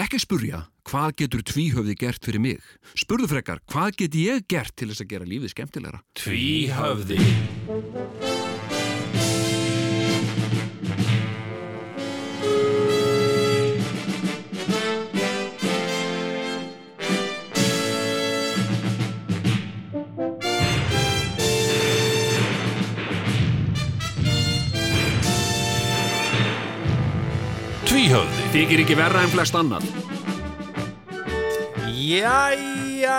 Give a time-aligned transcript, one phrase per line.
[0.00, 2.70] Ekki spurja, hvað getur tvíhöfði gert fyrir mig?
[2.96, 6.00] Spurðu frekar, hvað get ég gert til þess að gera lífið skemmtilegra?
[6.16, 7.20] Tvíhöfði
[28.50, 29.84] Þykir ekki verra en flest annað.
[31.94, 33.18] Jæja,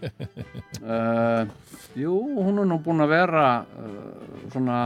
[0.00, 1.48] Já, Já, uh,
[1.96, 4.78] já, jú, hún er nú búin að vera uh, svona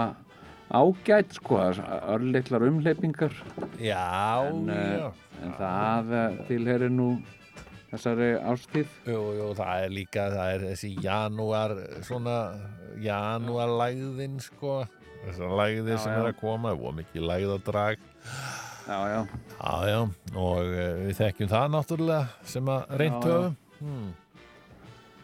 [0.70, 1.58] ágætt, sko,
[2.14, 3.34] örleiklar umleipingar.
[3.82, 6.14] Já, En, já uh, en það
[6.46, 7.10] tilherir nú
[7.90, 8.88] þessari ástíð.
[9.10, 12.38] Jú, jú, það er líka, það er þessi janúar, svona
[13.02, 14.82] janúarlægðin, sko
[15.24, 16.18] þessar lægðir Já, sem já.
[16.22, 18.06] er að koma, og mikið lægðadrag
[18.90, 19.20] Já, já.
[19.60, 19.98] Já, já,
[20.40, 20.70] og
[21.04, 23.78] við þekkjum það náttúrulega sem að reyntu Já, já.
[23.80, 24.08] hmm.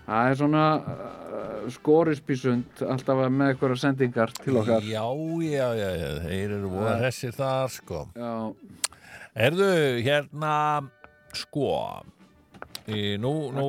[0.07, 4.85] Það er svona uh, skórispísund alltaf með einhverja sendingar til okkar.
[4.87, 5.03] Já,
[5.43, 6.99] já, já, já, þeir eru voða Já.
[7.03, 8.03] hressir þar, sko.
[8.15, 8.35] Já,
[9.37, 9.67] Erðu,
[10.07, 10.53] hérna,
[11.37, 11.67] sko,
[12.89, 13.67] í, nú, nú,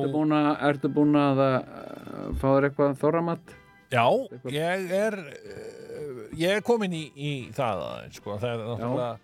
[0.64, 3.56] ertu búin að, uh, fá þér eitthvað þorramatt?
[3.92, 7.84] já, eitthvað- ég er, uh, ég er komin í, í það
[8.16, 9.18] sko, það er náttúrulega,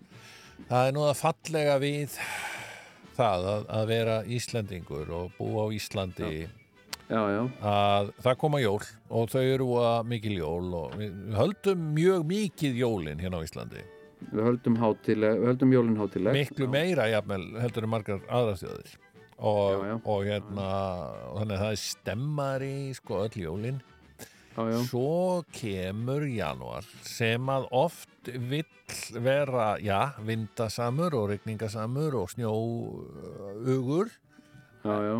[0.69, 2.19] það er nú að fallega við
[3.15, 6.49] það að, að vera Íslendingur og búa á Íslandi Já,
[7.09, 7.41] já.
[7.61, 12.79] að það koma jól og þau eru að mikil jól og við höldum mjög mikið
[12.81, 13.83] jólin hérna á Íslandi
[14.25, 16.33] Við höldum, höldum jólinn hátileg.
[16.33, 18.95] miklu meira jafnvel heldur en margar aðrastjóðir
[19.37, 19.95] og, Já, já.
[20.07, 20.69] og hérna
[21.29, 23.81] og þannig að það er stemmari sko öll jólin
[24.55, 24.77] Já, já.
[24.87, 28.63] svo kemur januar sem að oft vill
[29.19, 34.09] vera, já, vindasamur og regningasamur og snjóugur
[34.85, 35.15] Já, já.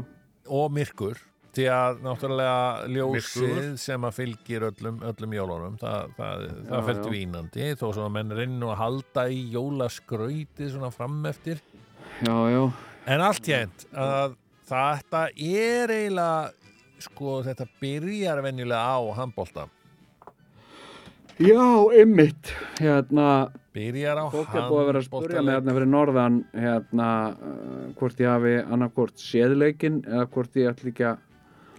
[0.48, 1.18] og myrkur
[1.56, 6.98] því að náttúrulega ljósið sem að fylgir öllum, öllum jólunum það, það, það já.
[7.06, 11.64] dvínandi þó svo að menn reynir að halda í jólaskrautið svona fram eftir
[12.26, 12.62] Já, já.
[13.16, 14.38] en allt hérnt að
[14.70, 19.68] þetta er eiginlega sko þetta byrjar venjulega á handbólta
[21.36, 22.48] Já, ymmit.
[22.80, 27.08] Hérna, byrjar á fólk er búið að vera að spurja mig hérna fyrir norðan, hérna,
[27.36, 31.26] uh, hvort ég hafi annarkvort séð leikinn eða hvort ég ætli ekki að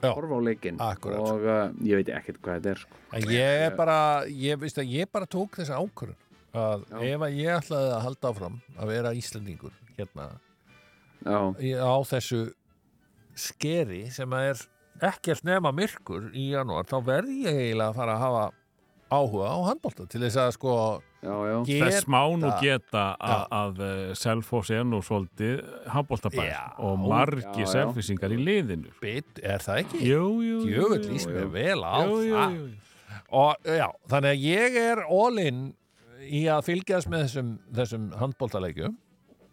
[0.05, 0.79] horfa á leikinn.
[0.83, 1.25] Akkúrat.
[1.25, 3.33] Og uh, ég veit ekkert hvað þetta er, sko.
[3.33, 3.99] ég er bara
[4.29, 6.23] ég, að ég bara tók þessa ákvörðun
[6.57, 7.01] að Já.
[7.15, 10.29] ef að ég ætlaði að halda áfram að vera Íslendingur hérna
[11.27, 11.39] Já,
[11.83, 12.41] á þessu
[13.37, 14.63] skeri sem að er
[15.11, 18.45] ekkert nema myrkur í janúar þá verði ég eiginlega að fara að hafa
[19.13, 20.77] áhuga á handbólta til þess að sko.
[21.67, 28.35] Þess má nú Geta- að, að eh, Selfoss er nú svolítið handbóltabær og margi selfissingar
[28.35, 28.93] í liðinu.
[29.01, 30.03] bit, er það ekki?
[30.07, 30.75] Jú, jú, jú.
[30.75, 32.59] Djöfull líst mér vel á það.
[33.31, 35.65] og já, þannig að ég er all-in
[36.27, 38.11] í að fylgjast með þessum, þessum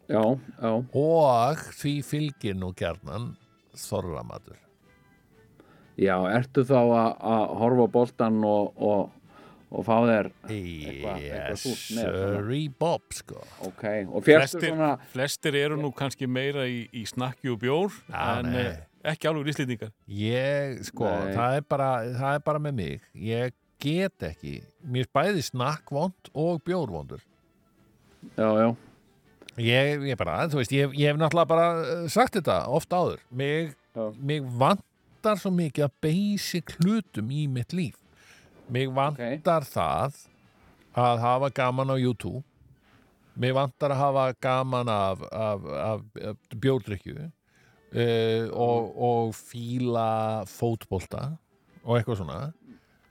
[0.10, 0.72] já.
[0.74, 3.34] og því fylgir nú gjarnan
[3.78, 4.60] þorramatur.
[6.00, 9.12] Já, ertu þá að, að horfa á boltan og, og,
[9.74, 13.40] og fá þér Eitthvað- eitthvað Yes, súrt með sirree bob sko.
[13.66, 17.92] Ok, og férstu Flestir, svona flestir eru nú kannski meira í, í snakki og bjór
[18.12, 18.62] Já, en nei.
[18.68, 18.78] eh,
[19.14, 19.92] ekki alveg íslendingar.
[20.08, 23.02] Ég, sko, það er, bara, það er bara með mig.
[23.18, 23.52] Ég
[23.84, 24.62] get ekki.
[24.88, 27.20] Mér er bæði snakkvond og bjórvondur
[28.38, 28.76] Já, já,
[29.58, 31.66] ég, ég bara, þú veist, ég, ég hef náttúrulega bara
[32.04, 33.20] eh, sagt þetta oft áður.
[33.32, 33.74] Mig,
[34.22, 37.98] mig vantar svo mikið að basic hlutum í mitt líf
[38.72, 40.18] mig vantar það
[40.94, 42.44] að hafa gaman á YouTube.
[43.36, 51.32] Mig vantar að hafa gaman af, af, af, af bjórdrykju uh, og, og fíla fótbolta
[51.84, 52.44] og eitthvað svona.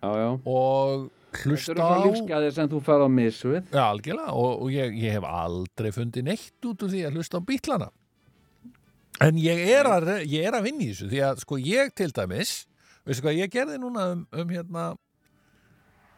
[0.03, 0.31] Já, já.
[0.47, 3.61] Og Þetta eru hlusta á svona lífsgæðir sem þú færð á misvið.
[3.73, 7.41] Já, algjörlega, og, og ég, ég hef aldrei fundið neitt út úr því að hlusta
[7.41, 7.89] á bítlana
[9.23, 12.11] en ég er að, ég er að vinna í þessu því að sko ég til
[12.15, 12.53] dæmis
[13.07, 14.87] veistu hvað ég gerði núna um, um hérna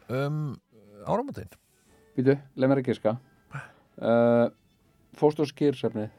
[0.09, 0.43] um
[1.07, 1.49] áramótin.
[2.17, 3.17] Býtu, leið mér að giska.
[3.95, 4.49] Uh,
[5.15, 6.11] Fórst á skýrsefnið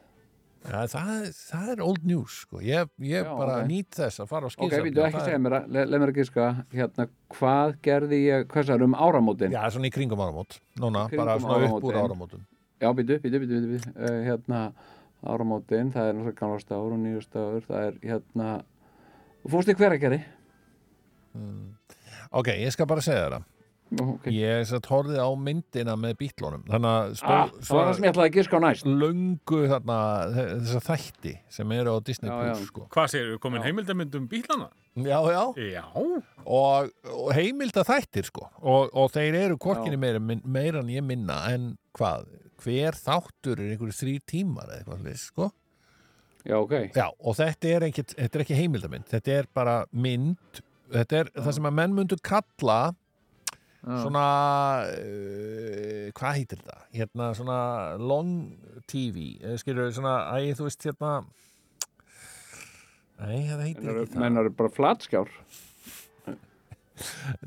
[0.66, 2.58] Ja, það, það er old news sko.
[2.64, 3.66] ég, ég Já, bara ok.
[3.68, 6.12] nýt þess að fara á Ok, skýrsafni við ekki segja mér að, le, leið mér
[6.12, 7.06] að giska, hérna,
[7.36, 9.54] hvað gerði ég, hvað sagði um áramótin?
[9.54, 10.56] Já, svona í kringum áramót.
[10.82, 12.46] Núna, Kringum bara svona upp úr áramótum.
[12.82, 13.92] Já, býtu, býtu, býtu, býtu, býtu.
[13.94, 14.62] Uh, hérna,
[15.22, 18.48] áramótin, það er náttúrulega gamla stafur og nýju stafur, það er, hérna,
[19.44, 20.22] þú fórst í hveragerði?
[22.32, 23.38] Ok, ég skal bara segja það
[23.86, 24.32] Okay.
[24.34, 28.06] Ég satt horfið á myndina með bítlónum Þannig að Ah, stóð, það var það sem
[28.06, 28.88] ég ætlaði að giska á næst.
[29.02, 29.98] löngu þarna,
[30.34, 32.66] þessa þætti sem eru á Disney Já, Plus já.
[32.66, 32.86] sko.
[32.96, 34.66] Hvað við, komin heimildamynd um bílana?
[34.96, 35.44] Já, já
[35.76, 35.84] Já.
[35.94, 39.62] og, og heimilda þættir sko og, og þeir eru Já.
[39.68, 42.26] korkinni meira, meira en ég minna en hvað,
[42.66, 45.52] hver þáttur er einhverju þrý tímar eða eitthvað leys, sko
[46.42, 46.74] Já, ok.
[46.90, 50.60] Já, og þetta er, ekki, þetta er ekki heimildamynd þetta er bara mynd
[50.90, 52.96] þetta er það sem að menn myndu kalla Já.
[53.86, 54.26] Svona
[54.90, 56.78] uh, hvað heitir þetta?
[56.96, 57.58] Hérna svona
[58.00, 58.32] long
[58.90, 61.12] TV eh, skilur svona, æ, þú veist hérna
[63.16, 65.30] Nei, það heitir ekki það Mennar bara flatskjár.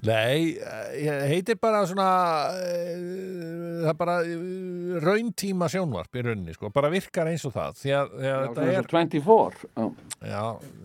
[0.06, 2.08] Nei, eh, heitir bara svona
[2.54, 7.80] uh, það er bara uh, rauntíma sjónvarp í rauninni, sko, bara virkar eins og það
[7.82, 8.90] því að, því að Já, þetta er er...
[8.94, 9.72] 24.
[9.74, 9.88] Já,
[10.30, 10.44] já,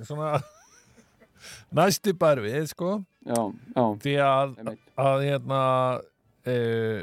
[0.09, 0.31] svona
[1.75, 2.95] næstu bara við, sko
[3.27, 3.41] já,
[3.75, 3.85] já.
[4.05, 4.55] því að,
[5.05, 5.61] að hérna
[6.01, 7.01] uh,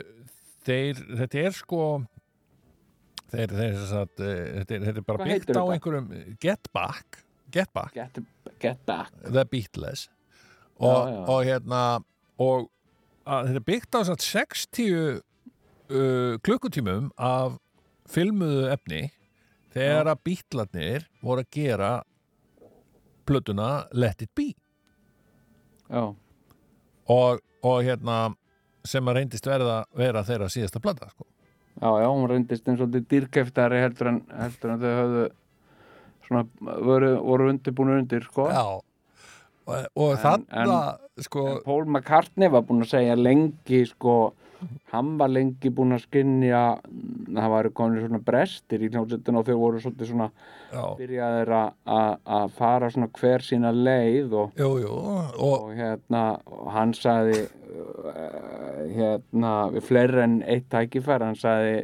[0.68, 1.86] þeir, þetta er sko
[3.32, 5.66] þeir, þeir sagt, uh, þetta, er, þetta er bara Hvað byggt á þetta?
[5.76, 6.12] einhverjum
[6.44, 8.22] Get Back, Get Back Get,
[8.62, 9.12] get back.
[9.26, 10.08] The Beatles
[10.82, 11.82] og, Já, og hérna
[12.42, 12.70] og
[13.26, 17.60] að, þetta er byggt á satt 60 uh, klukkutímum af
[18.12, 19.04] filmuðu efni
[19.72, 21.92] þegar að Beatlarnir voru að gera
[23.32, 24.52] plötuna Let It Be
[25.92, 26.06] Já,
[27.12, 28.20] og, og hérna
[28.88, 31.26] sem að reyndist verða vera þeirra síðasta plata sko.
[31.82, 35.26] já, já, hún reyndist eins og þetta dýrkeftari heldur en, heldur en þau höfðu
[36.28, 36.46] svona,
[36.88, 38.48] voru, voru undirbúinu undir, sko.
[38.52, 38.64] Já
[39.72, 40.78] og, og þarna
[41.22, 44.16] sko, En Paul McCartney var búinn að segja lengi sko,
[44.92, 46.60] hann var lengi búinn að skynja
[47.34, 50.28] það væri komin svona brestir í hljómsveitinu og þau voru svona
[50.72, 56.22] já, byrjaðir að- fara svona hver sína leið og, jú, jú og, og hérna
[56.76, 61.76] hann sagði uh, hérna við fleiri en eitt tækifæri hann sagði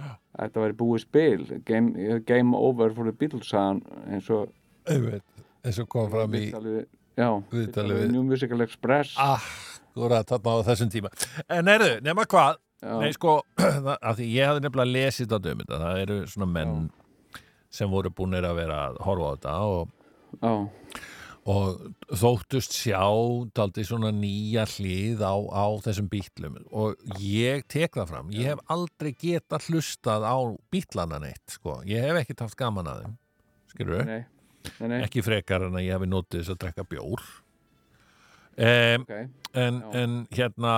[0.00, 4.52] að þetta væri búið spil game, game over for the Beatles hann eins og
[4.88, 6.86] eins og kom fram í viðtali við-
[7.20, 9.16] já, Viðtali viðtali við- við New Musical Express.
[9.18, 9.42] Ah,
[9.96, 11.12] góðra þarna á þessum tíma.
[11.50, 12.60] En erðu, nema hvað.
[12.80, 13.36] Já, Nei, sko,
[14.08, 16.76] af því ég hafði nefnilega lesið þetta um þetta, það eru svona menn
[17.70, 19.90] sem voru búinir að vera að horfa á þetta og,
[20.40, 20.52] já,
[21.50, 23.02] og þóttust sjá
[23.56, 26.56] daldi svona nýja hlið á, á þessum bítlum.
[26.72, 30.36] Og ég tek það fram, ég hef aldrei getað hlustað á
[30.72, 33.14] bítlana neitt, sko, ég hef ekkert haft gaman að þeim,
[33.74, 34.22] skilur nei,
[34.80, 34.98] nei, nei.
[35.04, 37.28] ekki frekar en að ég hef notið þess að drekka bjór
[38.60, 39.14] um, ok
[39.60, 40.74] en, en hérna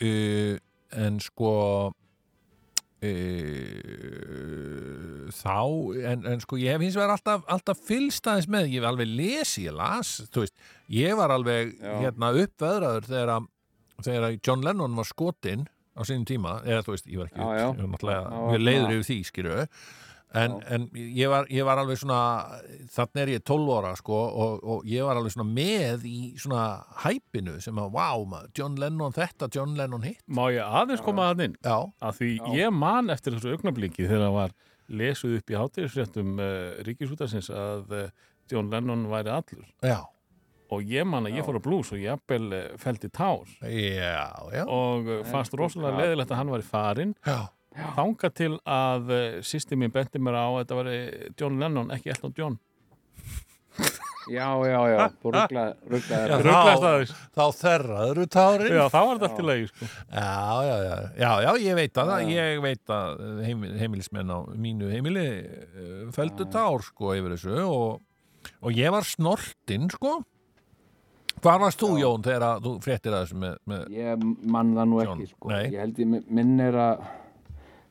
[0.00, 0.54] uh,
[0.96, 1.50] en sko
[3.86, 5.56] uh, þá
[6.12, 9.12] en, en sko ég hef hins vegar alltaf, alltaf fylgst aðeins með, ég hef alveg
[9.18, 10.56] lesi ég las, þú veist,
[10.92, 11.94] ég var alveg Já.
[12.04, 13.48] hérna uppveðraður þegar að
[14.06, 15.64] þegar John Lennon var skotinn
[15.96, 17.68] á sínum tíma, eða þú veist, ég var ekki Já, já.
[17.68, 19.54] ég var náttúrulega, Já, leiður yfir því, skýru
[20.34, 22.18] en, en ég, var, ég var alveg svona
[22.92, 26.64] þannig er ég 12 ára sko og, og ég var alveg svona með í svona
[27.04, 31.30] hæpinu sem að, wow, maður, John Lennon þetta, John Lennon hitt Má ég aðeins koma
[31.30, 31.56] að inn?
[31.64, 32.50] Já, Að því Já.
[32.58, 34.56] ég man eftir þessu augnabliki þegar það var
[34.86, 36.50] lesuð upp í hátíðisréttum uh,
[36.86, 38.04] ríkisútarsins að uh,
[38.50, 39.64] John Lennon væri allur.
[39.82, 39.98] já,
[40.70, 44.26] Og ég man að ég fór á blues og ég appel uh, feldi tár já,
[44.54, 47.14] já, og fannst rosalega leðilegt að hann væri farinn.
[47.26, 47.40] já.
[47.76, 50.96] Þanga til að uh, sýsti mín benti mér á að þetta væri
[51.40, 52.58] John Lennon, ekki Elton John.
[54.26, 57.26] Já, já, já, þú rugglaði rugglaði Já, Rugglaðist þá-.
[57.36, 59.88] Þá þerraður tárin Já, þá var þetta allt í lagi, sko.
[60.10, 60.30] Já,
[60.66, 62.30] já, já, já, já, ég veit að Já.
[62.34, 68.00] ég veit að heimil, heimilismenn á mínu heimili uh, fældu tár, sko, yfir þessu og,
[68.58, 70.16] og ég var snortinn, sko.
[71.44, 71.92] Hvar varst þú.
[72.00, 75.64] Jón, þegar þú fréttir að þessu með, með Ég mann það nú ekki, sko nei.
[75.68, 77.06] Ég held ég minn er að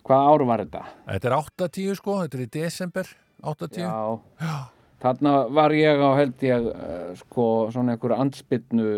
[0.06, 0.82] Hvað ár var þetta?
[1.10, 3.80] Þetta er 80, sko, þetta er í desember 80.
[3.82, 4.56] Já, Já.
[5.02, 8.90] þarna var ég á held ég uh, sko, svona einhverju andspyrnu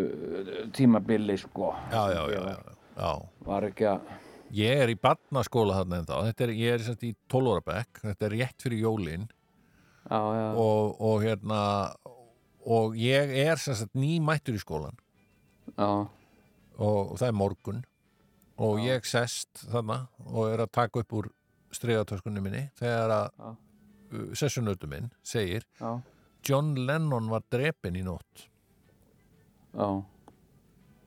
[0.75, 1.71] tímabili, sko.
[1.93, 3.11] Já, já, já, já, já.
[3.47, 4.15] Var ekki að
[4.55, 7.63] Ég er í barnaskóla þarna en þá, þetta er, ég er sett í 12 ára
[7.67, 9.25] bekk, þetta er rétt fyrir jólin.
[10.07, 11.57] Já, já, og, og hérna,
[12.67, 14.95] og ég er sem sagt nýmættur í skólan
[15.75, 16.07] já,
[16.79, 17.81] og það er morgun
[18.57, 21.29] og ég sest þarna og er að taka upp úr
[21.75, 23.55] strigatöskunni minni þegar að uh,
[24.37, 25.97] sessunautu minn segir já,
[26.47, 28.47] John Lennon var drepin í nótt.
[29.77, 29.89] Já,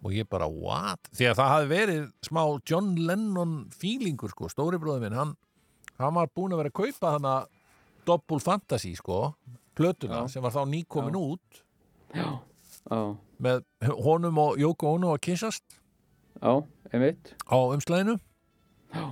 [0.00, 1.10] og ég bara, what?
[1.16, 5.34] Því að það hafi verið smá John Lennon feelingur, sko, stóri bróði minn hann,
[6.00, 7.34] hann var búin að vera að kaupa hana
[8.08, 9.32] Double Fantasy, sko
[9.76, 10.34] plötuna, Já.
[10.34, 11.60] sem var þá nýkomin út.
[13.40, 13.62] Með
[14.04, 15.79] honum og Yoko Ono að kissast
[16.40, 16.52] já,
[16.92, 18.16] einmitt, á umslæðinu
[18.94, 19.04] já,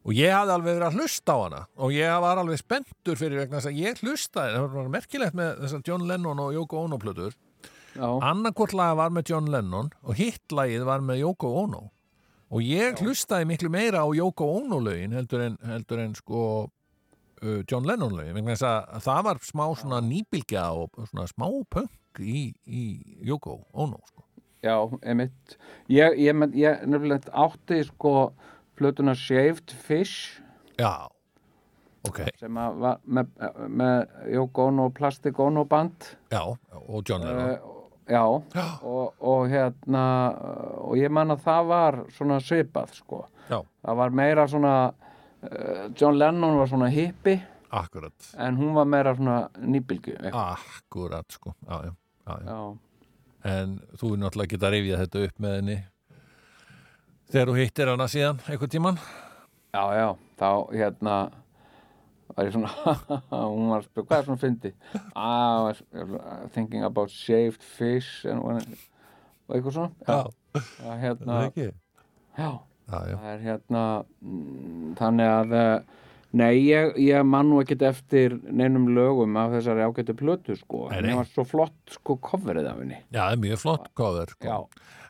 [0.00, 1.60] og ég hafði alveg verið að hlusta á hana.
[1.76, 5.62] Og ég var alveg spenntur fyrir vegna þess að ég hlustaði, það var merkilegt með
[5.64, 7.36] þessar John Lennon og Yoko Ono plötur.
[7.90, 11.88] Já, annarkvort laga var með John Lennon og hitt lagið var með Yoko Ono.
[12.50, 17.60] Og ég hlustaði miklu meira á Yoko Ono lögin heldur en, heldur en sko uh,
[17.68, 18.34] John Lennon lögin.
[18.38, 22.84] Vegna þess að það var smá svona nýbylgja og svona smá punk í, í
[23.26, 24.24] Yoko Ono sko.
[24.62, 25.56] Já, einmitt.
[25.88, 28.32] Ég, ég, men- ég nefnilegt átti sko
[28.76, 30.40] flötuna Shaved Fish.
[30.78, 31.08] Já,
[32.08, 32.20] ok.
[32.40, 33.26] Sem var með,
[33.68, 36.16] með Ono og Plastic Ono band.
[36.32, 36.42] Já,
[36.88, 37.50] og John Lennon.
[37.50, 38.24] Uh, já,
[38.54, 38.66] Já.
[38.82, 40.04] og, og hérna
[40.80, 43.24] og ég man að það var svona svipað sko.
[43.50, 47.40] Já, það var meira svona uh, John Lennon var svona hippi
[47.70, 48.32] akkurat.
[48.38, 51.52] En hún var meira svona nýbylgu akkurat sko.
[51.68, 51.92] Já, já.
[52.26, 52.78] já,
[53.46, 55.80] en þú er náttúrulega geta rifjað þetta upp með henni.
[57.30, 59.02] Þegar þú hittir hana síðan einhvern tíman
[59.70, 61.16] já, já, þá hérna
[62.30, 62.72] var ég svona
[63.50, 64.72] hún var að spila, hvað er svona fyndi
[65.14, 65.70] ah,
[66.54, 69.90] thinking about shaved fish and, og eitthvað svona.
[70.06, 71.70] Já, já hérna ekki?
[72.38, 72.50] já,
[72.90, 73.16] já, já.
[73.16, 73.84] það er hérna
[74.20, 75.98] mm, þannig að eh,
[76.32, 81.08] nei, ég, ég man nú ekkert eftir neinum lögum af þessari ágættu plötu sko, en
[81.10, 84.46] ég var svo flott sko coverið af henni Já, það er mjög flott cover sko.
[84.46, 84.58] já,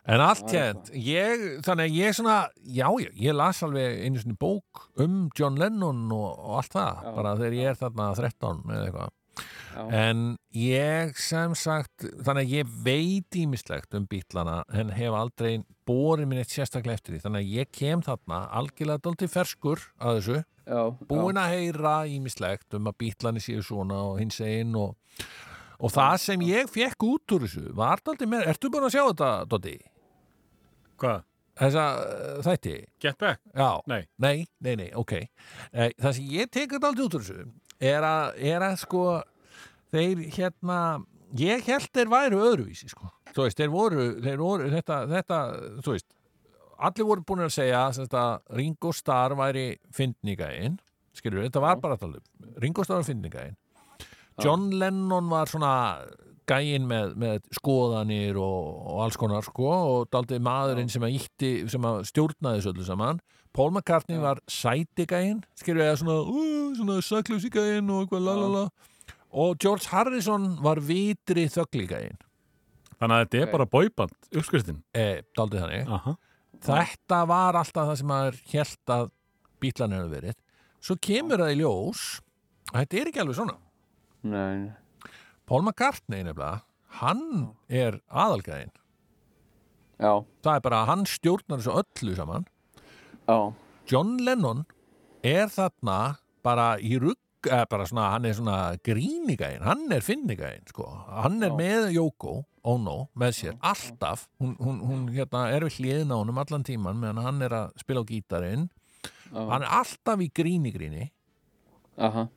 [0.09, 2.35] En allt Það hérnt, ég, þannig að ég svona,
[2.65, 7.03] já, já, ég las alveg einu svona bók um John Lennon og, og allt það,
[7.05, 7.11] Já.
[7.19, 9.11] bara þegar ég er þarna 13 eða eitthvað.
[9.39, 10.23] Já, En
[10.55, 16.41] ég sem sagt, þannig að ég veit ímislegt um bítlana en hef aldrei borið minn
[16.41, 17.21] eitt sérstaklega eftir því.
[17.25, 22.77] Þannig að ég kem þarna algjörlega dálítið ferskur að þessu, já, búin að heyra ímislegt
[22.77, 24.95] um að bítlani séu svona og hins einn og,
[25.79, 29.03] og það sem ég fekk út úr þessu var dálítið með, ertu búin að sjá
[29.07, 29.77] þetta, Doddi?
[31.01, 31.23] Hvað?
[31.61, 32.75] Þessa uh, þætti?
[33.03, 33.41] Get back?
[33.53, 33.81] Já.
[33.91, 34.05] Nei.
[34.23, 35.11] Nei, nei, nei, ok.
[35.19, 37.49] Eh, Það sem ég tekur dálítið út úr þessu
[37.81, 39.05] er að, er að sko,
[39.93, 40.79] þeir hérna,
[41.39, 43.09] ég held þeir væru öðruvísi, sko.
[43.31, 45.41] Þú veist, þeir voru, þeir voru, þetta, þetta,
[45.81, 46.09] þú veist,
[46.81, 50.79] allir voru búin að segja að Ringo Starr væri fyndningæinn,
[51.15, 53.57] skilur þetta var bara að tala um, Ringo Starr var fyndningæinn.
[54.41, 55.73] John Lennon var svona
[56.49, 61.51] gæinn með, með skoðanir og, og alls konar sko og daldið maðurinn sem að ítti,
[61.71, 63.21] sem að stjórnaði þessu öllu saman.
[63.51, 68.25] Paul McCartney var sæti gæinn skilur við að svona, uh, svona saklausi gæinn og eitthvað
[68.29, 68.65] lalala
[69.31, 72.19] og George Harrison var vitri þögli gæinn.
[73.01, 74.83] Þannig að þetta er bara bóiband, uppskriftin.
[74.93, 75.87] eh, daldið þannig.
[75.97, 76.15] Aha.
[76.61, 79.07] þetta var alltaf það sem maður held að
[79.61, 80.35] bílan hefur verið.
[80.81, 82.03] Svo kemur það í ljós
[82.71, 83.55] að þetta er ekki alveg svona.
[84.21, 84.69] Nei.
[85.51, 86.61] Paul McCartney nefnilega,
[87.01, 87.23] hann
[87.67, 88.69] er aðalgæðin
[89.99, 90.13] já,
[90.45, 92.45] það er bara að hann stjórnar þessu öllu saman.
[93.27, 93.35] Já,
[93.91, 94.63] John Lennon
[95.27, 95.97] er þarna
[96.39, 100.87] bara í rugg eða bara svona, hann er svona grínigæðin hann er finnigæðin, sko.
[101.19, 101.59] Hann er Já.
[101.59, 102.39] með Yoko
[102.71, 104.27] Ono með sér, alltaf.
[104.39, 107.79] Hún, hún, hún hérna, er við hliðin á honum allan tíman meðan hann er að
[107.81, 108.69] spila á gítarinn.
[109.33, 109.41] Já.
[109.51, 111.09] hann er alltaf í gríni-gríni.
[111.99, 112.29] Aha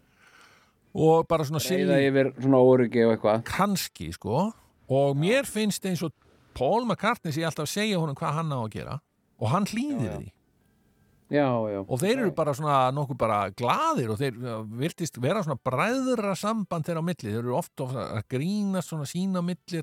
[0.94, 3.42] og bara svona reyða yfir svona óryggi og eitthvað.
[3.48, 4.44] Kannski, sko.
[4.94, 6.12] Og mér finnst eins og
[6.54, 9.00] Paul McCartney sé alltaf að segja honum hvað hann á að gera.
[9.42, 10.18] Og hann hlýðir Já, já.
[10.22, 10.30] því.
[11.34, 14.34] Já, já, og þeir eru bara svona nokkuð bara glaðir og þeir
[14.78, 19.40] virtist vera svona bræðra samband þeirra á milli, þeir eru ofta að grínast svona sína
[19.40, 19.80] á milli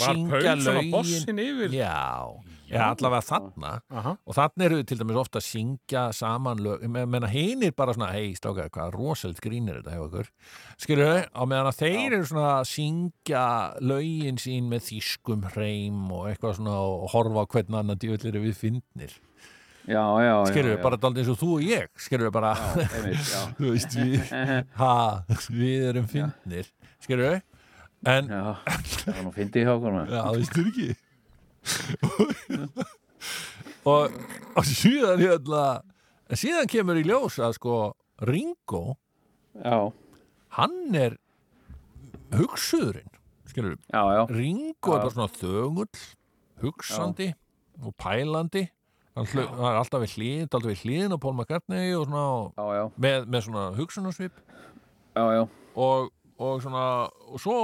[0.00, 1.76] Var Paul svona bossin yfir?
[1.76, 2.24] já,
[2.70, 3.70] já, allavega þarna.
[3.90, 4.12] Aha.
[4.26, 8.10] og þarna eru til dæmis ofta að syngja saman lög, Me- menna hinir bara svona
[8.12, 10.30] hei, stráka, hvað rosalit grínir þetta hefur okkur,
[10.78, 13.44] skilur þau á meðan að þeir eru svona að syngja
[13.80, 18.54] lögin sín með þýskum hreim og eitthvað svona og horfa á hvern annan djöflir við
[18.60, 19.16] fyndnir.
[19.88, 22.50] Já, já, já skilur við bara daldið eins og þú og ég skilur við bara
[23.56, 24.32] þú veist við
[24.82, 24.96] ha,
[25.48, 26.68] við erum fyndnir
[27.00, 27.38] skilur við
[28.12, 30.88] en, já, það var nú fyndið hjá okkur já, þú veist ekki
[33.92, 34.18] og,
[34.54, 35.62] og síðan hérna
[36.36, 37.78] síðan kemur í ljós að sko
[38.28, 38.98] Ringo,
[39.62, 39.78] já,
[40.58, 41.16] hann er
[42.34, 43.12] hugsuðurinn
[43.48, 46.02] skilur já, já, Ringo er bara svona þögull
[46.62, 47.32] hugsandi
[47.84, 48.66] og pælandi.
[49.16, 53.46] Hann, er alltaf við hlið alltaf við hliðin á Paul McCartney og svona með, með
[53.48, 54.38] svona hugsunarsvip.
[55.78, 56.84] Og, og svona
[57.26, 57.56] og svo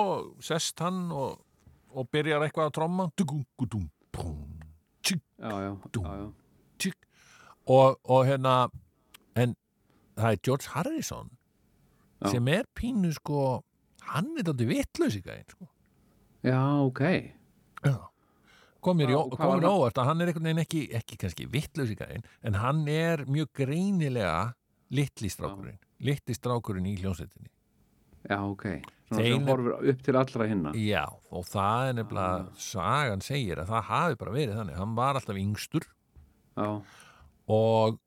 [0.42, 1.38] sest hann og,
[1.94, 3.10] og byrjar eitthvað að tromma.
[7.64, 8.54] Og, og hérna
[9.40, 9.54] en
[10.18, 11.30] það er George Harrison
[12.22, 12.34] Já.
[12.34, 13.62] sem er pínu sko
[14.10, 14.44] hann er
[15.18, 15.68] í gæðin sko.
[16.44, 17.00] já, ok.
[17.84, 17.96] Já.
[18.84, 21.48] kom mér, í óvart að hann er einhvern veginn ekki, ekki kannski
[21.98, 24.52] gæðin en hann er mjög greinilega
[24.94, 27.48] litli strákurinn litli strákurinn í hljónsettinni
[28.28, 28.68] já, ok,
[29.12, 30.72] sem horfir upp til allra hinna.
[30.78, 32.52] Já, og það er nefnilega Ah.
[32.56, 34.76] sagan segir að það hafi bara verið þannig.
[34.80, 35.84] Hann var alltaf yngstur.
[36.56, 36.68] Já,
[37.48, 37.98] og,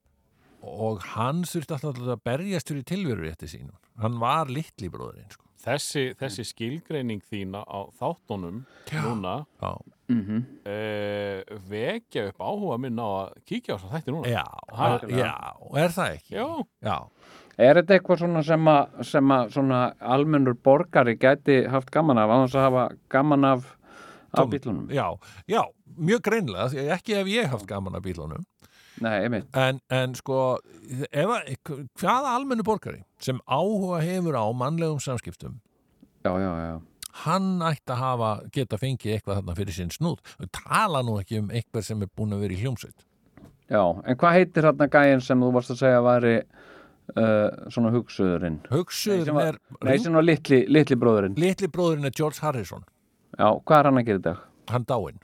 [0.64, 3.76] og hann þurfti alltaf að berjast fyrir tilveru rétti sínum.
[4.02, 5.44] Hann var litli bróðurinn sko.
[5.68, 8.62] Þessi, þessi skilgreining þína á þáttunum
[9.04, 9.72] núna Já,
[10.08, 10.44] mhm.
[10.64, 14.30] Uh, vekja upp áhuga minn á að kíkja á þess að þætti núna.
[14.32, 14.44] já,
[14.78, 15.34] Ha, já,
[15.82, 16.36] er það ekki?
[16.38, 16.46] Já.
[16.86, 16.98] Já,
[17.58, 19.78] Er þetta eitthvað svona sem að, sem að svona
[20.14, 23.64] almennur borgari gæti haft gaman af, annars að hafa gaman af,
[24.38, 24.92] af bílunum?
[24.94, 25.08] já,
[25.50, 25.64] já,
[25.98, 28.44] mjög greinlega að ekki hef ég haft gaman af bílunum
[29.02, 29.48] Nei, einmitt.
[29.58, 30.58] en, en sko
[31.12, 35.58] ef, að- hvaða almennu borgari sem áhuga hefur á mannlegum samskiptum
[36.26, 36.78] Já, já, já.
[37.26, 41.42] hann ætti að hafa geta fengið eitthvað þarna fyrir sinn snúð og tala nú ekki
[41.42, 43.06] um eitthvað sem er búin að vera í hljómsveit
[43.74, 46.36] Já, en hvað heitir þarna gæinn sem þú varst að segja væri
[47.16, 48.60] uh, svona hugsuðurinn?
[48.66, 51.38] Nei, hugsuður sem var- er Nei, var litli, litli bróðurinn.
[51.40, 52.84] litli bróðurinn er George Harrison
[53.38, 54.38] Já, hvað er hann að gera í dag?
[54.74, 55.20] hann dáinn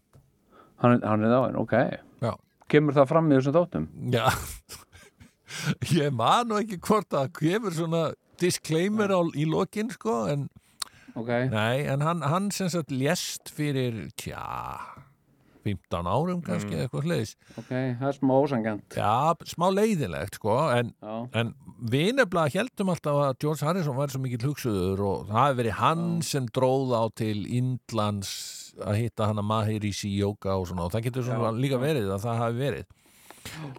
[0.84, 1.74] Hann, hann er dáinn, ok.
[2.22, 2.34] Já.
[2.68, 3.86] Kemur það fram í þessum þáttum?
[4.12, 4.26] Já
[5.94, 8.04] ég man nú ekki hvort að kemur svona
[8.42, 10.48] disclaimer á, í lokin sko en,
[11.16, 11.30] Ok.
[11.54, 14.42] nei, en hann, hann sem sagt lést fyrir tja
[15.64, 16.82] 15 árum kannski Mm.
[16.86, 18.98] eitthvað sliðis Ok, það er smá ósangjant.
[18.98, 21.54] já, smá leiðilegt sko en Já, En
[21.84, 25.78] við nefnilega heldum alltaf að George Harrison var svo mikill hugsuður og það hefði verið
[25.80, 30.92] hann sem dróð á til Indlands að hitta hann að Mahirisi Yoga og svona og
[30.96, 31.84] það getur svona Já, líka já.
[31.88, 32.86] verið að það hafi verið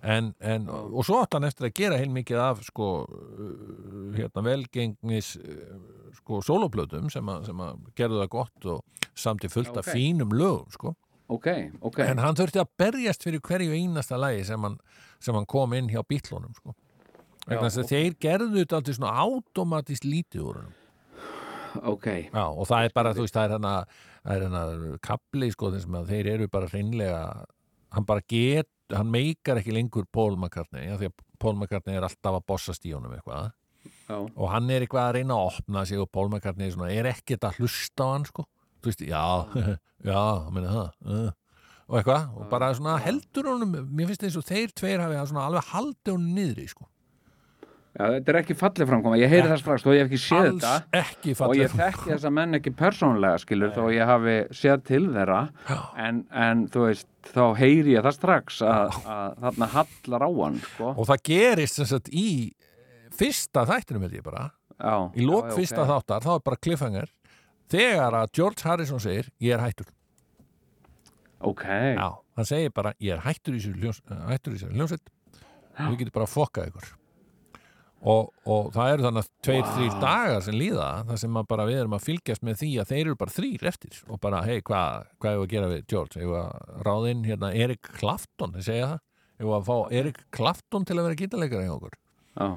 [0.05, 4.43] en, en og svo átt hann eftir að gera heil mikið af sko uh, hérna
[4.45, 5.79] velgengnis uh,
[6.19, 8.85] sko soloplötum sem, að- sem að gerðu það gott og
[9.17, 9.95] samt í fullt af Ok.
[9.97, 10.95] fínum lögum sko
[11.33, 12.01] ok, ok.
[12.05, 14.79] en hann þurfti að berjast fyrir hverju einasta lagi sem hann,
[15.23, 16.75] sem hann kom inn hjá bítlunum sko.
[17.47, 17.93] vegna þess að ok.
[17.95, 20.81] þeir gerðu þetta alltaf svona automatist lítið úr hann
[22.31, 23.75] Já, og það er bara, þú veist, það er hana
[24.23, 27.21] það er hana kapli, sko, þessum að þeir eru bara hreinlega,
[27.97, 32.07] hann bara get hann meikar ekki lengur Paul McCartney af því að Paul McCartney er
[32.07, 35.85] alltaf að bossast í honum eitthvað já, og hann er eitthvað að reyna að opna
[35.89, 38.47] sig og Paul McCartney er, svona, er ekkert að hlusta á hann sko
[38.85, 39.25] þú veist, já,
[40.13, 40.23] já,
[40.55, 41.31] meina það uh,
[41.85, 45.73] og eitthvað, og bara svona heldur honum, mér finnst eins og þeir tveir hafi alveg
[45.73, 46.89] haldið honum niðri sko.
[47.95, 49.19] Já, þetta er ekki fallið framkoma.
[49.21, 50.99] Ég heyri það strax, þó ég hef ekki séð alls þetta.
[50.99, 55.39] ekki og ég þekki þessa menn ekki persónlega skilur þó ég hafi séð til þeirra.
[56.03, 60.59] En, en þú veist þá heyri ég það strax að, að þarna hallar á hann
[60.65, 60.91] sko.
[60.91, 62.29] og það gerist sem sagt í
[63.15, 64.49] fyrsta þættinum held ég bara.
[64.75, 65.93] Já, í lók fyrsta ok.
[65.93, 67.15] þáttar, þá er bara cliffhanger
[67.73, 69.89] þegar að George Harrison segir ég er hættur,
[71.45, 71.65] ok,
[71.97, 73.63] já, hann segir bara ég er hættur í
[74.55, 75.11] í þessu hljómsveit.
[75.75, 76.93] Og við getum bara að fokka ykkur.
[78.05, 79.71] Og, og það eru þannig tveir, Vá.
[79.75, 83.01] þrýr dagar sem líða þar sem bara við erum að fylgjast með því að þeir
[83.07, 84.01] eru bara þrýr eftir.
[84.13, 87.89] Og bara, hei, hvað hva hefur að gera við George, hefur að ráðinn hérna Erik
[87.97, 89.01] Clapton, þeir segja það?
[89.41, 91.97] Hefur að fá Erik Clapton til að vera gítarleikara hjá okkur?
[92.35, 92.49] Já,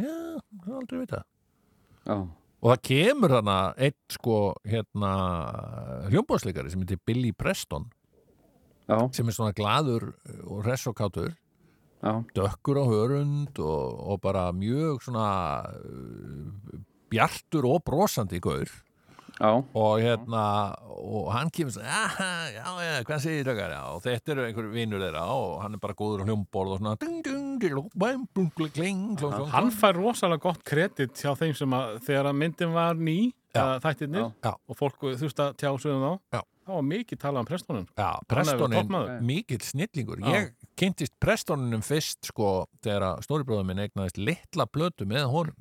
[0.00, 0.16] já,
[0.64, 1.22] það er aldrei vita
[2.06, 2.16] já,
[2.62, 5.12] og það kemur þarna eitt sko hérna
[6.10, 7.90] hljómbóðsleikari sem heitir Billy Preston.
[8.86, 10.12] Já, sem er svona glaður
[10.46, 11.32] og hress og kátur
[11.98, 15.30] já, dökkur á hörund og, og bara mjög svona
[15.74, 16.78] uh,
[17.10, 18.70] bjartur og brosandi gaur
[19.40, 20.44] og hérna
[20.96, 25.00] og hann kemur svona, "Aha, já, já, hvað segir já, og þetta eru einhver vinur
[25.00, 28.50] þeirra og hann er bara góður á hljómborð og svona ding, ding, ding, bæm, bum,
[28.50, 32.36] kling, kling, kling, kling, Hann fær rosalega gott kredit hjá þeim sem að þegar að
[32.36, 36.42] myndin var ný þættirnir og fólk þurfti að tjá sig um þá Já.
[36.66, 37.86] þá var mikið talað um Prestonin,
[38.76, 39.20] toppmaður.
[39.22, 40.18] mikill snillingur.
[40.20, 40.32] Já.
[40.32, 45.56] Ég kynntist Prestoninum fyrst sko, þegar að stóribróður minn eignaðist litla blötu með honum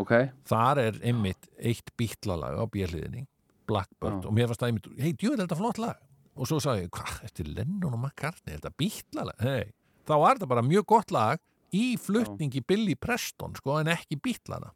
[0.00, 0.14] ok.
[0.48, 3.26] Þar er einmitt eitt bítlalag á björliðinni
[3.68, 4.28] Blackbird Já.
[4.28, 6.00] og mér fannst það einmitt, hei, djú, þetta flott lag?
[6.32, 9.72] Og svo sagði ég, hvað, eftir Lennon og McCartney þetta bítlalag, hei
[10.08, 14.72] þá var þetta bara mjög gott lag í flutningi Billy Preston, sko, en ekki bítlana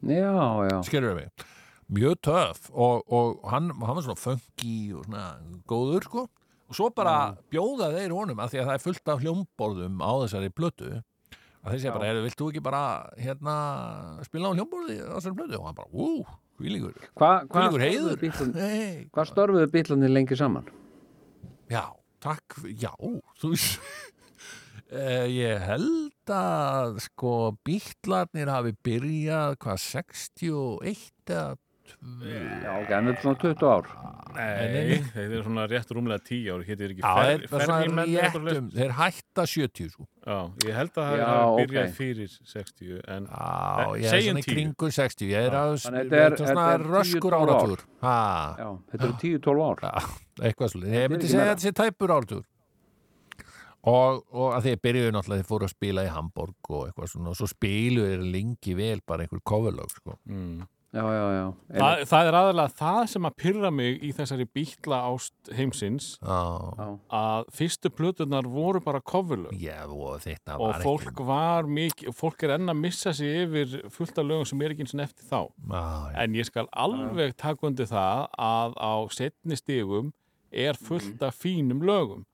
[0.00, 0.32] já,
[0.68, 1.46] já, skilur við mig?
[1.90, 5.24] Mjög töff og, og hann, hann var svona funky og svona
[5.68, 6.26] góður sko.
[6.70, 10.10] Og svo bara bjóða þeir honum að því að það er fullt af hljómborðum á
[10.22, 10.90] þessari blötu
[11.64, 11.92] að Já.
[11.92, 12.82] bara, "Heyrðu, vilt þú ekki bara
[13.20, 13.54] hérna,
[14.24, 16.24] spila á hljómborði á þessari blödu og hann bara, ú,
[17.16, 18.16] hvað hvílíkur heiður
[19.12, 20.66] hvað störfuðu bílarnir lengi saman?
[21.70, 21.84] já,
[22.20, 22.92] takk, já
[23.40, 23.56] þú
[24.90, 31.54] Uh, ég held að sko bítlarnir hafi byrjað hvað 61 eða
[32.00, 33.88] Já, ok, en þetta er svona 20 ár
[34.30, 37.72] Nei, þetta er svona rétt rúmlega 10 ár, hétir ekki Já, fer, þeir,
[38.06, 40.06] eitthvað réttum, þeir hætta 70 sko.
[40.26, 40.36] Já,
[40.68, 41.58] ég held að það Já, hafi ok.
[41.64, 43.48] byrjað fyrir 60 en Já,
[43.80, 44.54] Eh, ég er svona í 10.
[44.54, 47.50] kringu 60 Ég er að er- er svona þetta er 10, röskur 12 ár.
[47.50, 48.16] áratúr ha,
[48.60, 49.84] Já, þetta eru 10-12 ár
[50.40, 52.44] eitthvað svolítið Ég er myndi ekki segja að þetta sé tæpur áratúr
[53.80, 57.08] og, og að því að byrjuðu náttúrulega þeir fóru að spila í Hamburg og eitthvað
[57.14, 60.18] svona og svo spiluðu þeir lengi vel bara einhver coverlög sko.
[60.28, 60.66] mm.
[60.90, 61.44] Já, já, já.
[61.78, 66.38] Það, það er aðalega það sem að pyrra mig í þessari bíkla ást heimsins Já,
[66.80, 66.86] Já.
[67.14, 69.54] að fyrstu plötunar voru bara coverlög.
[69.54, 73.44] Já, og þetta og var fólk ekki var mikið, fólk er enn að missa sig
[73.44, 75.40] yfir fullt af lögum sem er ekki eins og eftir þá.
[75.70, 76.18] Já, já.
[76.24, 80.10] en ég skal alveg taka undir það að á setni stigum
[80.50, 82.26] er fullt af fínum lögum.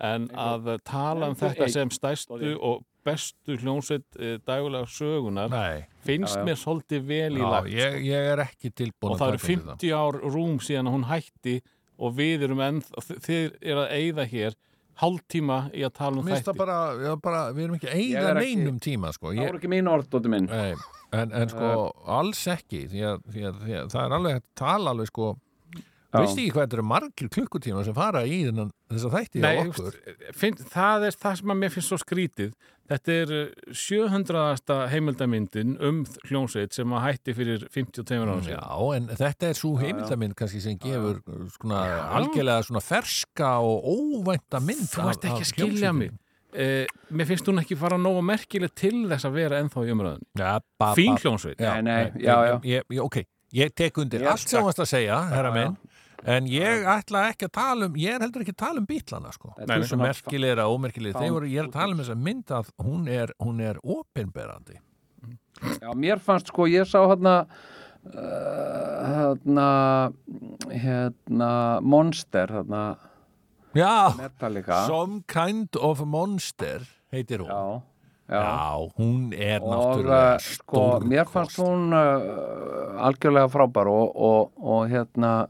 [0.00, 6.36] En að tala um þetta sem stærstu og bestu hljónsveit e, dagulega sögunar Nei, finnst
[6.36, 6.46] Já, já.
[6.48, 9.52] mér svolítið vel í já, lagt ég, ég er ekki tilbúin og það eru taka
[9.52, 11.54] undir 50 ár rúm síðan að hún hætti
[12.00, 14.58] og við erum enn þið er að eyða hér
[15.00, 16.60] hálftíma í að tala um Mér finnst það þætti.
[16.60, 19.30] bara, já, bara, við erum ekki að Ég eyða er ekki- neinum tíma sko.
[19.30, 20.48] Það ég, voru ekki mín orð, Dóttir minn.
[20.50, 20.74] Nei,
[21.16, 21.70] en, en sko
[22.18, 25.08] alls ekki því að, því að, því að það er alveg hægt að tala alveg
[25.08, 25.30] sko
[26.10, 26.24] Já.
[26.24, 29.50] veist ekki hvað þetta eru margir klukkutíma sem fara í þennan, þess að þætti Nei,
[29.50, 29.98] á þú okkur?
[30.40, 32.54] finn, það er það sem að mér finnst svo skrítið.
[32.90, 34.78] Þetta er eh, 700.
[34.90, 38.96] heimildamyndin um hljónsveit sem að hætti fyrir 52 ára Já, síðan.
[38.96, 41.20] en þetta er svo heimildamind kannski sem gefur
[41.54, 41.84] svona
[42.18, 46.10] algjörlega svona ferska og óvænta mynd þú ert ekki að skilja mig.
[46.50, 50.26] eh, mér finnst hún ekki fara nógu merkileg til þess að vera ennþá í umræðun
[50.42, 50.56] ja,
[50.98, 51.14] fín
[51.62, 51.70] Já,
[52.18, 52.56] já, já.
[52.66, 53.20] ég, ok,
[53.54, 55.78] ég tek undir Ég allt sem þú varst að segja, herra Já, minn
[56.28, 59.32] en ég ætla ekki að tala um ég er heldur ekki að tala um bítlana
[59.34, 59.52] sko.
[59.56, 59.76] Nei,
[60.52, 62.72] er að ómerkilegir Found þeir voru, ég er að tala um þess að mynd að
[62.84, 64.80] hún er, hún er opinberandi.
[65.80, 69.68] Já, mér fannst sko, ég sá hérna uh, hérna
[70.70, 71.52] hérna
[71.84, 72.82] Monster hérna.
[73.76, 74.86] Já, Metallica.
[74.86, 77.48] Some Kind of Monster heitir hún.
[77.48, 77.82] Já,
[78.28, 78.90] já, já.
[78.98, 85.48] hún er náttúrulega uh, sko, mér fannst hún uh, algjörlega frábær og, og, og hérna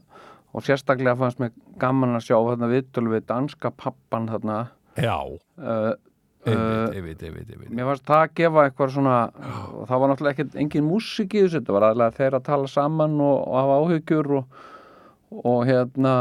[0.51, 4.57] og sérstaklega fannst mér gaman að sjá hérna viðtölu við danska pappan þarna.
[4.99, 5.93] Já, uh,
[6.45, 7.73] einmitt, einmitt, einmitt, einmitt.
[7.77, 9.17] mér fannst það að gefa eitthvað svona
[9.71, 12.71] og það var náttúrulega ekkert engin músík í þessu þetta var aðlega þeir að tala
[12.71, 14.63] saman og, og hafa áhyggjur og,
[15.41, 16.15] og hérna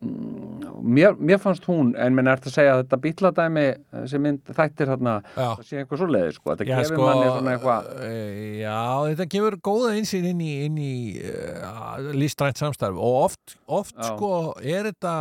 [0.00, 3.64] mér, mér fannst hún en minn er að segja að þetta bíladæmi
[4.08, 7.28] sem mynd þættir þarna það sé eitthvað svo leiði sko, þetta Já, gefur sko, manni
[7.28, 8.78] svona eitthvað eh, já,
[9.10, 12.96] þetta gefur góða einsinn inn í, inn í uh, listrænt samstarf.
[12.96, 14.32] Og oft, oft sko
[14.64, 15.14] er þetta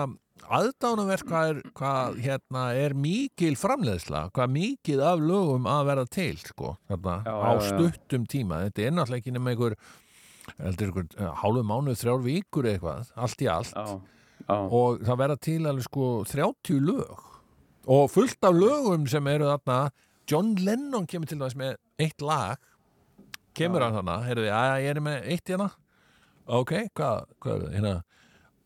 [0.49, 6.35] aðdánumverk hvað, er, hvað hérna er mikil framleiðsla, hvað mikið af lögum að verða til
[6.41, 8.63] sko, þarna, Já, á já, stuttum tíma.
[8.69, 9.75] Þetta er náttúrulega ekki nema einhver
[10.57, 13.75] einhver eh, hálfu mánuð, þrjár vikur eitthvað, allt í allt.
[13.75, 14.18] Já,
[14.49, 17.25] og það verða til alveg sko 30 lög.
[17.89, 19.79] Og fullt af lögum sem eru þarna.
[20.29, 22.59] John Lennon kemur til þess með eitt lag.
[23.57, 25.69] Kemur hann þarna, heyrðu þið, að ég er með eitt hérna.
[26.49, 27.95] Ok, hvað, hvað er það, hérna.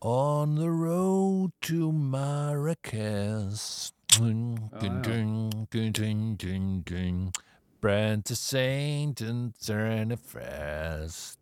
[0.04, 3.92] On the road to Marrakesh.
[4.12, 7.32] Dun, dun, dun, dun, dun, dun, dun.
[7.84, 10.16] Brand to Saint and turn a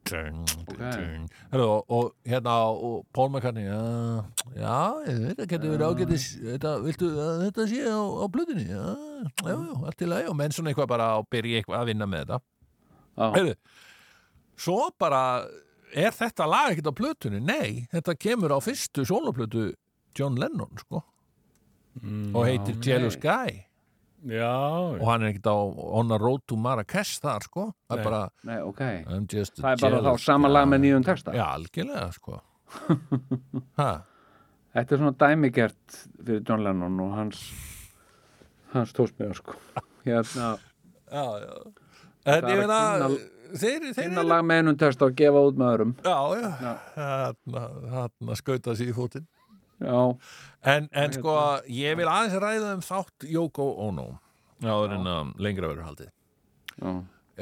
[0.09, 0.79] dun, Ok.
[0.79, 1.29] dun.
[1.53, 4.25] Heyrðu, og, hérna og Paul McCartney já,
[4.59, 9.55] já, þetta getur verið ágætis þetta, viltu að þetta sé á, á blöðinni já, já,
[9.55, 12.25] já, allt í lagi og menn svona eitthvað bara að byrja eitthvað að vinna með
[12.25, 13.31] þetta já.
[13.39, 13.55] Heyrðu,
[14.67, 15.23] svo bara
[15.95, 17.41] er þetta lag ekkert á plötunni?
[17.47, 19.71] Nei, þetta kemur á fyrstu sóloplötu
[20.19, 21.05] John Lennon, sko
[22.01, 22.79] Mm, og heitir.
[22.81, 23.67] Jealous Guy
[24.29, 24.53] já,
[25.01, 25.57] og hann er ekkert á
[25.99, 27.65] On a Road to Marrakesh þar, sko.
[27.91, 27.99] Það Nei.
[28.01, 28.81] er bara, Nei, ok.
[29.09, 30.71] I'm just a það er bara þá jealous sama lag guy.
[30.75, 31.35] með nýjum texta?
[31.37, 32.41] Já, algjörlega, sko.
[33.81, 33.91] Ha,
[34.75, 37.43] þetta er svona dæmigert fyrir John Lennon og hans
[38.73, 39.57] hans tósmiðar sko.
[40.07, 40.55] Hérna,
[41.13, 41.53] já, já.
[42.23, 43.17] Það En er að
[43.99, 45.91] finna lag með einum texta og gefa út með öðrum.
[46.07, 46.73] Já, já, Já.
[46.97, 49.27] þarna, þarna skauta sér í fótinn
[49.83, 54.07] En, en sko, ég vil aðeins ræða um þátt Yoko Ono.
[54.63, 56.13] Áður en að lengra verður haldið.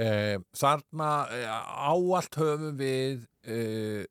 [0.00, 1.50] Eh, Þarna eh,
[1.90, 4.06] áallt höfum við eh,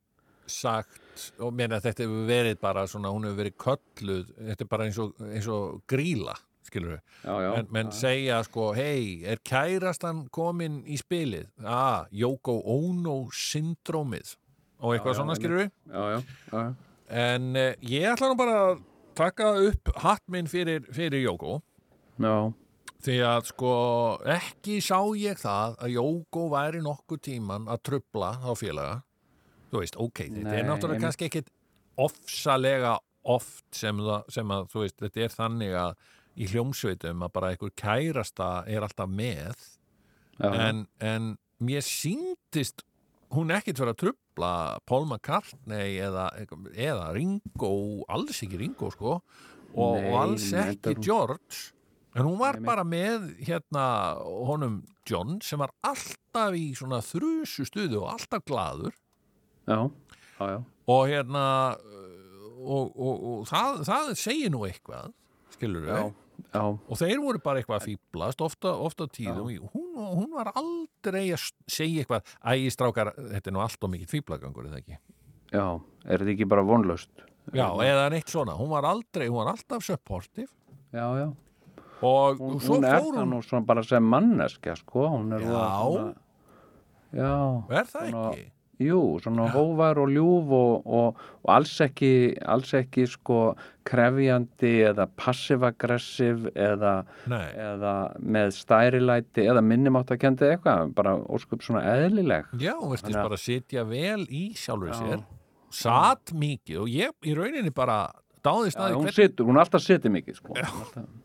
[0.49, 4.69] sagt og meina að þetta hefur verið bara svona, hún hefur verið kölluð þetta er
[4.71, 6.35] bara eins og, eins og gríla
[6.69, 11.49] skilur við já, já, menn, menn segja sko, hei, er kærastan komin í spilið?
[11.63, 14.35] Ah, Yoko Ono syndrómið.
[14.79, 16.19] Og eitthvað já, svona skilur við já, já,
[16.53, 16.61] já,
[17.09, 18.81] en uh, ég ætla nú bara að
[19.19, 21.59] taka upp hatt minn fyrir, fyrir Yoko
[22.21, 22.51] já,
[23.03, 23.73] því að sko
[24.35, 29.01] ekki sá ég það að Yoko væri nokkuð tíman að trubla á félaga.
[29.69, 31.05] Þú veist, ok, þetta Nei, er náttúrulega einmitt.
[31.05, 31.51] kannski ekkit
[31.99, 32.95] ofsalega
[33.29, 35.91] oft sem, það, sem að, þú veist, þetta er þannig að
[36.39, 39.67] í hljómsveitum að bara einhver kærasta er alltaf með.
[40.39, 42.85] Já, en, en mér síndist
[43.35, 44.51] hún ekkit fyrir að trubla
[44.89, 46.29] Paul McCartney eða,
[46.73, 47.71] eða Ringo,
[48.09, 49.19] alls ekki Ringo sko,
[49.75, 51.59] og, Nei, og alls ekki er hún- George.
[52.17, 53.83] En hún var Nei, bara með hérna
[54.49, 58.93] honum John sem var alltaf í svona þrusu stuðu og alltaf gladur
[59.69, 59.77] já,
[60.39, 61.43] já, já, og hérna
[62.59, 65.13] og, og, og það, það segir nú eitthvað
[65.53, 66.01] skilur já,
[66.54, 69.69] já, og þeir voru bara eitthvað að fýblast ofta, ofta tíðum.
[69.73, 74.13] Hún, hún var aldrei að segja eitthvað ægi strákar, þetta er nú allt og mikið
[74.15, 74.99] fýblagangur eða ekki?
[75.49, 75.65] Já,
[76.06, 77.12] er þetta ekki bara vonlaust?
[77.49, 80.52] já, eða neitt svona, hún var aldrei hún var alltaf supportive.
[80.93, 81.28] Já, já,
[82.02, 85.49] og, hún, svo hún er það nú svona bara sem manneska, sko, hún er Já.
[85.49, 86.13] svona,
[87.13, 87.34] já,
[87.82, 88.45] er það ekki?
[88.79, 92.11] Jú, svona hóvar og ljúf og, og, og alls ekki,
[92.47, 93.39] alls ekki, sko,
[93.89, 96.93] krefjandi eða passiv-aggressiv eða,
[97.29, 102.47] eða með stærilæti eða minnimáttakendi eitthvað, bara óskup svona eðlileg.
[102.61, 104.99] já, að- bara sitja vel í sjálfur Já.
[105.01, 105.25] sér
[105.69, 107.99] satt mikið og ég í rauninni bara
[108.45, 110.55] dáði Já, staði hún, hvern, situr, hún alltaf sitið mikið, sko.
[110.55, 111.17] Alltaf-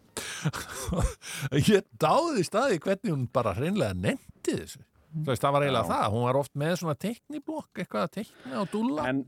[1.75, 4.83] ég dáði staði hvernig hún bara hreinlega nefndi þessu
[5.15, 5.91] Þú veist, það var eiginlega Já.
[5.93, 9.05] það, hún var oft með svona teikniblokk, eitthvað að teikna og dúlla.
[9.11, 9.21] En,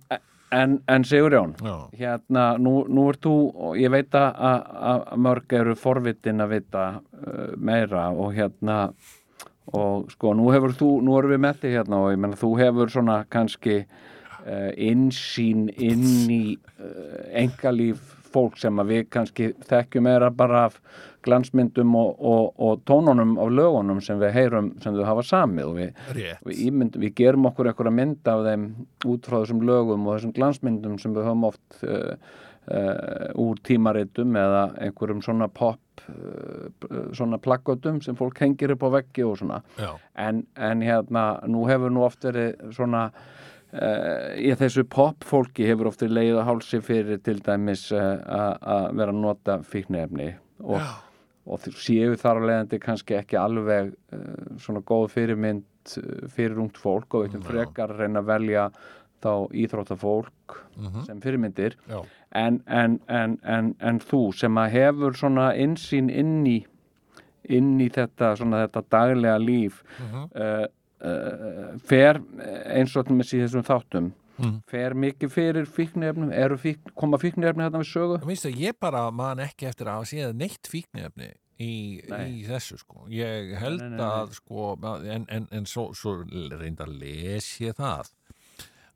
[0.57, 3.37] en, en Sigurjón, Já, Hérna, nú, nú ert þú,
[3.69, 8.81] og ég veit að, mörg eru forvitin að vita uh, meira og hérna,
[9.77, 12.53] og sko, nú hefur þú, nú erum við með þig hérna og ég menna, þú
[12.61, 20.07] hefur svona kannski uh, innsýn inn í uh, engalíf fólk sem að við kannski þekkjum
[20.07, 20.81] meira bara af
[21.27, 25.69] glansmyndum og, og, og tónunum af lögunum sem við heyrum sem þau hafa samið.
[25.69, 26.03] Og við,
[26.47, 28.67] við, ímynd, við gerum okkur einhverja mynd af þeim
[29.13, 32.15] út frá þessum lögum og þessum glansmyndum sem við höfum oft uh,
[32.71, 36.69] uh, úr tímaritum eða einhverjum svona pop uh,
[37.17, 39.63] svona plaggötum sem fólk hengir upp á veggi og svona.
[40.15, 46.05] En, en hérna, nú hefur nú oft verið svona uh, í þessu popfólki hefur oft
[46.05, 48.15] verið leið að hálsi fyrir til dæmis uh,
[48.61, 50.33] að vera að nota fíknefni
[50.65, 50.81] og,
[51.47, 54.21] og þau séu þar á leiðandi kannski ekki alveg uh,
[54.63, 58.69] svona góð fyrirmynd uh, fyrir ungt fólk og veitum frekar að reyna að velja
[59.25, 61.77] þá íþróttafólk mhm, sem fyrirmyndir.
[62.37, 66.59] En, en, en, en, en þú sem að hefur svona insýn inn í
[67.47, 70.67] inn í þetta, svona þetta daglega líf mhm, uh,
[71.07, 72.21] uh, fer
[72.75, 74.61] eins og með síðan þessum þáttum Mhm.
[74.69, 79.11] fer mikið fyrir fíknefnum fík, koma fíknefni hérna við sögu Ég minnst að ég bara
[79.11, 83.07] man ekki eftir að hafa séð neitt fíknefni í, í þessu sko.
[83.09, 84.07] Ég held Nei, nei, nei, nei.
[84.07, 84.77] að sko,
[85.09, 86.19] en, en, en svo, svo
[86.53, 88.11] reynda að les ég það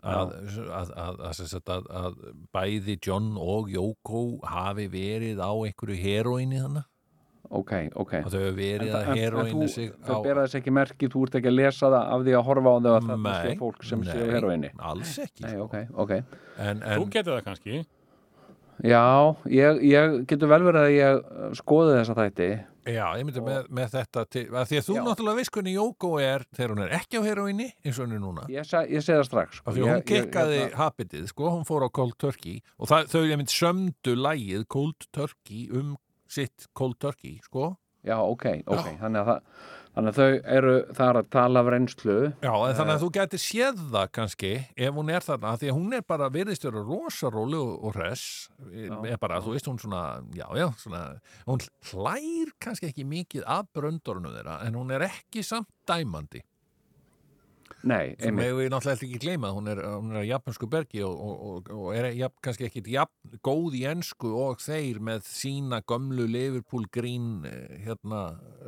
[0.02, 0.32] að,
[0.72, 2.20] að, að, að, að, að
[2.52, 6.86] bæði John og Yoko hafi verið á einhverju heroíni þannig
[7.48, 8.12] ok, ok.
[8.24, 9.08] Og þau verið að
[9.50, 12.34] þú, sig það bera þess ekki merki, þú ert ekki að lesa það af því
[12.38, 15.54] að horfa á þau að það sé fólk sem sé nei, heroinni alls ekki Nei,
[15.54, 15.64] sko.
[15.64, 16.12] ok, ok.
[16.60, 17.80] En, Þú en, getur það kannski.
[18.80, 22.50] Já, ég, ég getur vel verið að ég uh, skoði þessa þætti.
[22.88, 25.00] Já, ég myndi með, með þetta til, að því að þú Já.
[25.04, 28.22] náttúrulega veist hvernig Yoko er þegar hún er ekki á heroíni eins og hún er
[28.22, 28.46] núna.
[28.48, 29.66] Ég, segi það strax sko.
[29.68, 32.62] af því að Ég- hún kikkaði ég, habitið, sko, hún fór á Cold Turkey.
[32.80, 35.92] Og það, þau ég mynd sömdu lægið Cold Turkey um
[36.30, 37.74] sitt Cold Turkey, sko.
[38.06, 38.96] Já, ok, ok Já.
[38.96, 39.64] Þannig, að það,
[39.94, 42.14] þannig að þau eru þar að tala af reynslu.
[42.40, 44.52] Já, en þannig að þú getur séð það kannski
[44.86, 48.24] ef hún er þarna, því að hún er bara virðist vera rosarólu og hress.
[48.72, 50.04] Er bara, þú veist, hún svona
[50.36, 51.02] já, já, svona,
[51.50, 56.40] hún hlær kannski ekki mikið af bröndorinu þeirra en hún er ekki samt dæmandi
[57.88, 61.14] Nei, einmitt hefur við náttúrulega ekki gleyma hún er, hún er að japansku bergi og,
[61.16, 65.80] og, og, og er jafn, kannski ekki jafn, góð í ensku og þeir með sína
[65.88, 68.22] gömlu Liverpool grín eh, hérna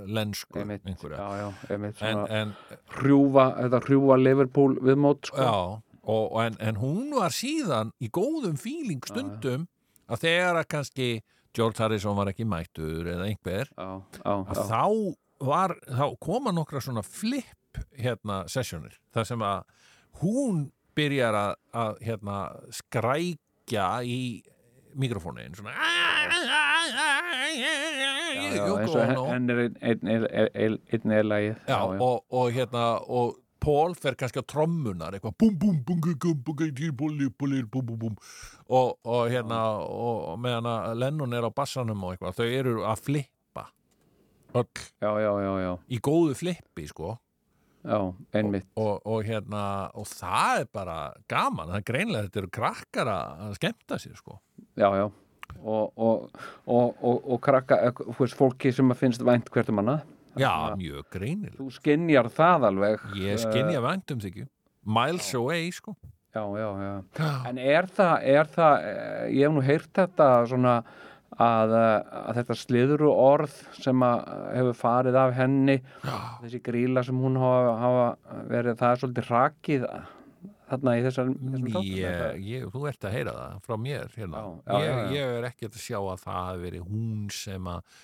[0.08, 2.56] lensku Einmitt, einhverja já, já, einmitt en, en
[2.96, 5.44] hrjúfa, þetta hrjúfa Liverpool viðmót sko.
[5.44, 5.54] Já,
[6.02, 9.68] og, og en, en hún var síðan í góðum fíling stundum
[10.08, 11.08] að þegar að kannski
[11.52, 13.90] George Harrison var ekki mættur eða einhver, já,
[14.22, 14.64] já, að já.
[14.72, 14.84] þá
[15.42, 19.62] var, þá koma nokkra svona flip upp hérna sessjónir þar sem að
[20.22, 20.64] hún
[20.96, 22.38] byrjar að, að hérna
[22.80, 24.42] skrækja í
[25.00, 25.72] mikrofónin svona
[28.52, 31.56] eins og henn er einn eða lagið
[32.02, 38.16] og hérna og Pól fer kannski á trommunar eitthvað bum bum bum bum bum bum
[38.74, 43.68] og hérna og meðan að Lennon er á bassanum og eitthvað þau eru að flippa
[44.58, 44.66] öll
[45.86, 47.14] í góðu flippi sko
[47.84, 47.98] já,
[48.38, 48.68] einmitt.
[48.76, 50.96] Og, og hérna og það er bara
[51.30, 54.38] gaman það er greinlega þetta eru krakkar að skemmta sér sko.
[54.78, 55.06] Já, já.
[55.62, 56.30] Og, og,
[56.66, 60.06] og, og, og krakka, eh, veist, fólki sem finnst vænt hvert um annað.
[60.40, 61.58] Já, mjög greinilega.
[61.58, 64.46] þú skinjar það alveg ég Eh, skinja væntum þykju
[64.82, 65.94] miles away sko.
[66.32, 66.92] Já, já, já.
[67.48, 70.76] En er það, er það, eh, ég hef nú heyrt þetta svona
[71.40, 74.24] að, eh, að þetta sliðuru orð sem að
[74.56, 79.86] hefur farið af henni, þessi gríla sem hún hafa, hafa verið, það er svolítið rakið
[80.72, 81.30] þarna í þessar,
[82.72, 84.40] þú ert að heyra það frá mér hérna.
[84.40, 85.12] Já, já, ég, já, já.
[85.18, 87.94] ég er ekki að sjá að það hafi verið hún sem að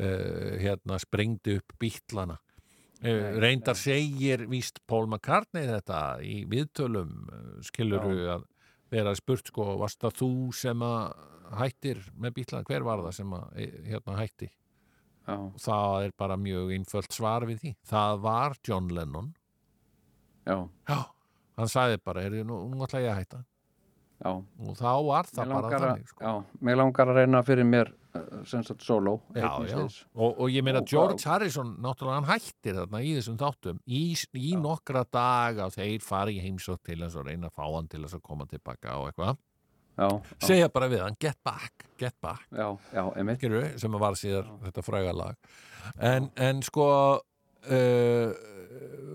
[0.00, 2.40] uh, hérna sprengdi upp bítlana.
[3.04, 7.26] Uh, reyndar segir víst Paul McCartney þetta í viðtölum
[7.66, 8.46] skiluru að
[8.92, 13.34] vera spurt sko, varst það þú sem að hættir með bítlana, hver var það sem
[13.38, 14.48] að eh, hérna hætti?
[15.26, 17.74] Já, það er bara mjög einföld svar við því.
[17.90, 19.32] Það var John Lennon.
[20.46, 20.98] Já, já,
[21.58, 23.44] hann sagði bara, er nú, nú ætla ég að hætta.
[24.16, 24.30] Já.
[24.32, 26.22] og þá var það bara þannig sko.
[26.24, 29.18] já, mér langar að reyna fyrir mér eh, sem sagt solo.
[29.36, 29.82] já, já.
[30.14, 33.82] Og, og ég meina Og George hvað- Harrison náttúrulega hann hættir þarna í þessum þáttum.
[33.84, 34.00] Í,
[34.40, 37.88] í nokkra daga og þeir fari í heimsótt til þess að reyna að fá hann
[37.92, 39.36] til þess að koma tilbaka og eitthvað
[39.96, 40.08] Já,
[40.44, 42.44] segja bara við hann, get back, get back.
[42.52, 45.54] Já, já, við, sem var síðar þetta fræga lag.
[46.04, 48.34] En, en sko uh,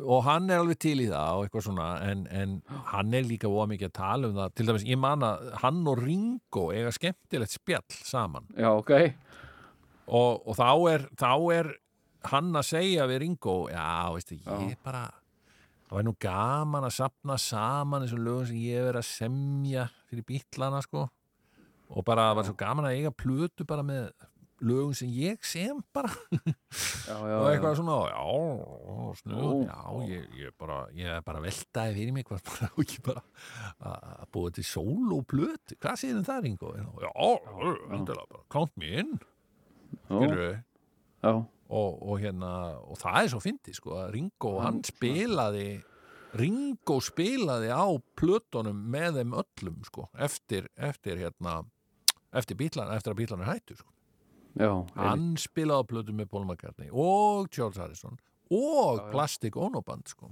[0.01, 2.55] og hann er alveg til í það og eitthvað svona en, en
[2.89, 4.55] hann er líka óa mikið að tala um það.
[4.57, 8.49] Til dæmis, ég man að hann og Ringo eiga skemmtilegt spjall saman.
[8.57, 8.95] Já, ok.
[10.07, 11.73] og, og þá, er, þá er
[12.31, 15.07] hann að segja við Ringo já, veistu, ég bara
[15.87, 20.27] það var nú gaman að sapna saman þessum lögum sem ég verið að semja fyrir
[20.27, 21.07] bítlana sko.
[21.91, 24.11] Og bara það var svo gaman að eiga plötu bara með
[24.61, 26.11] lögum sem ég sem bara.
[26.31, 27.51] Já, já, og já.
[27.51, 29.53] eitthvað svona, já, snuð, Ó.
[29.65, 33.23] já, ég, ég bara ég bara veltaði fyrir mig hvað bara, og ekki bara
[33.81, 36.75] að búa til sól og plötu, hvað segir um það Ringo?
[36.77, 37.11] Já,
[37.97, 39.15] endilega bara, count me in.
[40.11, 40.61] Já,
[41.25, 41.33] já,
[41.71, 42.51] og, og hérna
[42.85, 45.69] og það er svo fyndið sko að Ringo hann spilaði
[46.39, 51.65] Ringo spilaði á plötunum með þeim öllum sko eftir, eftir hérna
[52.33, 53.89] eftir, bílan, eftir að bílan er hættu sko.
[54.59, 58.17] já, hann spilaði á plötum með Paul McCartney og George Harrison
[58.51, 60.31] og Plastic Ono Band sko.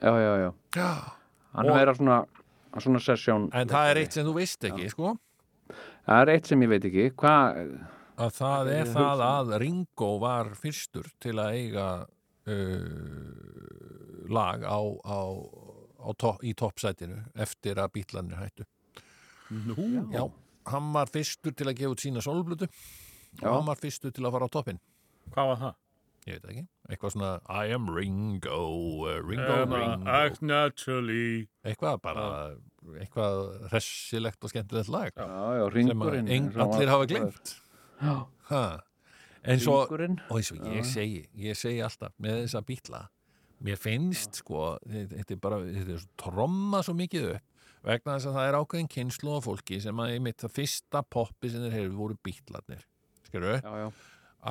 [0.00, 0.50] já, já, já.
[0.76, 1.12] Já.
[1.56, 2.26] Hann Og- er að svona,
[2.78, 3.48] svona sessjón.
[3.52, 5.18] en það er eitt sem þú veist ekki sko
[6.06, 7.04] Það er eitt sem ég veit ekki.
[7.18, 7.56] Hvað,
[8.22, 11.86] að það er það að Ringo var fyrstur til að eiga
[12.46, 15.18] uh, lag á, á,
[16.02, 18.66] á to, í toppsætinu eftir að bítlanir hættu.
[19.50, 20.24] Nú, Já,
[20.72, 24.32] hann var fyrstur til að gefa út sína sólblutu og hann var fyrstur til að
[24.34, 24.80] fara á toppin
[25.30, 25.74] hvað var það?
[26.26, 28.56] ég veit ekki, eitthvað svona I am Ringo,
[29.06, 30.10] uh, Ringo, Um, Ringo.
[30.10, 31.46] act naturally?
[31.62, 32.24] Eitthvað bara
[32.98, 35.12] eitthvað hressilegt og skemmtilegt lag.
[35.14, 35.28] Já,
[35.60, 36.28] já, ringurinn.
[36.58, 37.54] allir hafa glemt
[38.50, 38.80] ha.
[39.44, 43.04] en svo og eins og ég segi, ég segi alltaf með þessa bítla
[43.64, 47.52] mér finnst sko, þetta er bara þetta er svo tromma svo mikið upp
[47.86, 51.50] vegna þess að það er ákveðin kynslu af fólki sem að einmitt það fyrsta poppi
[51.52, 52.18] sem þeir hefur voru
[53.62, 53.88] Já, já,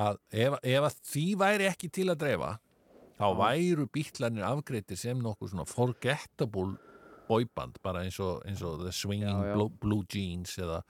[0.06, 2.52] að ef, ef að því væri ekki til að dreifa
[3.16, 6.76] þá væru bítlarnir afgreitir sem nokkuð svona forgettable
[7.26, 9.56] boyband bara eins og, eins og The Swinging Já, já.
[9.56, 10.80] Blue, Blue Jeans eða,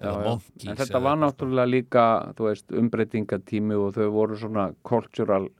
[0.00, 0.24] eða já.
[0.26, 2.06] Monkeys En þetta var náttúrulega líka,
[2.38, 5.50] þú veist, umbreytingatími og þau voru svona cultural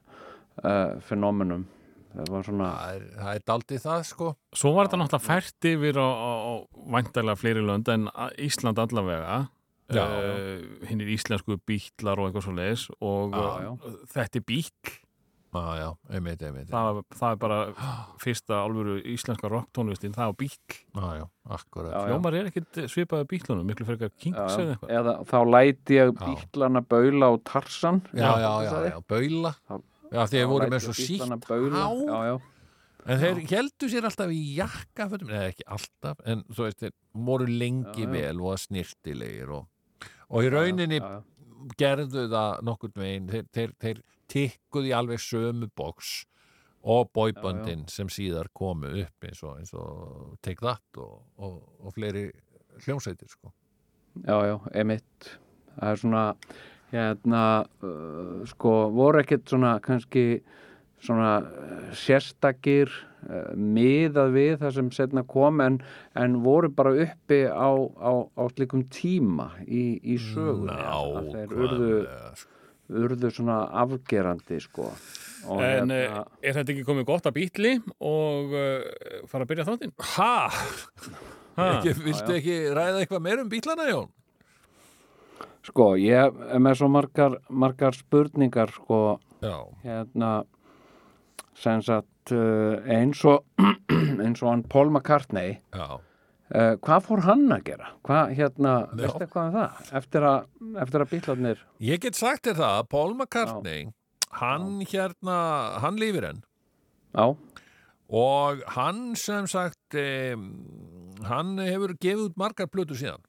[0.65, 1.67] uh, fenómenum.
[2.11, 4.29] Það var svona, það er, það er daldið það sko.
[4.59, 6.53] Svo var þetta náttúrulega fært yfir á, á, á
[6.97, 8.09] væntalega fleiri lönd en
[8.43, 9.41] Ísland allavega.
[9.91, 13.71] Uh, hinn er íslensku bítlar og eitthvað svo leiðis og Já, já.
[14.13, 14.93] þetta er bítl
[15.51, 16.69] Já, einmitt, einmitt.
[16.71, 17.57] Það, það er bara
[18.23, 21.25] fyrsta alvöru íslenska rocktónlistin, það er bítl Já, já,
[21.57, 21.91] akkurat.
[21.91, 22.05] Já, já.
[22.07, 24.93] Hljómar er ekkit svipaði bítlunum, miklu frekar já, Kings eða eitthvað.
[25.01, 26.23] Eða þá læti ég Já.
[26.23, 27.99] bílana baula og tarsan.
[28.15, 29.53] Já, já, já, já, baula.
[29.67, 32.39] Þá- Já, þeir voru með svo sítt já,
[33.11, 36.97] En þeir heldu sér alltaf í jakkafötum Nei, ekki alltaf, en þú veist þeir
[37.31, 39.69] voru lengi Já, vel og snirtilegir og,
[40.29, 41.13] og í rauninni já,
[41.81, 46.21] gerðu það nokkurn veginn þeir, þeir, þeir tikkuðu í alveg sömu box
[46.81, 51.97] og boyböndin sem síðar komu upp eins og, eins og Take That og, og, og
[51.97, 52.31] fleiri
[52.81, 53.53] hljómsveitir sko.
[54.25, 55.33] Já, já, emitt.
[55.77, 56.23] Það er svona,
[56.91, 57.45] hérna
[57.83, 60.43] uh, sko voru ekkert svona kannski
[61.01, 65.81] svona uh, sérstakir uh, miðað við það sem setna kom en,
[66.19, 71.91] en voru bara uppi á, á, á slikum tíma í, í sögunni að þeir urðu,
[72.43, 72.55] sko.
[73.05, 74.91] urðu svona afgerandi sko
[75.49, 76.25] og En hérna, hérna...
[76.43, 79.95] er þetta ekki komið gott að býtli og uh, fara að byrja þáttinn?
[81.61, 84.11] Ekki, viltu ekki ræða eitthvað meir um bílana, Jón?
[85.67, 90.31] Sko ég er með svo margar, margar spurningar sko Já, hérna
[91.57, 93.45] sem sagt uh, eins og
[94.25, 95.87] eins og hann Paul McCartney já.
[96.01, 97.91] uh, hvað fór hann að gera?
[98.07, 98.97] Hvað hérna, Já.
[99.03, 99.81] veistu eitthvað um það?
[100.01, 100.51] Eftir að,
[100.85, 103.87] eftir að bílarnir Ég get sagt þér það, að Paul McCartney,
[104.41, 105.39] hann hérna,
[105.85, 106.43] hann lífir enn
[107.11, 107.27] Já,
[108.11, 110.47] og hann sem sagt, um,
[111.27, 113.25] hann hefur gefið út margar plötur síðan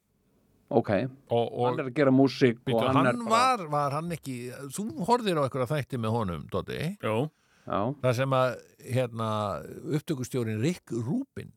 [0.71, 0.91] ok
[1.31, 4.15] og, og hann er að gera músík og hann, hann, er bara var, var hann
[4.15, 4.37] ekki
[4.71, 6.47] þú horfðir á eitthvað þætti með honum
[7.71, 8.53] Já, það sem að
[8.89, 9.27] hérna,
[9.93, 11.51] upptökustjórin Rick Rubin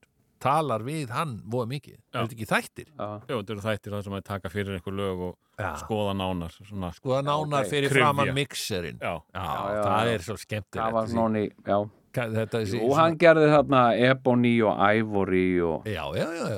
[0.44, 2.18] talar við hann voða mikið, Já.
[2.20, 4.96] er þetta ekki þættir já, Jó, þetta eru þættir það sem að taka fyrir einhver
[4.98, 5.70] lög og Já.
[5.80, 6.90] skoða nánar svona.
[6.92, 7.70] sko það nánar ok.
[7.72, 8.02] fyrir Kryfja.
[8.02, 10.12] framann mixerinn Já, Já, já, það já.
[10.18, 11.78] er svo skemmtilegt það var í, já
[12.14, 16.52] þetta, þessi, og hann gerði þarna Ebony og Ivory og, já, já, já,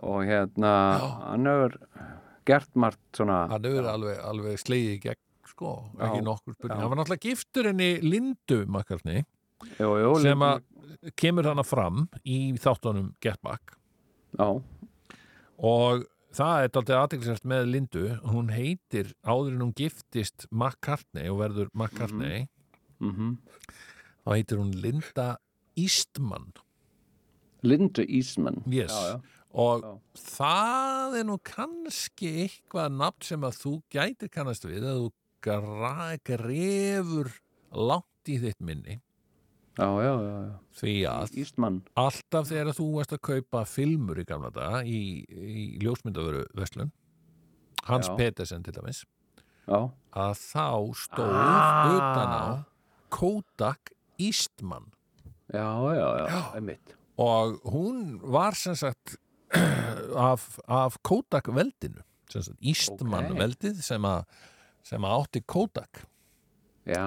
[0.00, 0.74] og hérna
[1.26, 1.76] hann hefur
[2.48, 6.78] gert margt svona hann hefur alveg, alveg slegið í gegn sko, ekki nokkur spurning.
[6.78, 9.24] Hann var náttúrulega giftur henni Lindu Makarni
[9.78, 10.62] jú, jú, sem að
[11.20, 13.76] kemur hana fram í þáttunum Get Back.
[14.38, 14.48] Já,
[15.60, 16.06] og
[16.36, 18.04] það er dálítið aðeinsvært með Lindu.
[18.30, 22.46] Hún heitir áður en hún giftist McCartney og verður McCartney
[23.00, 23.38] mhm
[24.30, 25.28] þá heitir hún Linda
[25.74, 26.52] Eastman
[27.66, 28.94] Linda Eastman yes.
[28.94, 29.20] já, já.
[29.58, 29.90] og Já.
[30.38, 35.10] það er nú kannski eitthvað nafn sem að þú gætir kannast við að þú
[36.28, 37.32] grefur
[37.74, 39.00] langt í þitt minni
[40.76, 45.66] því að Eastman alltaf þegar þú varst að kaupa filmur í gamla daga í, í
[45.82, 46.90] ljósmyndavöru Veslun
[47.88, 48.10] Hans.
[48.18, 49.04] Petersen til dæmis
[49.66, 50.66] Já, að þá
[50.98, 51.90] stóð Ah.
[51.96, 52.44] utan á
[53.10, 53.90] Kodak
[54.26, 54.90] Eastman.
[55.52, 55.66] Já,
[55.96, 56.94] já, já, einmitt.
[57.20, 59.16] Og hún var sem sagt
[60.30, 63.38] af, af Kodak veldinu sem sagt Eastman Ok.
[63.40, 64.22] veldið sem að
[64.86, 66.04] sem að átti Kodak.
[66.88, 67.02] Já,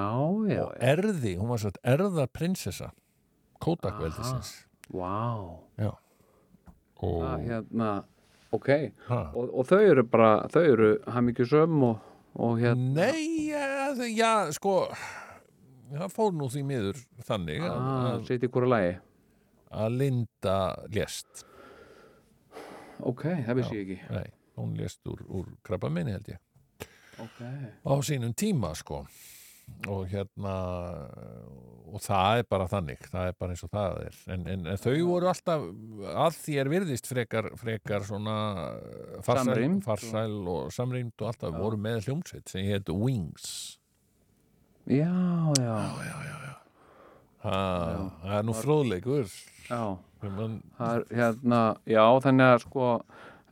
[0.48, 2.92] já, og erði, hún var svo erða prinsessa
[3.60, 4.52] Kodak veldisins
[4.92, 5.58] Vá.
[5.80, 5.90] Já.
[7.04, 7.88] Og Það, hérna,
[8.54, 8.68] ok.
[9.34, 11.98] Og, og þau eru bara, þau eru hafmyggjusöm og,
[12.36, 14.76] og hérna Nei, ja, þau- já, sko
[15.92, 18.94] það fór nú því miður þannig að, ah, að, Sitt í hvora lagi.
[19.74, 20.56] að Linda
[20.94, 21.44] lést.
[23.04, 24.00] Ok, það vissi ég ekki.
[24.14, 26.42] Nei, hún lést úr, úr krabba minni held ég.
[27.22, 27.40] Ok,
[27.84, 29.04] á sínum tíma sko.
[29.88, 30.54] Og hérna
[31.94, 34.18] og það er bara þannig það er bara eins og það er.
[34.34, 35.64] En, en, en þau voru alltaf
[36.24, 38.34] að því er virðist frekar, frekar svona
[39.24, 43.78] farsæl, farsæl og samrýmd og alltaf voru með hljómsveit sem hétt Wings
[44.86, 45.78] já, já,
[47.44, 47.60] ha,
[48.24, 49.28] það er nú fróðleikur.
[49.68, 49.84] Já.
[50.24, 52.84] Man, Það er hérna, já, þannig að sko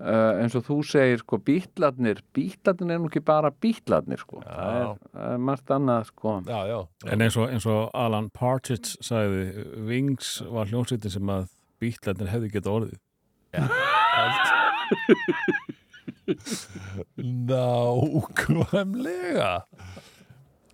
[0.02, 4.78] uh, eins og þú segir sko bítlarnir, bítlarnir er nú ekki bara bítlarnir sko, það
[4.78, 6.32] er, það er margt annað sko.
[6.48, 6.78] Já, já,
[7.12, 11.44] en eins og, eins og Alan Partridge sagði, Wings var hljómsveitin sem að
[11.82, 12.98] bítlarnir hefði geta orðið.
[17.52, 19.52] nákvæmlega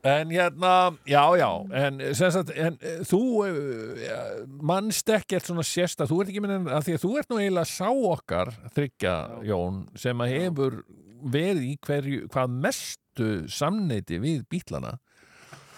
[0.06, 0.72] en hérna
[1.08, 6.44] já, já, en, sagt, en eh, þú uh, mannst ekkert svona sérsta, þú ert ekki
[6.44, 9.16] minn að því að þú ert nú eiginlega sá okkar þryggja,
[9.48, 10.80] Jón, sem að hefur
[11.18, 14.96] verið í hverju, hvað mestu samneiti við bítlana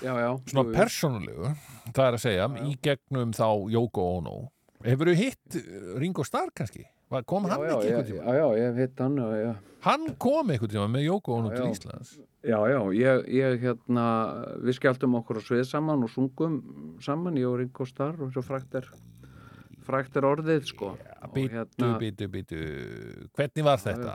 [0.01, 1.51] Já, já, svona jú, persónulegu,
[1.93, 4.39] það er að segja í gegnum þá Yoko Ono
[4.87, 6.87] hefur þú hitt eh, Ringo Starr kannski?
[7.27, 8.25] Kom já, hann já, ekki einhvern tíma?
[8.25, 11.71] já, já, ég hitt hann og Hann kom einhvern tíma með Yoko Ono Já, til.
[11.75, 12.13] Íslands
[12.47, 14.05] Já, já, ég, ég hérna,
[14.65, 16.55] við skjaldum okkur á svið saman og sungum
[17.03, 18.87] saman, ég og Ringo Starr og svo frækt er,
[19.85, 20.95] frækt er orðið, sko.
[20.97, 22.61] Og Bítu, hérna, bítu, bítu
[23.37, 24.15] Hvernig var þetta?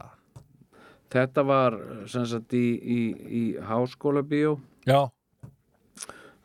[1.13, 1.77] þetta var
[2.09, 4.55] sem sagt í, í, í háskóla bíó
[4.89, 5.03] Já,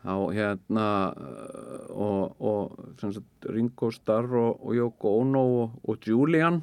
[0.07, 6.07] á hérna uh, og, og sem sagt Ringo Starr og, og Yoko Ono og, og
[6.09, 6.63] Julian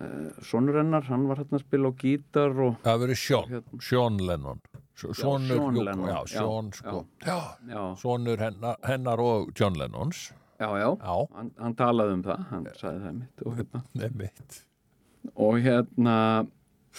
[0.00, 3.80] uh, sonur hennar, hann var hérna að spila á gítar og það verið Sean Hérna.
[3.88, 4.60] Sean Lennon.
[4.92, 7.04] S- Sonur Sean Yoko- Lennon, Já, já, Sean sko.
[7.24, 7.38] Já,
[7.72, 10.28] já, sonur hennar, hennar og John Lennons.
[10.60, 13.80] Já, já, Já, Hann, hann talaði um það, hann sagði það mitt og hérna.
[14.02, 14.60] Nefnitt
[15.38, 16.18] og hérna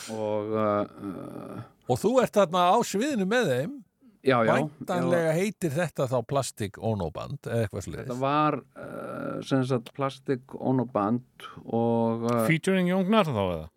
[0.09, 3.73] og uh, Og þú ert þarna á sviðinu með þeim
[4.23, 9.37] já, já, já Væntanlega heitir þetta þá plastik ónóband eða eitthvað þetta sliðis var uh,
[9.45, 13.69] sem sagt plastik ónoband og uh, Featuring Jóngnar þá eða?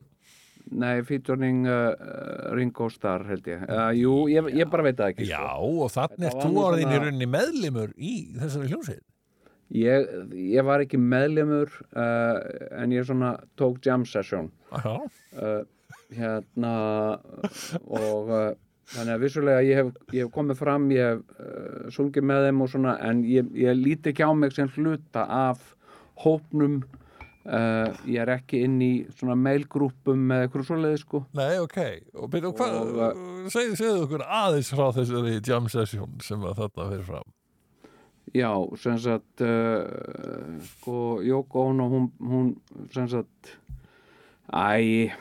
[0.67, 1.93] nei, featuring uh,
[2.59, 3.61] Ringo Starr held ég.
[3.71, 5.69] Uh, jú, ég, ég bara veit það ekki Já, sko.
[5.85, 9.05] og þannig Þetta var þú nú orðin í svona- rauninni meðlimur í þessari hljómsveit.
[9.79, 10.09] Ég,
[10.57, 14.51] ég var ekki meðlemur uh, en ég svona tók jam session.
[14.75, 14.97] Já,
[15.39, 15.63] uh,
[16.19, 16.75] hérna
[17.87, 18.45] og uh,
[18.93, 22.63] þannig að vissulega ég hef, ég hef komið fram ég hef uh, sungið með þeim
[22.63, 25.73] og svona en ég, ég líti ekki á mig sem hluta af
[26.23, 26.81] hópnum
[27.47, 31.23] uh, ég er ekki inn í svona mailgrúpum með eitthvað svoleiði sko.
[31.37, 31.79] Nei, ok.
[32.23, 32.77] Og byrju, hvað,
[33.07, 37.35] Og, segðu, okkur aðeins frá þessari jam session sem að þarna fyrir fram.
[38.35, 38.51] Já,
[38.83, 42.51] sem sagt uh, sko, Jóko Ono hún, hún
[42.93, 43.53] sem sagt
[44.51, 45.15] æ,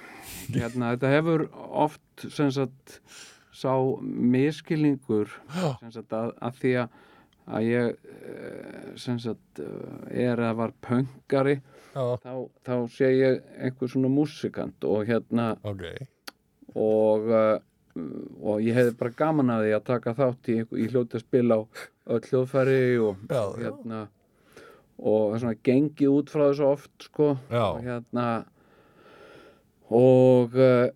[0.49, 1.45] hérna þetta hefur
[1.86, 2.99] oft sem sagt
[3.56, 7.01] sá miskilningur Já, sagt að, að því að
[7.45, 7.91] að ég
[8.26, 11.60] eh, sagt eh, er að var pöngari
[11.93, 12.32] já, þá,
[12.66, 15.86] þá sé ég einhver svona músikant og hérna ok
[16.76, 17.60] og uh,
[18.43, 21.60] og ég hefði bara gaman að því að taka þátt í, í hljóti að spila
[21.60, 21.62] á
[22.12, 23.62] öll hljóðfæri og Já, já.
[23.62, 24.01] hérna
[24.95, 27.64] og það er svona gengið út frá þessu oft sko Já.
[27.70, 28.26] og hérna
[29.94, 30.88] og uh,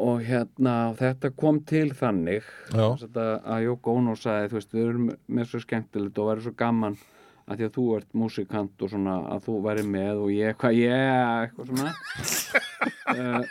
[0.00, 2.44] og hérna þetta kom til þannig
[2.76, 6.98] að, Jóko Ono sagði þú veist við erum með svo skemmtilegt og verður svo gaman
[7.50, 10.78] að því að þú ert músikant og svona að þú væri með og ég hvað
[10.78, 11.00] ég
[11.40, 11.90] eitthvað svona.
[13.10, 13.42] Uh,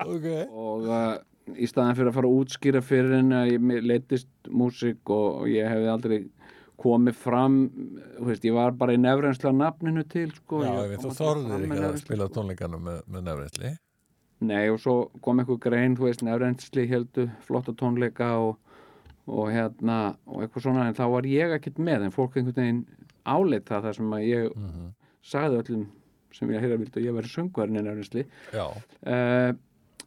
[0.00, 0.26] Ok.
[0.48, 1.16] og uh,
[1.58, 5.50] í staðan fyrir að fara að útskýra fyrir henni að ég leittist músík og, og
[5.50, 6.18] ég hefði aldrei
[6.80, 7.56] komið fram
[8.24, 11.12] veist, ég var bara í nefrensla nafninu til sko, Já, Ég veit, þú
[11.44, 13.72] með ekki að spila tónleikana með, með nefrensli
[14.40, 18.56] Nei, og svo kom einhver grein, þú veist, nefrensli heldu flotta tónleika og,
[19.28, 22.84] og hérna, og eitthvað svona en þá var ég ekkert með, en fólk einhvern veginn
[23.28, 24.86] áleit það þar sem að ég Mhm.
[25.22, 25.82] sagði öllum
[26.32, 28.24] sem ég að heyra vildi að ég væri söngvarinn en nefrensli
[28.54, 28.64] Já,
[29.04, 29.52] uh,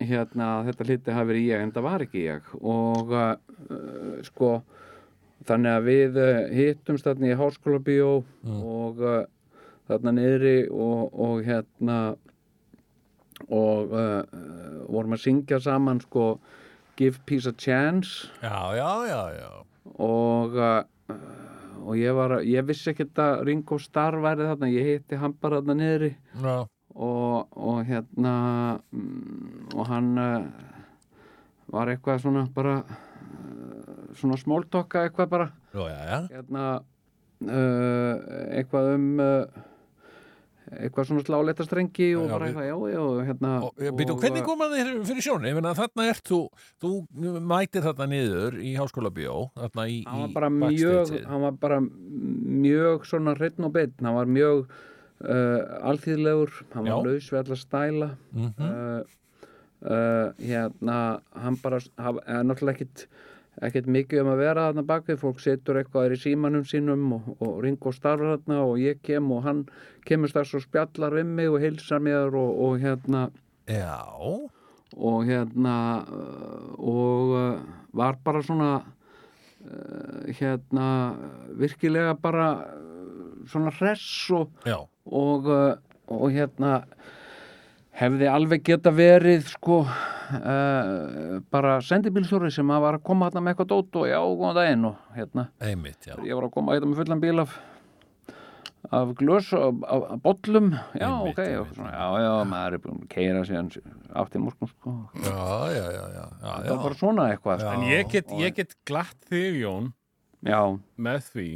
[0.01, 2.47] hérna þetta hliti hafi verið ég en það var ekki ég.
[2.65, 3.36] Og uh,
[4.26, 4.49] sko
[5.48, 8.12] þannig að við uh, hittumst þarna í háskóla bíó
[8.48, 9.24] og uh,
[9.89, 12.00] þarna niðri og, og hérna
[13.50, 14.22] og uh,
[14.88, 16.36] vorum að syngja saman sko
[17.00, 19.52] Give Peace a Chance já, já, já, já.
[19.98, 20.84] og uh,
[21.84, 25.60] og ég var ég vissi ekki að Ringo Starr væri þarna, ég hitti hann bara
[25.60, 26.56] þarna niðri já.
[26.94, 28.36] og, og hérna
[28.94, 30.14] mm, og hann
[31.74, 32.78] var eitthvað svona bara
[34.20, 36.20] svona smóltokka eitthvað bara Já, já, já.
[36.38, 36.66] hérna
[37.43, 38.16] uh,
[38.57, 39.61] eitthvað um uh,
[40.74, 44.45] eitthvað svona sláleita strengi og Já, bara eitthvað, já, já, hérna Og, og, býtum, hvernig
[44.47, 45.51] kom að þér fyrir sjónu?
[45.76, 46.39] Þarna ert þú,
[46.82, 46.91] þú
[47.51, 51.28] mætir þarna niður í háskóla bíó, þarna í, í backstageið.
[51.30, 55.59] hann var bara mjög svona hreitn og beinn, hann var mjög uh,
[55.91, 58.53] alþýðlegur, hann var laus við alla stæla Mhm.
[58.57, 59.03] uh,
[59.84, 60.97] uh, hérna
[61.43, 63.05] hann bara, hann er náttúrulega ekkit
[63.62, 67.60] ekkert mikið um að vera þarna bakvið fólk setur eitthvað í símanum sínum og, og
[67.66, 69.62] ringur starfar þarna og ég kem og hann
[70.08, 73.28] kemur strax og spjallar við mig og heilsar mér og, og hérna
[73.70, 74.01] Já,
[74.97, 75.76] og hérna
[76.82, 77.62] og uh,
[77.93, 80.88] var bara svona uh, hérna
[81.60, 84.49] virkilega bara uh, svona hress og,
[85.06, 85.47] og,
[86.10, 86.82] og hérna
[87.93, 89.84] hefði alveg geta verið sko
[90.39, 94.57] uh, bara sendibílstjóri sem að var að koma hérna með eitthvað dót og já, góðan
[94.57, 95.45] daginn og hérna.
[95.63, 96.15] Einmitt, já.
[96.25, 97.55] ég var að koma hérna með fullan bíl af
[98.91, 100.71] af glös af, af, af bollum.
[100.99, 103.69] Já, Einmitt, ok, og einmitt, svona, já, já, maður er búin að keira síðan
[104.23, 104.95] átti morgun sko.
[105.23, 105.38] Já,
[105.73, 106.73] já, já, já, já, það já.
[106.73, 107.63] var bara svona eitthvað.
[107.63, 107.71] Já.
[107.73, 109.93] En ég get, ég get glatt þig, Jón,
[110.43, 110.59] já,
[111.07, 111.47] með því.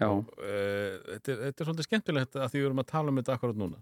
[0.00, 3.20] Já, uh, þetta, er, þetta er svolítið skemmtilegt að því við erum að tala um
[3.20, 3.80] þetta akkurat núna.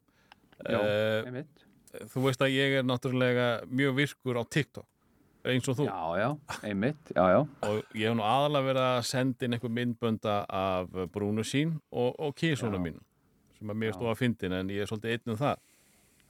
[0.59, 1.68] Já, uh, einmitt
[2.13, 4.87] Þú veist að ég er náttúrulega mjög virkur á TikTok
[5.49, 5.85] eins og þú.
[5.87, 6.29] Já, já,
[6.67, 7.39] einmitt, já, já.
[7.65, 12.11] Og ég hef nú aðalega verið að senda inn einhver myndbönda af Brúnu sín og,
[12.19, 12.99] og kísónu mín
[13.57, 15.63] sem að mér stóð að fyndin en ég er svolítið einn um það.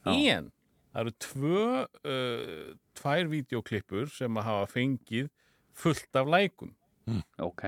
[0.09, 0.47] En
[0.93, 2.69] það eru tvö uh,
[3.01, 5.27] tvær vídeoklippur sem að hafa fengið
[5.77, 6.71] fullt af lækum.
[7.41, 7.65] Ok,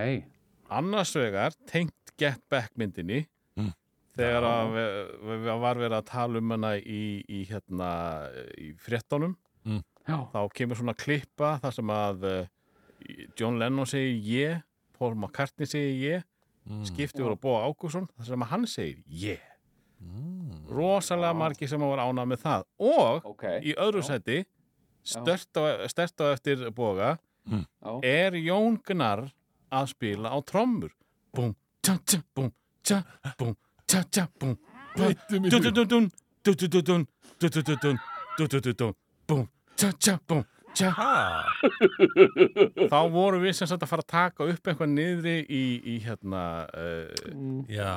[0.69, 3.27] annars vegar tengt Get Back myndinni Mm.
[4.17, 4.97] Þegar að við,
[5.29, 7.91] við var verið að tala um hana í, í hérna
[8.59, 9.37] í fréttonum
[10.07, 12.41] já, þá kemur svona klippa þar sem að uh,
[13.39, 14.61] John Lennon segir ég
[14.97, 16.27] Paul McCartney segir ég
[16.61, 16.83] Mm.
[16.85, 19.39] skipti voru að búa Ágússon þar sem að hann segir ég
[20.69, 22.65] rosalega margi sem voru ánað með það.
[22.85, 24.37] Og ok, í öðru seti
[25.01, 27.15] stert á, eftir boga
[27.49, 29.25] já, er Jón Gnarr
[29.73, 30.93] að spila á trommur.
[31.33, 32.51] Búm, tja, tja, búm,
[32.85, 33.01] tja,
[33.39, 33.55] búm,
[33.91, 34.27] tja, tja,
[34.95, 36.07] dun-dun-dun-dun
[36.45, 37.03] dun-dun-dun-dun
[37.41, 37.97] dun-dun-dun-dun
[38.37, 38.93] dun-dun-dun-dun
[39.27, 40.43] búm, tja, tja, búm,
[40.77, 40.91] tja
[42.87, 46.43] þá vorum við sem sagt að fara að taka upp eitthvað niðri í, í hérna
[46.71, 47.11] uh,
[47.71, 47.91] já.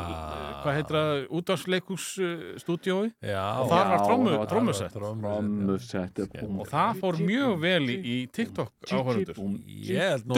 [0.65, 4.93] hvað heitir það, útvarsleikus uh, stúdiói Já, og þar var Já, trommu, það var- trommusett.
[4.99, 6.15] trommusett.
[6.51, 10.33] Og það fór mjög vel í, í TikTok áhörundur Ég held nú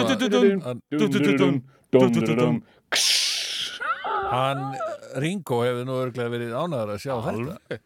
[2.76, 3.25] að
[4.30, 4.62] hann
[5.22, 7.78] Ringo hefur nú örglega verið ánæður að sjá þetta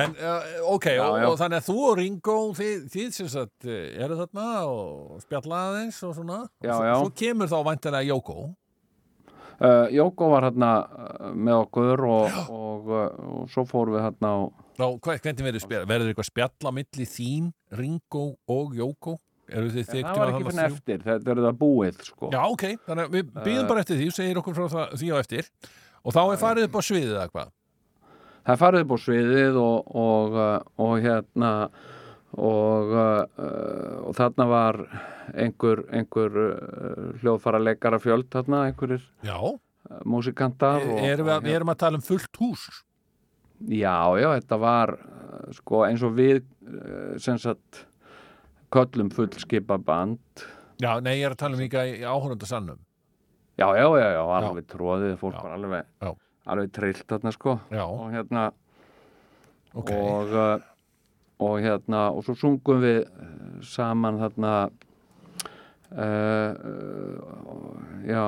[0.00, 0.46] en uh,
[0.76, 1.26] ok, Já, og, já.
[1.28, 5.60] og þannig að þú og Ringo þið, þið sem sagt eh, eru þarna og spjalla
[5.70, 6.94] aðeins og svona Já, svo, já.
[7.02, 10.70] svo kemur þá væntanlega Jóko uh, Jóko var hérna
[11.34, 14.38] með okkur og, og, og svo fórum við hérna á
[14.80, 15.88] Ná, hvernig verður spjalla?
[15.90, 19.18] Verður eitthvað spjalla milli þín, Ringo og Jóko?
[19.50, 22.28] Eru þið þið það var ekki fyrir eftir, þetta er það búið sko.
[22.32, 25.16] Já, ok, þannig að við býðum bara eftir því segir okkur frá það, því á
[25.20, 25.48] eftir.
[26.00, 27.54] Og þá er farið upp á sviðið eða hvað?
[28.40, 31.54] Það er farið upp á sviðið og, og, uh, og hérna
[32.30, 32.92] og,
[34.06, 34.78] og þarna var
[35.34, 36.38] einhver, einhver
[37.20, 39.50] hljóðfara leikara fjöld þarna, uh,
[40.06, 42.68] músikantar og, erum við, við erum að tala um fullt hús?
[43.66, 44.94] Já, já, þetta var
[45.58, 46.44] sko eins og við
[47.20, 47.84] sem sagt
[48.72, 50.46] köllum fullskipa band.
[50.80, 52.78] Já, nei, ég er að tala um líka í áhörundasannum
[53.60, 55.42] Já, já, já, já, alveg tróðið fólk Já.
[55.44, 56.10] var alveg, Já.
[56.48, 57.58] alveg trillt þarna sko.
[57.68, 58.44] Já, og hérna
[59.74, 59.90] ok.
[59.92, 60.62] og, uh,
[61.44, 64.52] og hérna og svo sungum við uh, saman þarna
[65.92, 66.52] uh,
[68.08, 68.24] já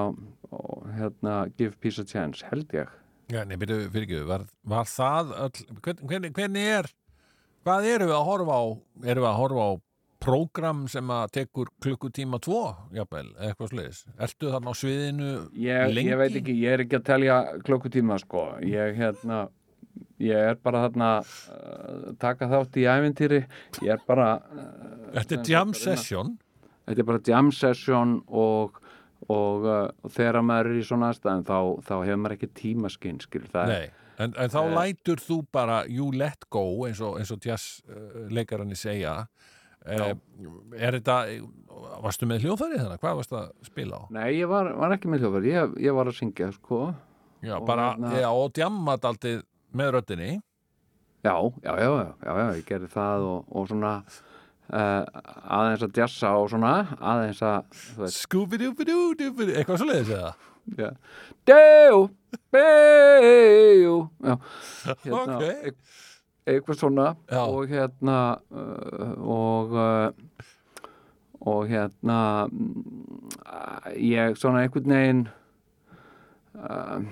[0.53, 2.93] og hérna Give Peace a Chance held ég.
[3.33, 6.91] Já, nei, byrju, ekki, var, var það öll, hvern, hvernig, hvernig er
[7.65, 8.65] hvað erum við að horfa á?
[9.07, 9.73] Erum við að horfa á
[10.23, 12.63] prógram sem að tekur klukkutíma tvo,
[12.95, 16.13] jafnvel, eitthvað sliðis Ertu þarna á sviðinu ég, lengi?
[16.13, 19.45] ég veit ekki, ég er ekki að telja klukkutíma sko, ég hérna
[20.23, 23.41] ég er bara þarna uh, taka þátt í ævintýri.
[23.83, 24.69] Ég er bara uh,
[25.17, 26.37] Þetta er jam session?
[26.87, 28.79] Þetta er bara jam session og,
[29.29, 31.59] og, uh, þegar maður er í svona aðstæðum þá,
[31.89, 33.91] þá hefur maður ekki tímaskinn skil, það Nei,
[34.23, 34.73] en, en þá Eh.
[34.79, 39.27] lætur þú bara you let go eins og, og jazz uh, segja
[39.87, 40.13] uh,
[40.79, 41.17] er þetta
[42.03, 44.03] varstu með hljóðfæri þannig, hvað varstu að spila á?
[44.15, 46.83] nei, ég var, var ekki með hljófar ég, ég var að syngja sko.
[47.43, 49.41] Já, Og bara, hérna- já, og djamma daldið
[49.75, 50.29] með röddinni.
[51.27, 55.05] Já, já, já, já, já, já ég gerði það og, og svona uh,
[55.59, 60.33] aðeins að jassa og svona aðeins að Scooby-Doo-Doo-Doo eitthvað svo leiðis eða?
[60.79, 60.91] já,
[61.51, 62.03] Deu,
[62.55, 64.37] Beu já,
[64.87, 65.75] hérna, Ok.
[66.47, 67.43] Eitthvað svona Já.
[67.47, 68.19] og hérna
[68.51, 70.49] uh, og uh,
[71.43, 73.31] og hérna mm,
[73.99, 75.23] ég svona einhvern veginn
[76.55, 77.03] uh,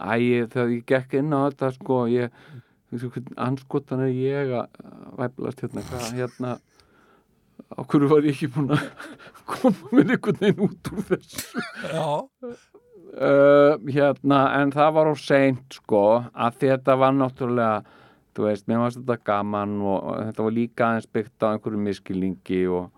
[0.00, 2.34] æ, þegar ég gekk inn á þetta sko, ég
[3.40, 4.78] anskotan er ég að
[5.18, 6.52] væplast hérna, hvað, hérna
[7.74, 8.84] á hverju var ég ekki búin að
[9.50, 12.06] koma mér einhvern veginn út úr þessu Já,
[13.14, 16.04] uh, hérna, en það var á seint sko,
[16.34, 18.02] að þetta var náttúrulega
[18.34, 21.82] þú veist, mér varst þetta gaman og, og þetta var líka aðeins byggt á einhverju
[21.88, 22.88] miskilningi og,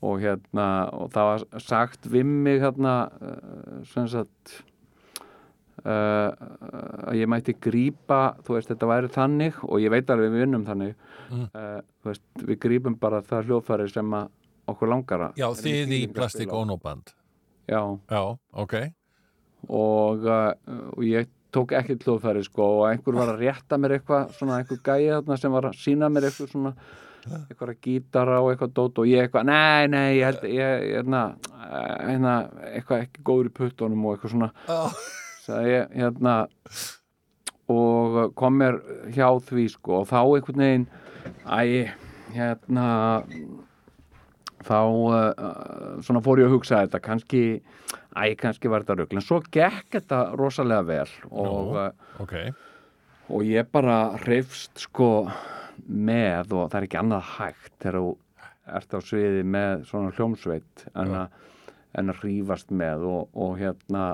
[0.00, 4.58] og hérna, og það var sagt við mig hérna uh, sem sagt
[5.84, 6.30] uh,
[7.08, 10.66] að ég mætti grípa þú veist, þetta væri þannig og ég veit alveg við vinnum
[10.68, 10.94] þannig
[11.30, 11.44] Mm.
[11.54, 14.14] uh, veist, við grípum bara það hljóðfæri sem
[14.66, 16.62] okkur langar að já þið í feeling að Plastic spila á.
[16.64, 17.12] Ono Band
[17.70, 18.22] Já, Já,
[18.64, 18.74] ok
[19.68, 24.34] og, uh, og ég tók ekkert hljóðfæri sko og einhver var að rétta mér eitthvað
[24.38, 26.74] svona einhver gæi þarna sem var að sína mér eitthvað svona
[27.28, 31.24] eitthvað gítara og eitthvað dót og ég eitthvað, nei, nei, ég held ég, hérna,
[32.06, 32.36] hérna
[32.70, 34.50] eitthvað ekki góður í puttunum og eitthvað svona.
[35.44, 36.36] Sagði ég, hérna
[37.70, 38.80] og kom mér
[39.14, 40.86] hjá því sko og þá einhvern veginn
[41.46, 41.92] æ,
[42.34, 42.86] hérna
[44.66, 47.44] þá uh, svona fór ég að hugsa þetta kannski,
[48.12, 51.86] æ, kannski var þetta rugl en svo gekk þetta rosalega vel og, Já.
[51.86, 52.36] uh, ok
[53.30, 55.10] og ég bara hrifst sko
[55.86, 58.08] með og það er ekki annað hægt þegar þú
[58.80, 61.38] ert á sviði með svona hljómsveit en, að,
[61.98, 64.04] en að hrífast með og, og hérna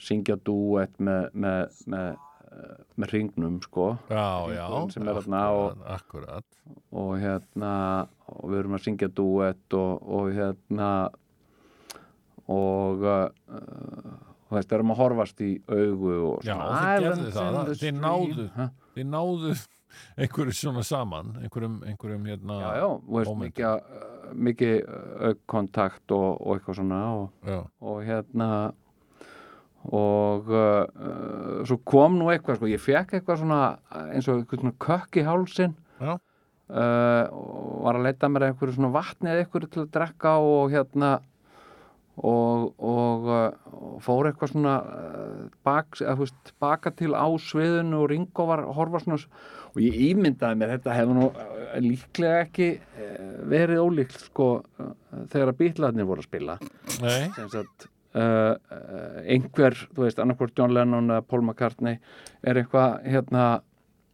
[0.00, 2.29] syngja dúett með, með, með, eh,
[2.98, 4.24] með hringnum sko Já,
[4.56, 5.84] já sem er þarna og-
[6.92, 7.74] og hérna
[8.28, 10.90] og við erum að syngja duett og, og hérna
[12.50, 13.28] og uh,
[14.50, 17.70] þú veist, erum að horfast í augu og Já, svona þið gerðu "Islands það, the
[17.70, 18.46] þið stream." náðu.
[18.56, 18.66] Ha?
[18.96, 19.52] Þið náðu
[20.22, 22.56] einhverju svona saman, einhverjum, einhverjum hérna...
[22.62, 24.74] já, já, veist, mikið, uh, mikið
[25.30, 28.50] aukkontakt og, og eitthvað svona og, Já, og hérna
[29.88, 33.60] og uh, uh, svo kom nú eitthvað sko, ég fekk eitthvað svona
[34.10, 36.18] eins og eitthvað svona kökk í hálsin uh,
[36.68, 40.74] og var að leita mér að einhverju svona vatni eða einhverju til að drekka og
[40.74, 41.14] hérna
[42.20, 48.10] og, og, uh, fór eitthvað svona uh, bak, að, veist, baka til á sviðinu og
[48.12, 49.20] Ringo var horfa svona.
[49.70, 54.92] Og ég ímyndaði mér þetta hefur nú uh, líklega ekki uh, verið ólíkt sko uh,
[55.32, 56.58] þegar að bítlarnir voru að spila.
[57.00, 61.98] Nei, sem sagt uh, uh, einhver, þú veist, annarkvort John Lennon eða Paul McCartney
[62.42, 63.48] er eitthvað hérna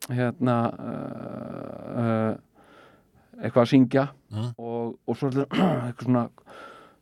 [0.06, 4.48] hérna uh, uh, eitthvað að syngja Mm.
[4.58, 6.24] og, og svo eitthvað svona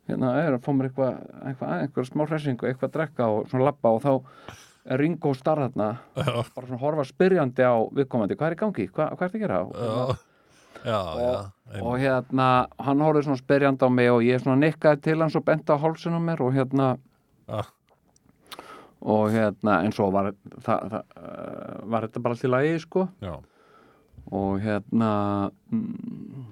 [0.05, 1.15] hérna er að fá mér eitthvað
[1.49, 4.11] eitthvað, eitthvað smá hressingu, eitthvað að drekka og svona labba og þá
[4.85, 9.15] er Ringo starf já, bara svona horfa spyrjandi á viðkomandi, hvað er í gangi, hvað,
[9.17, 9.57] hvað er það að gera?
[9.73, 10.17] Já,
[10.85, 12.49] já, já, og hérna,
[12.85, 15.81] hann horfði svona spyrjandi á mig og ég svona nikkaði til hans og benti á
[15.81, 16.91] hálsinn á mér og hérna
[17.49, 17.63] já,
[19.05, 20.31] og hérna, en svo var,
[20.65, 23.05] það, það, uh, var þetta bara til lagi, sko.
[23.21, 23.35] Já,
[24.33, 25.11] og hérna
[25.69, 26.45] mm,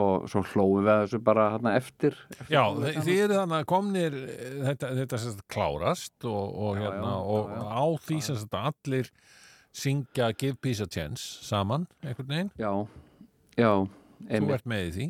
[0.00, 2.62] og svo hlóðu við þessu bara hérna eftir, eftir Já,
[3.04, 7.50] þið eru þannig komnir eh, þetta, þetta sagt klárast og, og, Já, hérna, já, og
[7.52, 9.10] já, á því sagt allir
[9.82, 12.52] syngja Give Peace a Chance saman, einhvern veginn?
[12.56, 12.72] Já,
[13.60, 15.08] já þú einmitt, ert með í því?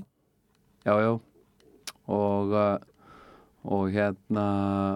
[0.82, 1.12] Já, já.
[2.10, 2.72] Og uh,
[3.62, 4.46] og hérna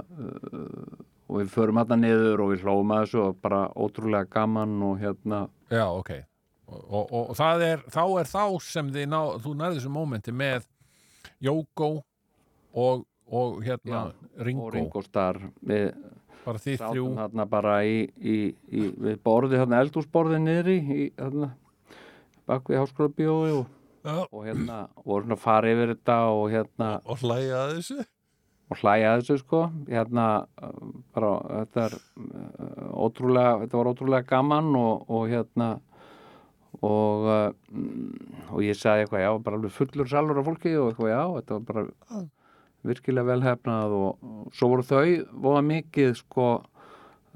[0.02, 0.96] uh,
[1.26, 4.98] og við förum hérna niður og við hlóðum að þessu og bara ótrúlega gaman og
[5.02, 5.42] hérna.
[5.72, 6.12] Já, ok.
[6.66, 10.66] Og, og, og er, þá er þá sem ná, þú nærði þessu mómenti með
[11.42, 11.90] Jóko
[12.74, 14.08] og, og hérna
[14.38, 15.92] Ringo, og Ringo Starr við
[16.46, 17.06] bara þið þrjú.
[17.18, 18.36] þarna bara í, í,
[18.70, 21.52] í við borðið þarna eldúsborðið niðri í þarna
[22.46, 23.72] bak við háskóla bíói og,
[24.06, 24.18] Já.
[24.30, 27.98] og hérna voru svona að fara yfir þetta og hérna og hlæja þessu
[28.66, 29.62] og hlæja að þessu sko.
[29.88, 30.28] Hérna
[31.14, 35.76] bara þetta er uh, ótrúlega, þetta var ótrúlega gaman og, og hérna
[36.84, 37.26] og
[37.72, 41.22] mm, og ég sagði eitthvað já, bara alveg fullur salur af fólki og eitthvað já,
[41.38, 42.24] þetta var bara
[42.86, 45.04] virkilega velhefnað og, og svo voru þau
[45.46, 46.48] voða mikið sko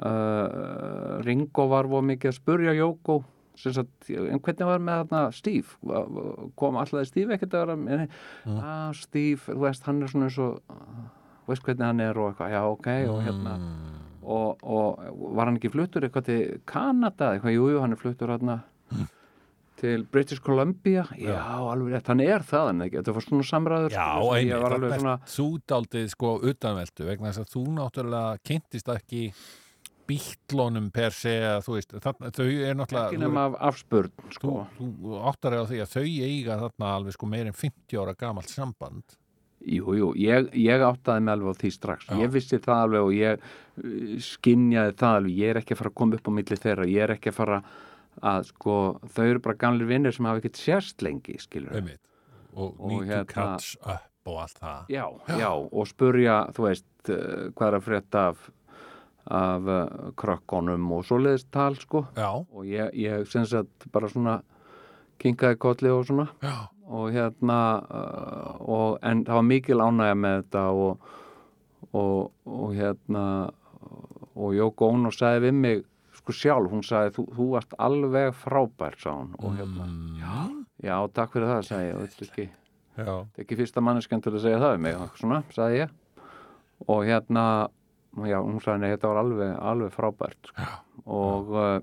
[0.04, 3.22] uh, Ringo var voða mikið að spurja Jóko
[3.60, 5.96] sem sagt, en hvernig var með þarna Steve?
[6.56, 8.04] Kom alltaf Steve ekkert að vera með?
[8.46, 8.60] Mm.
[8.62, 10.54] ah, Steve, þú veist, hann er svona eins og
[11.51, 13.55] veist hvernig hann er og eitthvað, já ok og hérna.
[13.61, 14.03] Mm.
[14.22, 18.34] og, og var hann ekki fluttur eitthvað til Kanada, eitthvað, jú, jú, hann er fluttur
[18.34, 18.61] hérna
[19.80, 23.94] til British Columbia, já, alveg rétt hann er það en ekki, þetta var svona samræður
[23.94, 28.42] Já, sko, var alveg þarna svona þú daldið sko utanveldu vegna þess að þú náttúrulega
[28.51, 29.22] kynntist ekki
[30.11, 34.57] bítlónum per se að þú veist, þarna, þau er náttúrulega ekki nema af afspurn, sko.
[34.76, 38.16] þú, þú áttar á því að þau eiga þarna alveg sko meir en 50 ára
[38.18, 39.16] gamalt samband
[39.61, 42.06] Jú, jú, ég, ég áttaði mig alveg á því strax.
[42.08, 42.16] Já.
[42.22, 45.34] Ég vissi það alveg og ég uh, skinjaði það alveg.
[45.36, 46.86] Ég er ekki að fara að koma upp á milli þeirra.
[46.88, 47.58] Ég er ekki að fara
[48.20, 48.76] að, sko,
[49.14, 51.74] þau eru bara gamlir vinnir sem hafa ekkert sérst lengi, skilur.
[51.76, 52.00] einmitt
[52.54, 55.04] og, Og need hérna- catch up og allt það Já,
[55.38, 58.42] já, og spurja, þú veist, uh, hvað er að frétta af,
[59.30, 62.06] af uh, krökkunum og svoleiðist tal, sko.
[62.16, 64.40] Já, Og ég, ég sem sagt, bara svona
[65.20, 66.28] kinkaði kolli og svona.
[66.42, 66.56] já,
[66.91, 71.11] og hérna uh, og, en það var mikil ánægja með þetta og,
[71.93, 73.24] og, og hérna
[74.41, 75.84] og Jóko Ono sagði við mig
[76.20, 80.97] sko sjálf, hún sagði þú, þú varst alveg frábær sá hún og hérna, mm, já.
[81.16, 82.47] Takk fyrir það sagði ég, þetta er ekki,
[83.01, 83.12] já,
[83.45, 85.97] ekki fyrsta manneskjönd til að segja það við mig, og svona, sagði ég.
[86.91, 87.45] Og hérna
[88.26, 90.70] já, hún sagði nei, þetta var alveg, alveg frábært sko.
[91.07, 91.74] og uh,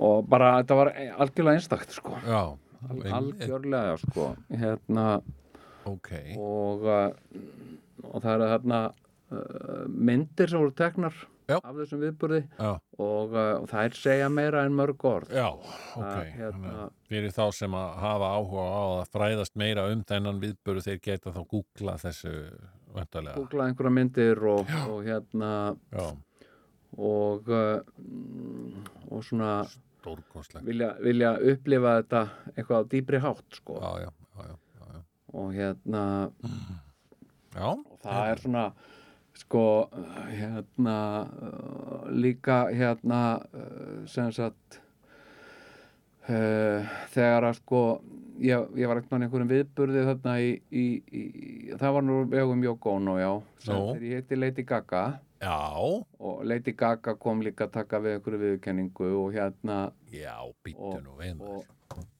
[0.00, 2.42] og bara, þetta var algjörlega einstakt sko, já
[2.88, 5.06] Al, algjörlega sko, hérna
[5.88, 7.10] ok, og, uh,
[8.08, 11.16] og það eru uh, myndir sem voru teknar
[11.50, 11.56] Já.
[11.58, 12.70] af þessum viðburði já,
[13.02, 15.32] og, uh, og þær segja meira en mörg orð.
[15.34, 20.04] Já ok, Það, hérna- fyrir þá sem að hafa áhuga á að fræðast meira um
[20.06, 22.34] þennan viðböru þeir geta þá googlað þessu
[22.94, 25.52] vantarlega, googla einhverja myndir og, og hérna
[25.90, 26.06] já,
[26.98, 29.52] og mm, og svona
[30.66, 32.22] vilja, vilja upplifa þetta
[32.54, 33.78] eitthvað á dýbri hátt sko.
[33.80, 34.10] Já, já,
[34.48, 34.56] já,
[35.32, 36.04] og hérna
[37.54, 38.64] já, og það er svona
[39.40, 39.64] sko
[40.28, 43.20] hérna uh, líka hérna
[43.54, 44.80] uh, sem sagt
[46.28, 46.82] uh,
[47.14, 47.82] þegar að sko
[48.40, 51.24] ég, ég var ekkert einhverjum viðburði þarna í, í, í
[51.76, 53.32] það var nú vegum Jóko Ono já.
[53.64, 55.04] Sem þegar ég heiti Lady Gaga
[55.40, 55.56] Já,
[56.20, 59.76] og Lady Gaga kom líka að taka við einhverju viðurkenningu og hérna
[60.12, 61.06] já, og,
[61.40, 61.62] og,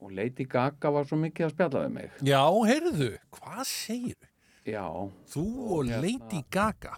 [0.01, 2.15] og Lady Gaga var svo mikið að spjalla við mig.
[2.25, 2.41] Já,
[2.71, 4.17] heyrðu, hvað segir
[4.65, 4.87] já,
[5.29, 6.95] þú og hérna- Lady Gaga?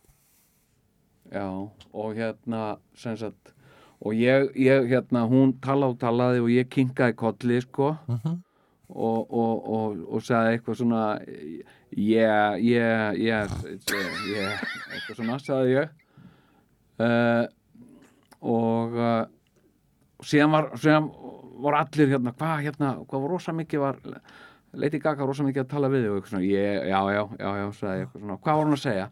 [1.33, 1.47] já
[1.93, 2.61] og hérna
[2.95, 3.53] sem sagt
[4.03, 7.97] og ég, ég hérna, hún tala og talaði og ég kinkaði kolli sko.
[8.07, 8.39] Mhm.
[8.93, 11.03] og, og, og, og sagði eitthvað svona
[11.97, 14.63] yeah, yeah, uh, yeah,
[14.93, 15.89] eitthvað svona sagði ég
[17.01, 17.45] uh,
[18.43, 19.21] og uh,
[20.23, 21.11] síðan var síðan
[21.63, 24.01] voru allir hérna hvað hérna, hvað var rosa mikið var
[24.73, 27.65] Lady Gaga rosa mikið að tala við og eitthvað svona, ég, já, já, já, já,
[27.77, 29.05] sagði svona, hvað var hún að segja?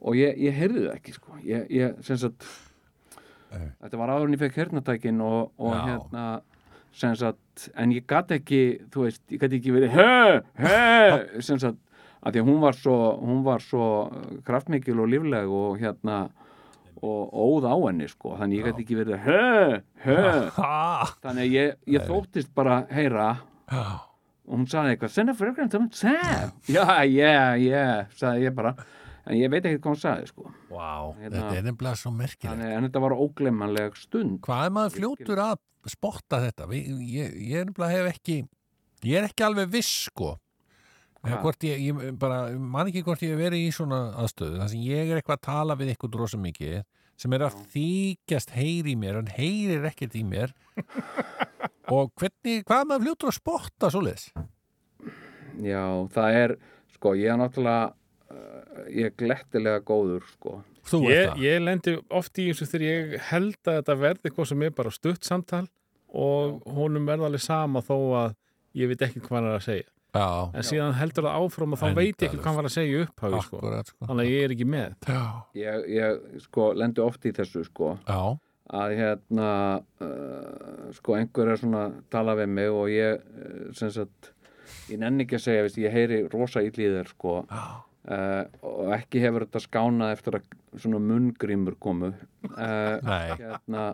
[0.00, 2.48] Og ég, ég heyrði það ekki sko, ég, ég sem sagt
[3.50, 6.24] þetta var áður en ég fekk hernatækin og, og hérna
[6.96, 11.60] sem sagt, en ég gat ekki þú veist, ég gat ekki verið hö, hö, sem
[11.62, 11.78] sagt
[12.20, 13.84] að því að hún var svo, hún var svo
[14.46, 16.24] kraftmikil og lífleg og hérna
[17.02, 20.22] og óð á henni sko, þannig ég gat ekki verið hö, hö.
[21.24, 23.28] Þannig að ég, ég þóttist bara heyra
[23.70, 23.82] já,
[24.50, 26.52] og hún sagði eitthvað send a fragrance of Sam.
[26.68, 28.74] Já, yeah, yeah, sagði ég bara.
[29.30, 30.46] En ég veit ekki hvað hún sagði sko.
[30.72, 30.90] Vá,
[31.20, 32.48] Hérna- þetta er nefnilega svo merkilegt.
[32.50, 34.38] þannig, en þetta var óglemmanleg stund.
[34.46, 35.58] Hvað er maður fljótur að
[35.92, 36.66] spotta þetta?
[36.72, 36.80] Vi,
[37.14, 38.38] ég, ég er nefnilega hef ekki,
[39.06, 40.34] ég er ekki alveg viss sko.
[41.20, 45.10] Ég, ég bara, man ekki hvort ég hef verið í svona aðstöðu, þar sem ég
[45.10, 46.78] er eitthvað að tala við eitthvað drosa mikið,
[47.20, 50.54] sem er að þykjast heyri í mér, en heyrir ekkert í mér
[51.94, 54.26] og hvernig, hvað er maður fljótur að spotta svoleiðis?
[55.60, 55.84] já,
[56.16, 56.56] það er,
[56.96, 60.60] sko, ég er náttúrulega uh, ég er glettilega góður sko
[61.12, 61.42] Ég, það?
[61.44, 64.90] ég lendi oft í þessu þegar ég held að þetta verði eitthvað sem er bara
[64.94, 65.66] stutt samtal
[66.10, 68.32] og honum verða alveg sama þó að
[68.80, 69.86] ég veit ekki hvað hann er að segja.
[70.10, 72.74] Já, En síðan heldur það áfram og þá veit ég ekki hvað hann var að
[72.74, 73.58] segja í upphafi sko.
[73.60, 74.06] akkurat sko.
[74.08, 74.94] Þannig að ég er ekki með.
[75.06, 75.22] Já,
[75.60, 77.92] ég, ég, sko, lendi oft í þessu sko.
[78.08, 78.22] Já,
[78.80, 79.50] að hérna
[80.06, 84.32] uh, sko, einhver er svona að tala við mig og ég, uh, sem sagt
[84.90, 87.36] ég nenni ekki að segja, veist, ég heyri rosa ill í þér sko.
[87.50, 87.64] Já,
[88.10, 90.50] uh, og ekki hefur þetta skánað eftir að
[90.82, 92.12] svona munngrímur komu.
[92.50, 92.98] Uh,
[93.38, 93.86] hérna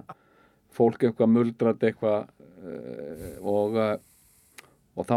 [0.76, 2.26] fólk eitthvað muldrat eitthvað
[2.64, 3.94] uh, og uh,
[4.96, 5.16] og þá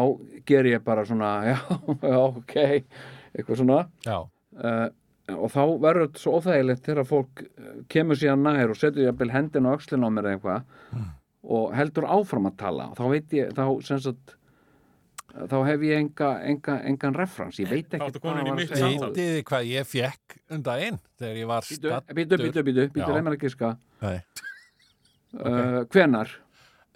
[0.50, 1.58] ger ég bara svona já,
[2.14, 3.84] já, ok eitthvað svona.
[4.06, 4.18] Já,
[4.64, 4.88] uh,
[5.30, 9.32] og þá verður þetta svo óþægilegt þegar fólk uh, kemur síðan nær og setur jafnvel
[9.36, 11.08] hendin á öxlin á mér eða eitthvað
[11.50, 12.90] og heldur áfram að tala.
[12.98, 14.36] Þá veit ég, þá sem sagt
[15.30, 18.90] þá hef ég enga, enga, engan referens, ég veit ekki komin inn í mitt segja.
[19.06, 23.06] Vitið þið hvað ég fekk um daginn þegar ég var stattur bíddu, bíddu, Já.
[23.06, 23.72] leið mér að giska.
[24.04, 24.20] Nei.
[25.40, 26.38] uh, hvenar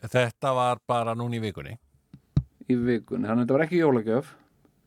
[0.04, 1.78] Þetta var bara núna í vikunni
[2.70, 4.32] í vikunni, þannig að þetta var ekki jólagjöf.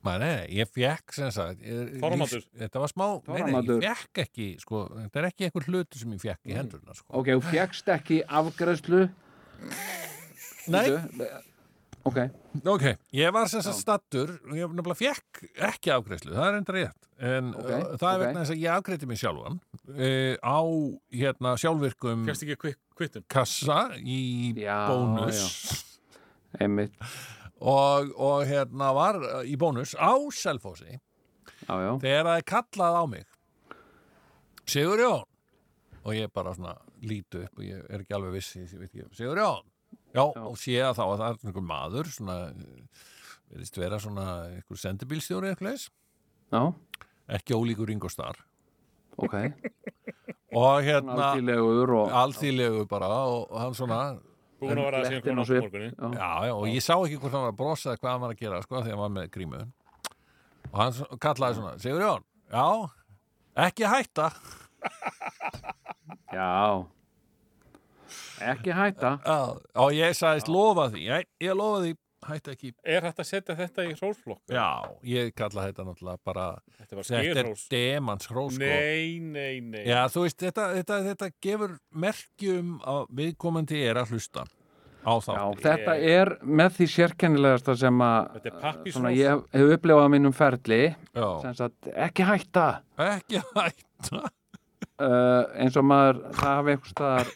[0.06, 3.80] Nei, ég fekk sem sagt lífs- Þetta var smá, nei, nei, Þorramatur.
[3.82, 7.08] ég fekk ekki sko, þetta er ekki einhver hlutur sem ég fekk í hendurna sko.
[7.10, 9.00] ok, þú fjækst ekki afgræðslu
[10.70, 10.84] Nei,
[12.06, 12.18] ok,
[12.66, 12.84] ok,
[13.18, 17.02] ég var sem sagt stattur og ég nefnilega fekk ekki afgreiðslu það er enda rétt.
[17.18, 19.58] En Ok, uh, það er vegna þess að ég afgreiði mig sjálfan
[19.88, 20.58] uh, á
[21.16, 23.24] hérna sjálfvirkum Fjast ekki kvik, kvittun.
[23.32, 25.82] kassa í Já, bónus.
[26.60, 26.94] einmitt
[27.60, 30.98] og, og hérna var uh, í bónus á Selfossi.
[31.66, 33.26] Þegar það er kallað á mig.
[34.66, 35.24] Sigur Jón.
[36.06, 36.76] Og ég bara svona
[37.06, 39.66] lítu upp og ég er ekki alveg vissi Sigur Jón.
[40.16, 40.42] Já, Já.
[40.46, 42.36] og sé að þá að það er einhver maður svona
[43.46, 45.74] verðist vera svona einhver sendibílstjóri eitthvað
[47.36, 48.38] ekki ólíkur Ringo Starr.
[49.16, 49.34] Ok.
[50.56, 53.98] Og hérna alþýlegu bara og hann svona
[54.60, 55.88] Búin að vera að Léttin á komin á morgunni.
[55.96, 58.22] já, já, já, og ég sá ekki hvort hann var að brosa eða hvað hann
[58.24, 59.60] var að gera sko þegar hann var með grímu
[60.72, 62.24] og hann kallaði svona Sigur Jón,
[62.56, 62.66] já
[63.66, 64.30] ekki hætta.
[66.32, 66.84] Já.
[68.52, 69.12] Ekki hætta.
[69.24, 69.38] Já,
[69.80, 71.92] og ég sagðist lofa því, ég, ég lofa því,
[72.30, 72.72] hætti ekki.
[72.84, 74.42] Er hægt að setja þetta í hrósflokk?
[74.52, 74.66] Já,
[75.06, 76.46] ég kalla þetta náttúrulega bara,
[76.80, 78.64] Þetta þetta er demans hrós, sko.
[78.64, 79.82] Nei, nei, nei.
[79.88, 84.44] Já, þú veist, þetta, þetta, þetta gefur merkjum að viðkomandi er að hlusta
[85.06, 85.30] á þá.
[85.38, 88.40] Já, þetta er með því sérkennilegasta sem að
[89.14, 90.80] ég hef- upplifað á mínum ferli
[91.54, 92.64] sagt, ekki hætta
[92.98, 94.24] ekki hætta.
[94.98, 97.30] uh, eins og maður það hafi einhver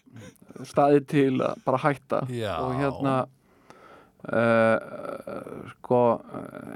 [0.67, 2.55] staðið til að bara hætta Já.
[2.59, 3.15] og hérna
[4.29, 6.01] uh, sko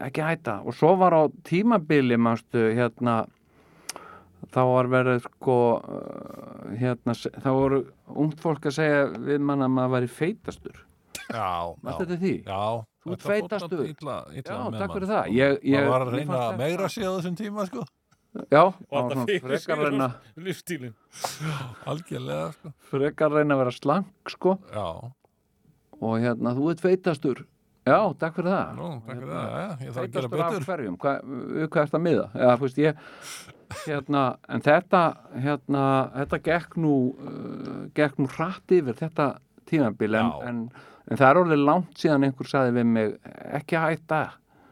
[0.06, 3.24] ekki hætta og svo var á tímabili manstu hérna
[4.54, 7.82] þá var verið sko uh, hérna, þá voru
[8.14, 10.80] ungt fólk að segja við mann að maður væri feitastur
[11.24, 11.94] Já, já.
[12.20, 12.34] því?
[12.44, 12.62] Já,
[13.04, 13.80] Þú ert feitastur.
[13.84, 15.12] Illa, illa Já, takk fyrir sko.
[15.12, 15.26] það.
[15.36, 17.84] Ég- ég- Maður var að reyna að meira á þessum tíma, sko.
[18.50, 20.08] Já, og það var þetta svona fyrir frekar að reyna,
[20.44, 20.94] lífstílin
[21.92, 22.72] algjörlega sko.
[22.90, 24.86] frekar að vera slank sko já,
[26.00, 27.44] og hérna, þú ert feitastur.
[27.84, 28.68] Já, takk fyrir það.
[28.78, 29.48] Nú, takk fyrir það.
[29.54, 30.66] Já, ég þarf að gera Feitastur af betur.
[30.70, 31.34] hverjum, hvað,
[31.74, 32.26] hvað ert að miða?
[32.34, 33.02] Eða, þú veist, ég
[33.84, 34.22] hérna,
[34.54, 35.02] en þetta
[35.44, 35.82] hérna,
[36.14, 39.26] þetta gekk nú uh, gekk nú hratt yfir þetta
[39.68, 40.48] tímabil en, Já.
[40.48, 40.62] en,
[41.10, 43.14] en það er orðið langt síðan einhver saði við mig
[43.60, 44.22] ekki hætta.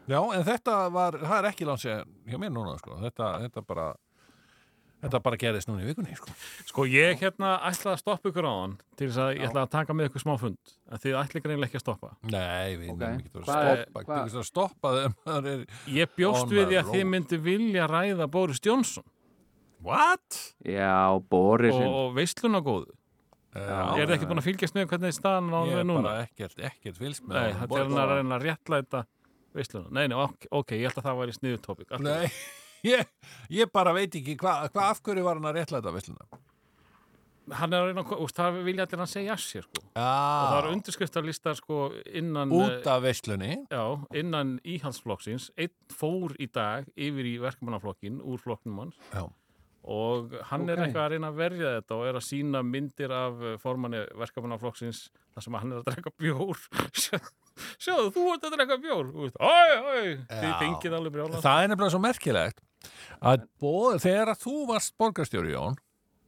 [0.09, 3.63] Já, en þetta var, það er ekki langt sér hjá mér núna, sko, þetta, þetta
[3.69, 3.91] bara
[5.03, 6.33] þetta bara gerðist núna í vikunni, sko.
[6.69, 9.71] Sko ég hérna ætlaði að stoppa ykkur á hann til þess að ég ætlaði að
[9.75, 10.73] taka með ykkur smá fund.
[10.89, 12.11] En þið ætli greinlega ekki að stoppa.
[12.23, 12.95] Nei, við Ok.
[12.95, 13.17] okay.
[13.19, 14.03] ekki að Hvað er- stoppa.
[14.03, 15.65] Hvað- Þú veist að stoppa þeim það er...
[15.99, 19.03] Ég bjóst við því að þið myndi vilja ræða Boris Johnson.
[19.83, 20.55] What?
[20.63, 22.93] Já, Boris og, og veisluna góðu.
[23.53, 26.03] Já, Er þið ekki búin að fylgjast með hvernig staðan á Ég það er núna?
[26.07, 29.01] bara ekkert, ekkert fylgst með Nei, þetta er að reyna að réttlæta
[29.53, 29.91] veisluna.
[29.93, 30.17] Nei, nei,
[30.49, 32.31] ok, ég held að það væri sniðu tópik Nei,
[32.83, 33.07] ég,
[33.53, 36.41] ég bara veit ekki hvað hva, af hverju var hann að réttlæta villuna
[37.59, 39.81] Hann er að reyna að, úst, það vilja allir hann segja af sér sko.
[39.83, 41.79] og það Já, eru undirskriftarlistar sko
[42.15, 43.57] innan út af veislunni.
[43.67, 43.81] Já,
[44.15, 45.49] innan íhaldsflokksins.
[45.59, 48.95] Einn fór í dag yfir í verkefnaflokkin úr flokknum hans.
[49.11, 49.25] Já.
[49.83, 50.85] og hann er Ok.
[50.85, 55.01] eitthvað að reyna að verja þetta og er að sína myndir af eh, formanni verkefnaflokksins
[55.35, 56.61] þar sem hann er að drekka bjór.
[57.83, 59.09] Sjáðu, þú ert að drekka bjór.
[59.11, 59.97] Þú veist, Æ, æ,
[60.31, 62.63] þið fengið alveg brjóla Það er nefnilega svo merkilegt
[63.21, 65.79] að boð, þegar að þú varst borgarstjóri Jón,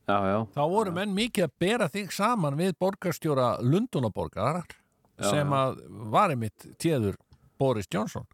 [0.05, 4.61] Já, já, þá voru menn mikið að bera þig saman við borgarstjóra Lundunaborgar
[5.17, 5.59] Já, sem já.
[5.63, 5.79] að
[6.13, 7.15] var einmitt téður
[7.57, 8.25] Boris Johnson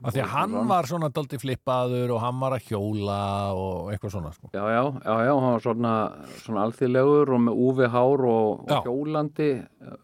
[0.00, 3.16] af því að hann var svona daldi flippaður og hann var að hjóla
[3.58, 4.48] og eitthvað svona sko.
[4.54, 5.94] já, já, já, já, hann var svona,
[6.40, 8.76] svona alþýðlegur og með úfi hár og, Já.
[8.78, 9.48] og hjólandi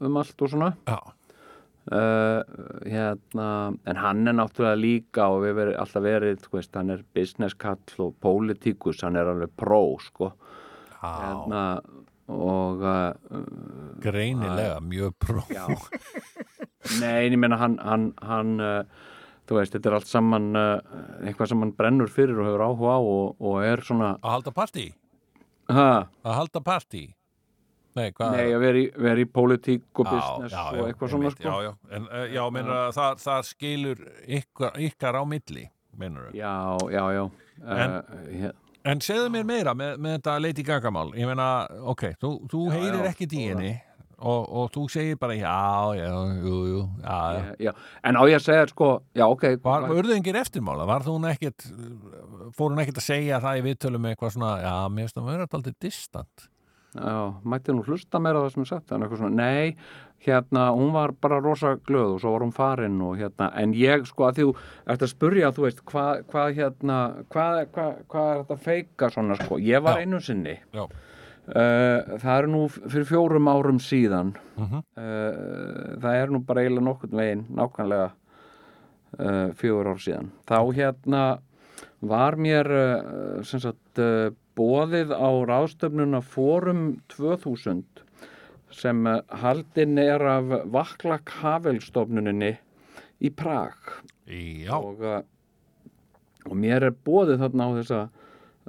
[0.03, 0.99] um allt og svona Já,
[1.87, 2.43] Uh,
[2.82, 7.55] hérna, en hann er náttúrulega líka og við verið alltaf verið, veist, hann er business
[7.55, 10.32] kall og pólitíkus, hann er alveg pró, sko.
[10.99, 11.62] Hérna,
[12.26, 13.43] og uh,
[14.03, 15.45] greinilega mjög pró.
[16.99, 19.07] nei, en ég meina hann, hann, hann uh,
[19.47, 22.97] þú veist, þetta er allt saman uh, eitthvað sem hann brennur fyrir og hefur áhuga
[22.99, 24.89] á og, og er svona að halda partí?
[25.70, 25.89] Ha,
[26.26, 27.05] að halda partí
[27.97, 31.33] Nei, nei, að vera í, vera í pólitík og business já, og já, eitthvað svona,
[31.33, 34.05] sko Já, en uh, já, meina, það, það skilur
[34.39, 35.67] ykkar, ykkar á milli,
[35.97, 36.55] meinur já,
[36.93, 37.25] já, já
[37.57, 38.55] En- uh, hér,
[38.87, 41.09] En segðu mér meira með, með þetta Lady Gaga mál.
[41.19, 41.47] Ég meina,
[41.91, 43.09] ok, þú, þú heyrir góða.
[43.51, 43.73] henni
[44.17, 45.57] og, og þú segir bara já,
[45.99, 47.17] já, jú, jú, já,
[47.67, 47.73] já.
[48.07, 50.87] en á ég að segja, sko já, ok, Var, urðu eftirmála?
[50.89, 51.67] Var þú hún ekkert,
[52.57, 55.27] fór hún ekkert að segja það í viðtölum með eitthvað svona, já, mér finnst það
[55.27, 56.47] að vera alltaf distant.
[56.95, 59.76] Já, mætti nú hlusta meira það sem ég sagt en eitthvað svona, nei,
[60.26, 64.07] hérna hún var bara rosa glöð og svo var hún farin og hérna, en ég
[64.09, 64.47] sko að þú
[64.87, 66.97] ert að spurja, þú veist, hvað hva, hérna,
[67.34, 70.07] hvað hva, hva er þetta feika svona sko, ég var Já.
[70.07, 70.87] einu sinni Já.
[71.47, 74.80] Uh, það er nú fyrir fjórum árum síðan Mhm.
[74.97, 78.09] uh, það er nú bara eiginlega nokkurn veginn nákvæmlega
[79.20, 81.22] uh, fjögur ár síðan þá hérna
[82.03, 86.83] var mér uh, sem sagt uh, bóðið á ráðstöfnuna Forum
[87.13, 87.85] 2000
[88.77, 92.55] sem uh, haldin er af Vaklak Havelstofnuninni
[93.25, 93.77] í Prag
[94.27, 95.21] Já, og, uh,
[96.51, 98.01] og mér er bóðið þarna á þessa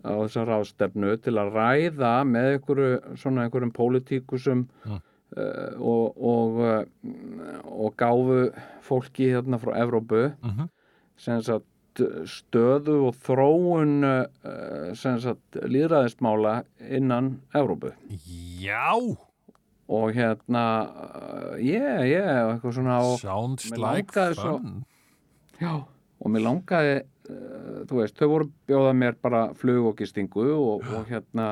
[0.05, 4.99] á þessa ráðstefnu til að ræða með einhverjum pólitíkusum Mm.
[5.35, 6.59] uh, og, og,
[7.67, 8.37] og gáfu
[8.85, 10.69] fólki hérna frá Evrópu Mhm.
[11.17, 11.65] sem sagt
[12.29, 13.95] stöðu og þróun
[14.97, 17.93] sem sagt líðræðismála innan Evrópu.
[18.61, 18.93] Já,
[19.87, 23.81] og hérna uh, yeah, yeah, eitthvað svona og, sounds like
[24.11, 24.81] langaði svo- fun.
[25.61, 25.71] Já,
[26.19, 26.97] og mér langaði,
[27.31, 31.47] uh, þú veist, þau voru að bjóða mér bara flug og gistingu og, og hérna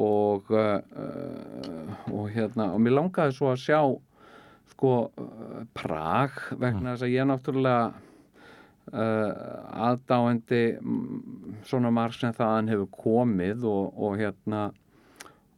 [0.00, 0.80] og uh,
[2.08, 3.80] og hérna, og mér langaði svo að sjá
[4.70, 4.92] sko
[5.76, 7.90] Prag vegna þess að ég náttúrulega
[8.90, 14.62] aðdáendi mm, svona marg sem þaðan hefur komið og, og hérna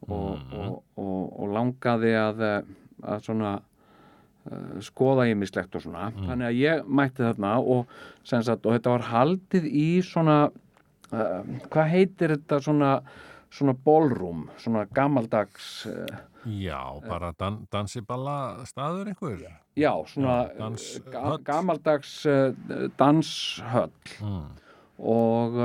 [0.08, 2.72] og, og, og, og langaði að, eh,
[3.06, 6.10] að svona uh, skoða ímislegt og svona.
[6.18, 7.92] Þannig að ég mætti þarna og,
[8.26, 12.96] sagt, og þetta var haldið í svona uh, hvað heitir þetta svona
[13.52, 19.44] svona ballroom, svona gammaldags uh, Já, bara dan, dansiballa staður einhver.
[19.78, 21.42] já, svona Já, dans- ga höll.
[21.44, 22.52] gammaldags uh,
[22.98, 23.90] danshöll
[24.20, 24.46] Mm.
[24.98, 25.56] og,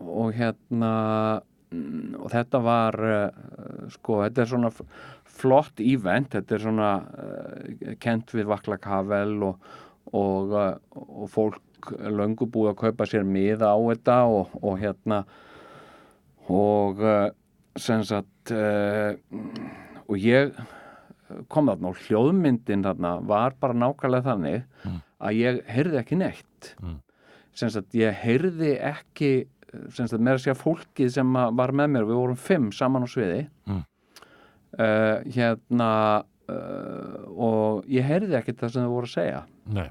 [0.00, 2.98] og hérna mm, og þetta var
[3.90, 4.70] sko, þetta er svona
[5.24, 6.90] flott event, þetta er svona
[8.00, 9.58] kent við Vaklak Havel og,
[10.12, 10.52] og,
[10.94, 11.60] og fólk
[12.10, 15.24] löngu búið að kaupa sér miða á þetta og, og hérna
[16.48, 17.00] og
[17.76, 19.14] sem sagt uh,
[20.08, 20.52] og ég
[21.50, 24.62] kom þarna og hljóðmyndin þarna var bara nákvæmlega þannig
[25.24, 26.74] að ég heyrði ekki neitt.
[26.82, 27.00] Mm.
[27.54, 29.32] sem sagt ég heyrði ekki
[29.94, 33.06] sem sagt með að segja fólkið sem að var með mér, við vorum fimm saman
[33.06, 33.42] á sviði.
[33.70, 33.82] Mm.
[34.78, 35.90] uh, hérna
[36.50, 39.42] uh, og ég heyrði ekki það sem þau voru að segja.
[39.74, 39.88] Nei,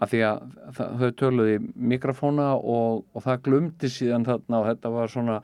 [0.00, 0.44] af því að
[0.76, 1.56] það, þau töluði
[1.94, 5.40] mikrofóna og, og það glumdi síðan þarna og þetta var svona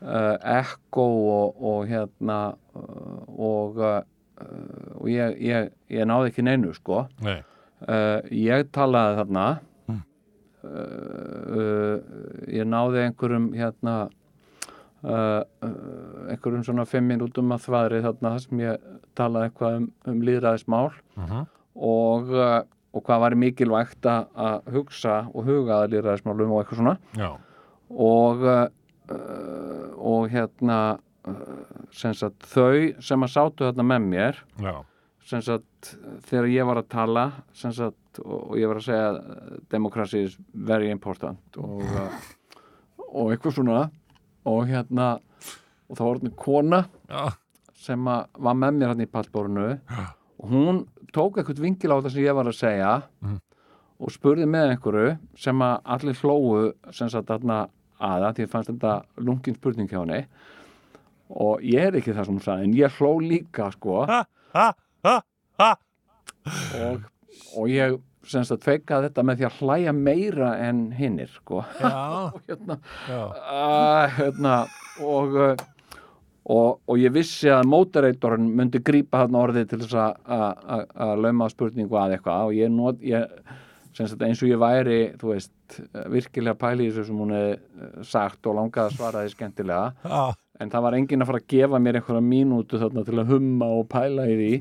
[0.00, 2.38] ekko og, og hérna
[2.74, 4.00] uh, og, uh,
[5.00, 7.02] og ég, ég, ég náði ekki neinu sko.
[7.24, 7.40] Nei,
[7.88, 9.44] uh, ég talaði þarna.
[9.90, 10.00] Mm.
[10.64, 13.94] uh, uh, ég náði einhverjum hérna
[15.04, 19.88] uh, uh, einhverjum svona fimm minútum að þvaðri þarna þar sem ég talaði eitthvað um,
[20.12, 20.90] um líðræðismál
[21.20, 21.46] Mhm.
[21.76, 22.62] og, uh,
[22.96, 26.96] og hvað var mikilvægt að hugsa og huga að líðræðismálum og eitthvað svona.
[27.20, 27.30] Já,
[27.90, 28.68] og uh, uh,
[29.10, 30.78] og hérna
[31.92, 34.38] sem sagt þau sem að sátu þarna með mér
[35.44, 35.90] sagt
[36.26, 39.10] þegar ég var að tala sem sagt og, ég var að segja
[39.70, 42.16] democracy is very important og, uh,
[43.12, 43.82] og eitthvað svona.
[44.48, 45.12] Og hérna
[45.90, 46.80] og það var orðin kona
[47.10, 47.22] já,
[47.74, 49.68] sem að var með mér hann í pallbórunu
[50.40, 50.82] og hún
[51.14, 53.38] tók eitthvað vingil á það sem ég var að segja Mhm.
[54.00, 57.68] og spurði með einhverju sem að allir hlóu sem sagt þarna
[58.00, 58.94] aða því að fannst þetta
[59.26, 60.22] lungin spurning hjá henni.
[61.30, 64.00] Og ég er ekki það sem hún sagði en ég hló líka sko.
[64.10, 64.22] Ha,
[64.56, 64.68] ha,
[65.60, 65.70] ha
[66.80, 67.02] og,
[67.60, 67.98] og ég
[68.30, 71.62] sem sagt feikaði þetta með því að hlæja meira en hinnir sko.
[72.30, 72.76] Og hérna
[73.10, 74.54] uh, hérna,
[75.06, 75.38] og,
[76.50, 80.46] og, og ég vissi að mótareitorinn myndi grípa þarna orðið til þess að- að
[80.76, 82.44] að- að lauma spurningu að eitthvað.
[82.50, 83.26] Og ég, not, ég
[83.98, 85.80] eins og ég væri þú veist,
[86.12, 89.90] virkilega pæli í þessu sem hún hefði sagt og langaði að svara því skemmtilega.
[90.04, 90.22] Já,
[90.60, 93.70] en það var enginn að fara að gefa mér einhverja mínútu þarna til að humma
[93.78, 94.52] og pæla í því.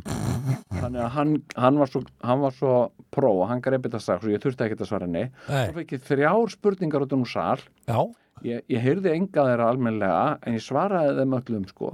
[0.79, 2.73] Þannig að hann, hann, var, svo, hann var svo
[3.13, 5.25] pró og hann greið þetta strax og ég þurfti ekki að svara henni.
[5.49, 7.99] Þá fekk ég þrjár spurningar út um já,
[8.45, 11.91] ég, ég heyrði enga þeirra almennilega en ég svaraði þeim öllum sko.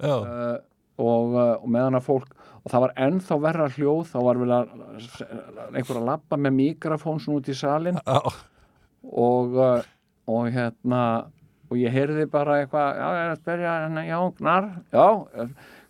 [0.00, 0.58] Uh,
[1.00, 4.54] og, uh, og meðan að fólk og það var ennþá verra hljóð þá var vel
[4.56, 4.72] að
[5.70, 8.20] einhver að labba með mikrofón svona út í salin já,
[9.10, 9.82] og, uh,
[10.30, 11.02] og hérna
[11.70, 15.08] og ég heyrði bara eitthvað já, ég er að spyrja, hérna, já, gnar já,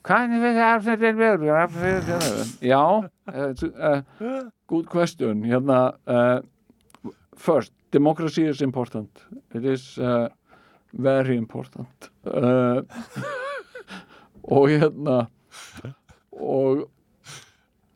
[0.07, 0.75] hvernig við það
[2.65, 2.83] já,
[3.35, 5.43] uh, good question.
[5.45, 6.41] Hérna uh,
[7.37, 9.11] first, democracy is important.
[9.55, 10.29] It is uh,
[10.93, 12.11] very important.
[14.51, 15.27] Og hérna
[16.41, 16.83] og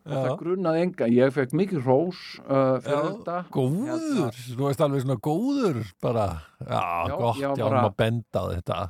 [0.05, 0.35] það já.
[0.41, 3.37] grunnaði enga ég fekk mikið rós uh, fyrir Já, þetta.
[3.55, 6.27] Góður, þú veist alveg svona góður bara,
[6.61, 7.85] já, Já, gott, já, bara- bara...
[7.89, 8.81] að benda á þetta.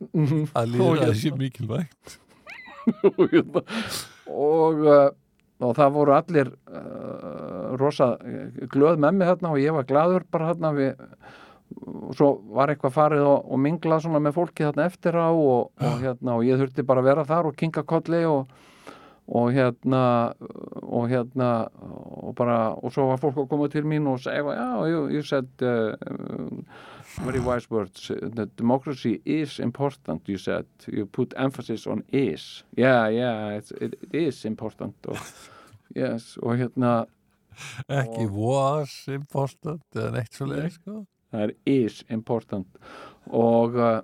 [0.60, 2.16] Að líða hérna- þessi mikilvægt.
[3.04, 3.62] Og, hérna,
[4.28, 5.06] uh,
[5.64, 10.24] og það voru allir uh, rosa uh, glöð með mig þarna og ég var gladur
[10.32, 10.72] bara þarna.
[10.76, 11.04] Við
[11.84, 15.70] og svo var eitthvað farið og, og minglað svona með fólki þarna eftir á og,
[15.80, 18.52] og, hérna, og ég þurfti bara að vera þar og kinga kolli og,
[19.26, 20.34] og hérna
[20.82, 24.68] og hérna og bara og svo var fólk að koma til mín og segja já,
[24.90, 25.96] you, you said uh,
[27.24, 32.64] very wise words the democracy is important you said you put emphasis on is.
[32.76, 35.16] Yeah, yeah, it, it is important og,
[35.96, 37.06] yes, og hérna
[37.88, 41.04] ekki was important eða neitt svo leið sko.
[41.34, 42.66] það er is important.
[43.26, 44.02] Og, uh,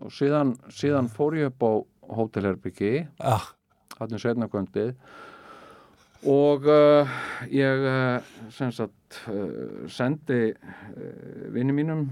[0.00, 1.72] og síðan, síðan fór ég upp á
[2.16, 3.34] hótelherbyggi já,
[4.00, 4.92] hann er setnakvöndið
[6.30, 7.14] og uh,
[7.48, 7.86] ég
[8.52, 10.50] sem sagt uh, sendi
[11.54, 12.06] vinni mínum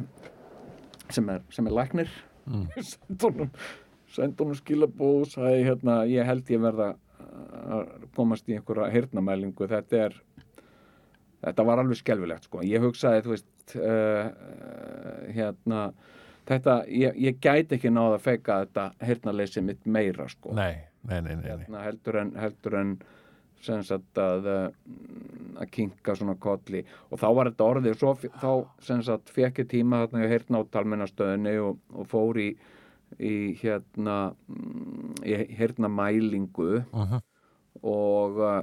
[1.12, 2.16] sem er, sem er læknir
[2.48, 2.65] Mm.
[2.81, 3.48] sendi honum
[4.09, 6.86] sendi honum skilabóð og sagði hérna ég held ég verða
[7.69, 10.15] að komast í einhverja heyrnamælingu þetta er
[11.44, 12.62] þetta var alveg skelfilegt sko.
[12.66, 14.31] Ég hugsaði þú veist uh,
[15.35, 15.82] hérna
[16.48, 20.56] þetta, ég, ég gæti ekki náða að feika þetta heyrnaleysi mitt meira sko.
[20.56, 20.73] Nei,
[21.09, 22.97] nei, nei, nei, hérna, heldur en, heldur en
[23.82, 24.64] sagt að uh,
[25.59, 26.85] að kinka svona kolli.
[27.10, 28.51] Og þá var þetta orðið svo þá
[29.35, 32.48] fekk ég tíma þarna ég heyrna á talmennastöðinni og, og fór í,
[33.18, 36.85] í hérna mm, í heyrna mælingu.
[36.93, 37.24] Mhm.
[37.86, 38.62] og uh,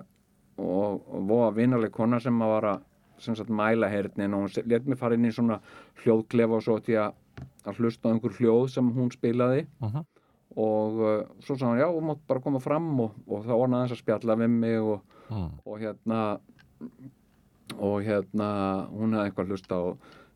[0.57, 2.83] og, og voða vinaleg kona sem að var að
[3.23, 4.35] sem sagt mæla heyrnin.
[4.35, 5.59] Og hún let mér fara inn í svona
[6.03, 7.15] hljóðklefa og svo til að,
[7.79, 9.65] hlusta á einhver hljóð sem hún spilaði.
[9.83, 10.05] Mhm.
[10.55, 13.73] Og uh, svo sagði hann já, þú mátt bara koma fram og, og þá hann
[13.79, 15.47] aðeins að spjalla við mig og, Mm.
[15.65, 16.17] og hérna
[17.81, 18.47] og hérna
[18.91, 19.81] hún hefði eitthvað hlust á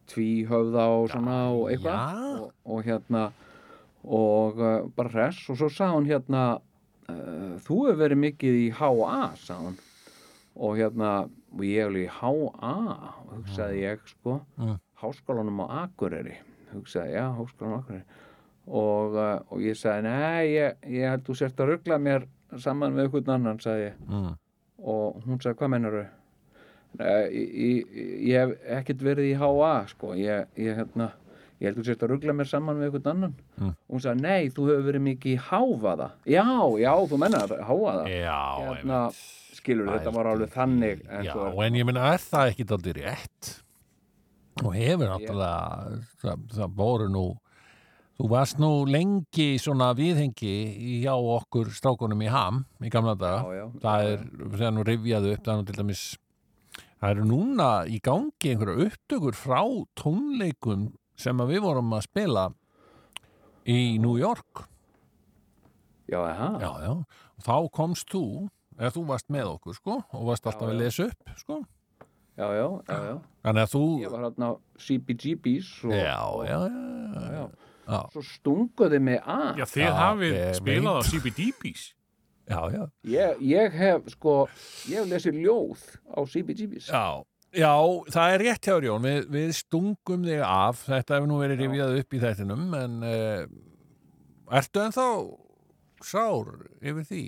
[0.10, 2.40] tvíhöfða og svona og eitthvað já.
[2.42, 3.22] og, og hérna
[4.04, 8.68] og uh, bara hress og svo sagði hún hérna uh, þú hefur verið mikið í
[8.80, 9.78] HA sagði hún
[10.60, 11.12] og hérna
[11.54, 12.74] og ég hefur í HA
[13.36, 14.80] hugsaði ég sko Mm.
[15.04, 16.34] háskólanum á Akureyri
[16.74, 18.06] hugsaði, já, háskólanum á Akureyri
[18.70, 22.28] og, uh, og ég sagði, nei ég, ég held þú sért að ruggla mér
[22.62, 24.36] saman með einhvern annan, sagði ég Mm.
[24.84, 26.08] og hún sagði, hvað mennar þau?
[27.00, 31.12] Ég, ég, ég hef ekkert verið í HA sko, ég, ég hérna
[31.60, 33.74] ég held þú sért að ruggla mér saman með einhvern annan Mm.
[33.76, 36.46] og hún sagði, nei, þú hefur verið mikið í hávaða já,
[36.80, 38.40] já, þú mennar hávaða Já,
[38.70, 39.00] hérna,
[39.60, 42.94] skilur, þetta var alveg þannig en Já, svo, en ég minna, er það ekki aldrei
[43.04, 43.50] rétt?
[44.64, 47.26] Og hefur náttúrulega, það, það voru nú,
[48.20, 50.54] þú varst nú lengi svona viðhengi
[51.06, 53.46] hjá okkur strákunum í ham í gamla daga.
[53.48, 54.26] já, já, það já, er,
[54.58, 56.02] þegar nú rifjaðu upp, það er nú til dæmis,
[57.00, 59.62] það eru núna í gangi einhverja upptökur frá
[59.96, 60.90] tónleikum
[61.20, 62.46] sem við vorum að spila
[63.70, 64.66] í New York.
[66.10, 66.94] já, aha, Já, já.
[67.40, 70.80] Þá komst þú, eða þú varst með okkur, sko, og varst alltaf Já, að já.
[70.84, 71.58] lesa upp, sko.
[72.36, 73.16] já, já, já, já.
[73.48, 73.84] Þannig að þú...
[74.02, 77.46] ég var hérna á CBGB's og, Já, og, já, já, já.
[77.90, 78.00] Já.
[78.14, 81.02] svo stunguði mig að Já, þið hafið spilað á.
[81.10, 81.88] CBDB's.
[82.50, 82.84] Já, já.
[83.06, 84.36] ég, ég hef sko
[84.90, 87.04] ég hef lesið ljóð á CBGB's Já,
[87.54, 87.74] já,
[88.10, 92.00] það er rétt hjá Jón, við, við stungum þig af, þetta hefur nú verið rifjað
[92.00, 93.44] upp í þættinum, en uh,
[94.58, 95.06] ertu ennþá
[96.10, 96.50] sár
[96.82, 97.24] yfir því?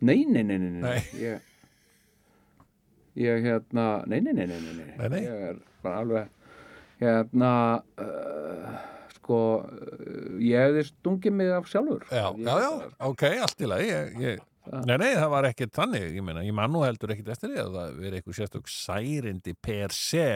[0.00, 0.80] Nei, nei, nei, nei, nei.
[0.80, 1.00] Nei.
[1.20, 1.48] Ég,
[3.20, 4.94] ég hérna, nei, nei, nei, nei, nei, nei.
[4.96, 5.20] Nei, nei.
[5.26, 6.30] Ég er bara alveg,
[7.02, 7.52] hérna,
[8.00, 8.80] uh,
[9.30, 9.40] sko,
[10.42, 12.02] ég hefði stungið mig af sjálfur.
[12.10, 14.44] Já, Ég- já, já, ok, allt í lagi, ég, ég,
[14.84, 17.62] nei, nei, það var ekkert þannig, ég meina, ég man nú heldur ekkert eftir því
[17.64, 20.26] að það verið eitthvað sérstök særindi per se,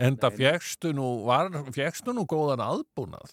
[0.00, 3.32] en það fjækstu nú, var, fjækstu nú góðan aðbúnað,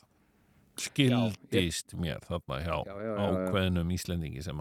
[0.77, 3.27] skildist mér þarna hjá Já, já, já, já.
[3.47, 4.59] ákveðnum Íslendingi sem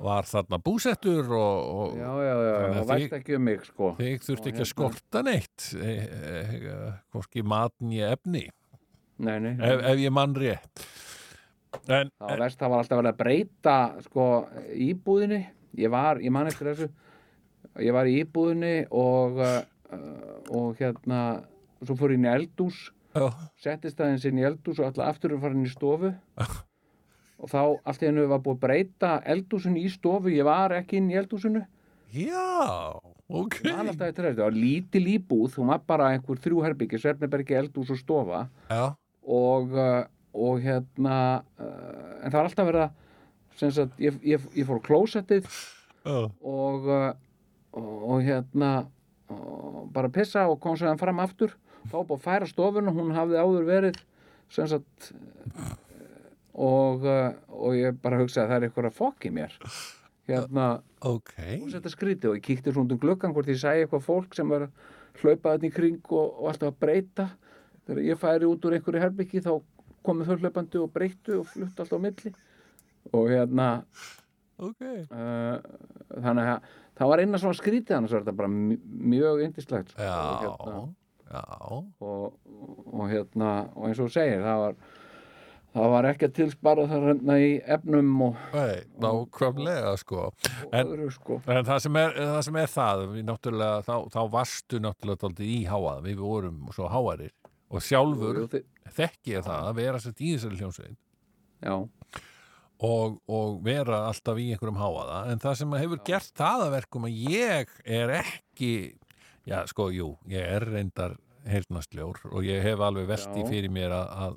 [0.00, 3.36] var þarna búsettur og, og Já, já, já, Þannig já, að og veist þið- ekki
[3.36, 3.90] um mig, sko.
[3.98, 6.40] þig þurfti Og ekki að hérna- skorta neitt e, e,
[6.72, 6.78] e,
[7.12, 8.44] hvorki matn í efni
[9.18, 9.68] Nei, nei, nei.
[9.68, 10.84] ef, ef ég mann rétt.
[11.84, 13.76] En, Það var verst, það var alltaf verið að breyta,
[14.06, 14.26] sko,
[14.88, 15.40] íbúðinni.
[15.78, 16.90] Ég var, ég man eftir þessu,
[17.82, 19.96] ég var í íbúðinni og, uh,
[20.54, 21.22] og hérna,
[21.82, 22.86] svo fór ég inn í eldús
[23.62, 26.10] settist aðeins inn í eldús og alltaf aftur fara inn í stofu.
[27.44, 30.98] Og þá allt í hennu var búið að breyta eldúsinu í stofu, ég var ekki
[30.98, 31.62] inn í eldúsinu
[32.14, 32.94] já
[33.26, 33.56] ok.
[33.64, 35.56] Það var lítil íbúð.
[35.58, 38.44] Hún var bara einhver þrjú herbyggi, Svefnebergi, eldús og stofa.
[38.70, 38.94] Já,
[39.24, 41.16] og, uh, og hérna
[41.58, 46.88] uh, en það var alltaf verið að sagt, ég, ég, ég fór klósettið já, og,
[46.88, 47.10] uh,
[47.78, 48.72] og, og hérna
[49.32, 51.54] og bara pissa og kom sér fram aftur.
[51.88, 53.96] Þá búið að færa stofuna, hún hafði áður verið
[54.52, 55.10] sem sagt
[56.54, 59.56] og, og ég bara hugsaði að það er eitthvað að fokk í mér.
[60.28, 60.66] Hérna,
[61.04, 61.32] ok.
[61.60, 64.48] og þetta skríti og ég kíkti svona um gluggan hvort ég sæði eitthvað fólk sem
[64.48, 67.26] var að hlaupa þetta í kring og, og alltaf að breyta
[67.86, 69.52] þegar ég færi út úr einhverju herbyggi þá
[70.04, 72.34] komið þau hlaupandi og breyttu og flutt alltaf á milli.
[73.12, 73.68] Og hérna
[74.58, 74.82] ok.
[75.12, 75.56] uh,
[76.24, 76.66] þannig að
[76.98, 78.82] það var eina svona skrítið annars var þetta bara mj-
[79.14, 80.82] mjög yndislegt sko, já, hérna,
[81.30, 81.46] já.
[82.00, 82.36] og,
[82.94, 84.76] og hérna og eins og þú segir það var
[85.74, 90.28] það var ekki að tilspara það hérna í efnum og, Nei, nákvæmlega sko.
[90.70, 91.40] En- öðru sko.
[91.50, 95.58] En það sem er það, sem er það við náttúrulega, þá, þá varstu náttúrulega í
[95.66, 97.34] háað, við vorum svo háarir
[97.74, 98.62] og sjálfur Jú, jú,
[98.94, 100.98] þekki ég það að vera sett í þessari hljómsveit.
[101.64, 101.76] Já,
[102.84, 107.06] og, og vera alltaf í einhverjum háaða en það sem hefur gert það að verkum
[107.08, 108.72] að ég er ekki
[109.48, 111.16] já sko, jú, ég er reyndar
[111.48, 113.48] heyrnastljór og ég hef alveg velti Já.
[113.50, 114.36] fyrir mér að,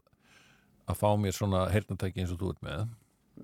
[0.87, 2.87] að fá mér svona heyrnatæki eins og þú ert með.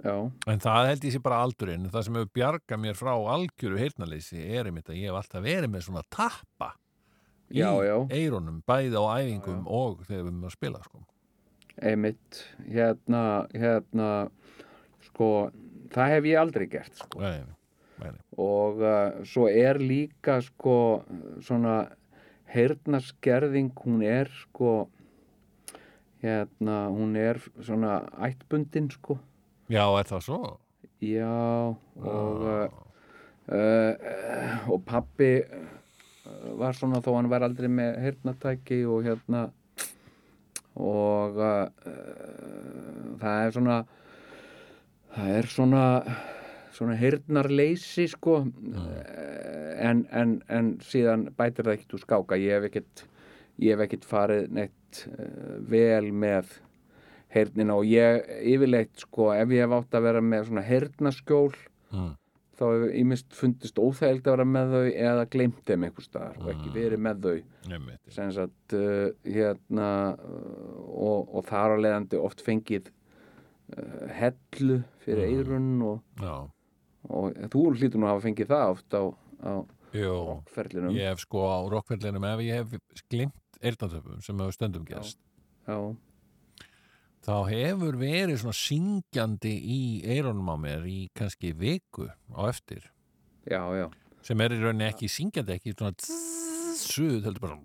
[0.04, 0.16] Já,
[0.50, 1.90] en það held ég sé bara aldurinn.
[1.94, 5.72] Það sem hefur bjargað mér frá algjöru heyrnaleysi er einmitt að ég hef alltaf verið
[5.72, 6.74] með svona tappa
[7.52, 7.98] í Já, já.
[8.14, 11.02] eyrunum, bæði á æfingum og þegar við erum að spila sko.
[11.82, 12.40] einmitt
[12.70, 14.10] hérna, hérna
[15.08, 15.30] sko,
[15.94, 17.20] það hef ég aldrei gert sko.
[17.22, 17.42] Nei,
[18.00, 20.76] nei, og uh, svo er líka sko
[21.42, 21.88] svona
[22.54, 24.88] heyrnaskerðing hún er sko
[26.24, 29.18] hérna, hún er svona ættbundin sko
[29.72, 30.42] Já, er það svo?
[31.04, 31.28] já
[32.00, 32.68] og uh,
[33.52, 35.42] uh, og pappi
[36.60, 39.48] var svona þó hann var aldrei með heyrnatæki og hérna
[40.80, 41.68] og uh,
[43.22, 43.78] það er svona
[45.14, 45.84] það er svona
[46.74, 48.40] svona heyrnarleysi sko.
[48.50, 48.88] Uh,
[49.78, 52.40] en, en, en síðan bætir það ekkert úr skáka.
[52.42, 53.04] Ég hef ekkert,
[53.62, 56.56] ég hef ekkert farið neitt uh, vel með
[57.34, 61.54] heyrnina og ég yfirleitt sko ef ég hef átt að vera með svona heyrnaskjól
[61.94, 62.16] Mm.
[62.64, 66.50] Þá hefur ímist fundist óþægild að vera með þau eða glemt þeim einhver staðar og
[66.56, 67.38] ekki verið með þau.
[68.16, 72.90] Sem sagt uh, hérna uh, og, og þar á leiðandi oft fengið
[73.76, 75.38] uh, hellu fyrir Mm.
[75.38, 76.36] eyrun og, Já,
[77.12, 79.04] og þú hlýtur nú að hafa fengið það oft á,
[79.44, 79.52] á
[79.94, 80.16] jú,
[80.56, 85.20] ferlinum ég hef sko á rockfellinum ef ég hef glimt eyrnatöfum sem hefur stundum gerst.
[85.68, 85.78] Já,
[87.24, 89.82] þá hefur verið svona syngjandi í
[90.12, 92.90] eyrunum á mér í kannski viku á eftir.
[93.48, 93.88] Já, já,
[94.24, 95.94] sem er í rauninni ekki syngjandi ekki svona
[96.80, 97.58] suð heldur bara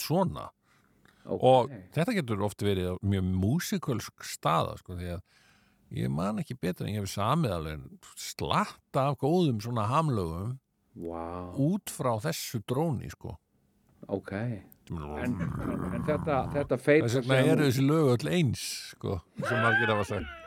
[0.00, 0.48] svona.
[1.22, 1.44] Ok.
[1.46, 5.22] Og þetta getur oft verið mjög músikalsk staða sko því að
[6.02, 10.56] ég man ekki betur en ég hef samið alveg slatta af góðum svona hamlögum
[10.98, 13.36] wow, út frá þessu dróni sko.
[14.10, 14.32] Ok
[14.90, 19.92] en, en, þetta, þetta feit þess vegna eru þessi lög öll eins sko, sem margir
[19.92, 20.38] hafa sagt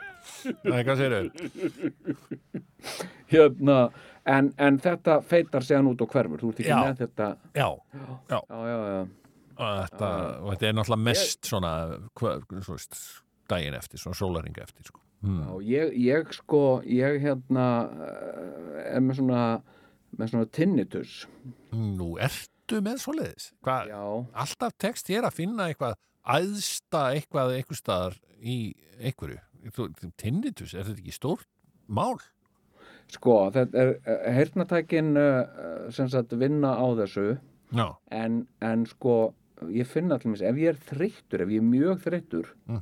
[0.65, 1.27] Nei, hvað segir þau?
[3.31, 3.77] hérna,
[4.29, 6.79] en, en þetta feitar séðan út og hverfur þú ert ekki Já.
[6.81, 7.67] með þetta Já,
[8.33, 9.05] já, já, já,
[9.59, 10.09] þetta,
[10.41, 11.71] og þetta er náttúrulega mest svona,
[12.19, 12.99] hva, svo veist,
[13.51, 15.01] daginn eftir, svona sólaringa eftir sko.
[15.25, 15.55] hmm.
[15.69, 17.69] ég, ég sko ég hérna
[18.09, 19.45] eh, er með svona
[20.15, 21.15] með svona tinnitus
[21.75, 22.15] Nú
[22.65, 23.49] ertu með svoleiðis?
[24.33, 28.57] Alltaf tekst þér að finna eitthvað æðsta eitthvað eitthvað staðar í
[28.99, 29.37] einhverju?
[30.17, 31.47] Tinnitus, er þetta ekki stórt
[31.87, 32.17] mál?
[33.13, 37.35] sko þetta er uh, heyrnatækin uh, sem sagt vinna á þessu.
[38.09, 39.35] En, en sko
[39.69, 42.81] ég finna allir ef ég er þreyttur, ef ég er mjög þreyttur Mm.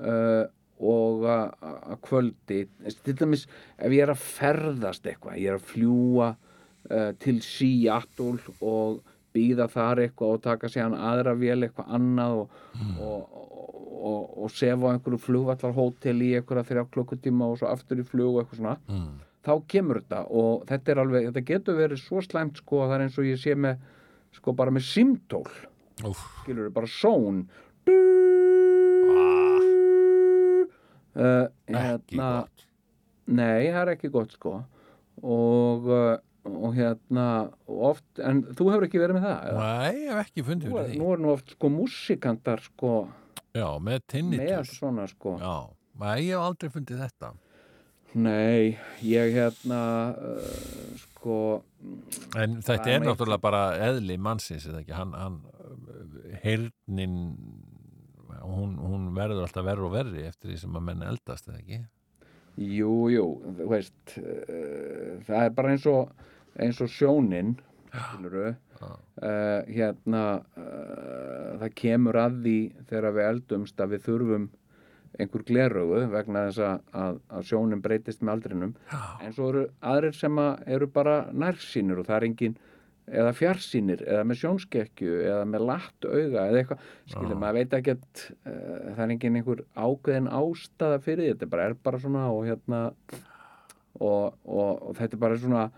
[0.00, 0.46] uh,
[0.78, 2.62] og að kvöldi
[3.04, 3.44] til dæmis
[3.76, 9.02] ef ég er að ferðast eitthvað, ég er að fljúa uh, til Seattle og
[9.38, 12.58] býða þar eitthvað og taka sér hann aðra vél eitthvað annað og,
[12.98, 13.78] og, og,
[14.10, 18.34] og, og sefa á einhverju flugvallarhótel í einhverja þrjá klukkutíma og svo aftur í flug
[18.34, 18.76] og eitthvað svona.
[18.90, 19.08] Mm.
[19.48, 22.98] þá kemur þetta og þetta er alveg, þetta getur verið svo slæmt sko að það
[22.98, 23.86] er eins og ég sé með
[24.36, 25.46] sko bara með simtól
[26.42, 27.42] skilur bara són.
[31.18, 32.66] Uh, ekki gott.
[33.28, 34.60] Nei, það er ekki gott sko.
[35.26, 36.14] Og, uh,
[36.56, 37.26] og hérna
[37.66, 39.66] oft, en þú hefur ekki verið með það eða?
[39.68, 41.00] Nei, ég hef ekki fundið er, því.
[41.00, 42.94] nú er nú oft sko músikantar sko
[43.56, 45.34] Já, með með tinnitus svona sko.
[45.40, 45.54] Já,
[46.00, 47.30] nei, ég hef aldrei fundið þetta.
[48.18, 49.80] Nei, ég hérna
[50.16, 51.38] uh, sko
[52.40, 55.36] En þetta er náttúrulega bara eðli mannsins, eða ekki, hann, hann
[56.44, 57.18] heyrnin,
[58.40, 61.82] hún, hún verður alltaf verri og verri eftir því sem að menn eldast, eða ekki?
[62.58, 63.26] Jú, jú,
[63.60, 66.08] þú veist uh, það er bara eins og
[66.62, 67.56] eins og sjónin
[68.82, 70.22] uh, hérna
[70.58, 72.56] uh, það kemur að því
[72.90, 74.48] þegar við eldumst að við þurfum
[75.18, 78.74] einhver gleraugu vegna þess að, að, að sjónin breytist með aldrinum.
[79.24, 82.58] En svo eru aðrir sem að eru bara nærsýnir og það er engin
[83.08, 86.84] eða fjarsýnir eða með sjónskekju eða með latt auga eða eitthvað.
[87.08, 87.40] Skilur Já.
[87.40, 88.52] maður veit ekkert uh,
[88.92, 92.82] það er engin einhver ákveðin ástæða fyrir þetta bara er bara svona og hérna
[93.98, 95.68] og, og, og þetta er bara svona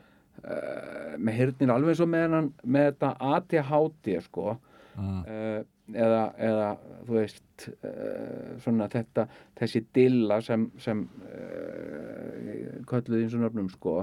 [0.45, 4.57] uh, með hirnir alveg eins og með, hennan, með þetta ADHD sko.
[5.01, 5.21] Mm.
[5.25, 5.61] uh,
[5.95, 6.69] eða, eða
[7.07, 9.27] þú veist uh, svona þetta
[9.59, 13.97] þessi dilla sem, sem uh, kölluði eins og nöfnum sko.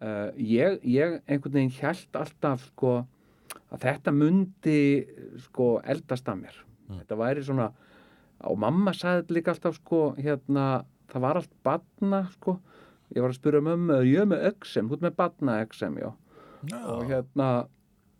[0.00, 3.00] Uh, ég, ég einhvern veginn hjælt alltaf sko
[3.70, 4.80] að þetta mundi
[5.46, 6.60] sko eldast að mér.
[6.90, 7.70] Þetta væri svona
[8.48, 10.82] og mamma sagði líka alltaf sko hérna,
[11.12, 12.56] það var allt batna sko
[13.14, 16.10] ég var að spyrja mömmu, ég er með exem, þú ert með batna exem, já.
[16.12, 17.50] Og Já, hérna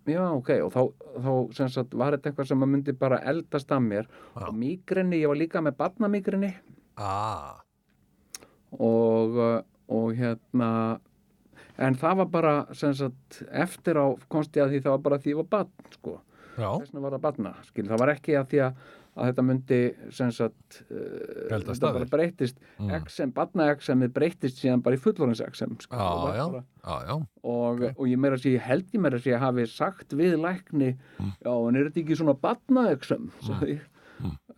[0.09, 0.81] já, ok, og þá,
[1.21, 4.09] þá sagt var þetta eitthvað sem að myndi bara eldast að mér.
[4.35, 4.47] Já.
[4.49, 6.51] og migrini, ég var líka með batnamigrini
[6.97, 7.61] ah,
[8.73, 9.39] og,
[9.91, 10.71] og hérna
[11.81, 15.21] en það var bara sem sagt, eftir á komst ég að því það var bara
[15.21, 16.17] því ég var batn sko,
[16.57, 18.83] já, þess vegna var það batna skil, það var ekki að því að,
[19.17, 19.79] að þetta myndi
[20.15, 20.83] sem sagt
[21.51, 22.91] Eldast þetta að bara breytist Mm.
[23.05, 27.83] XM, batna XM breytist síðan bara í fullorins XM sko, já, og já, og, Ok.
[27.99, 30.97] og ég meira að segja, ég held ég meira að segja hafi sagt við lækni
[31.19, 31.33] Mm.
[31.45, 33.81] já, en er þetta ekki svona batnaöksum mm.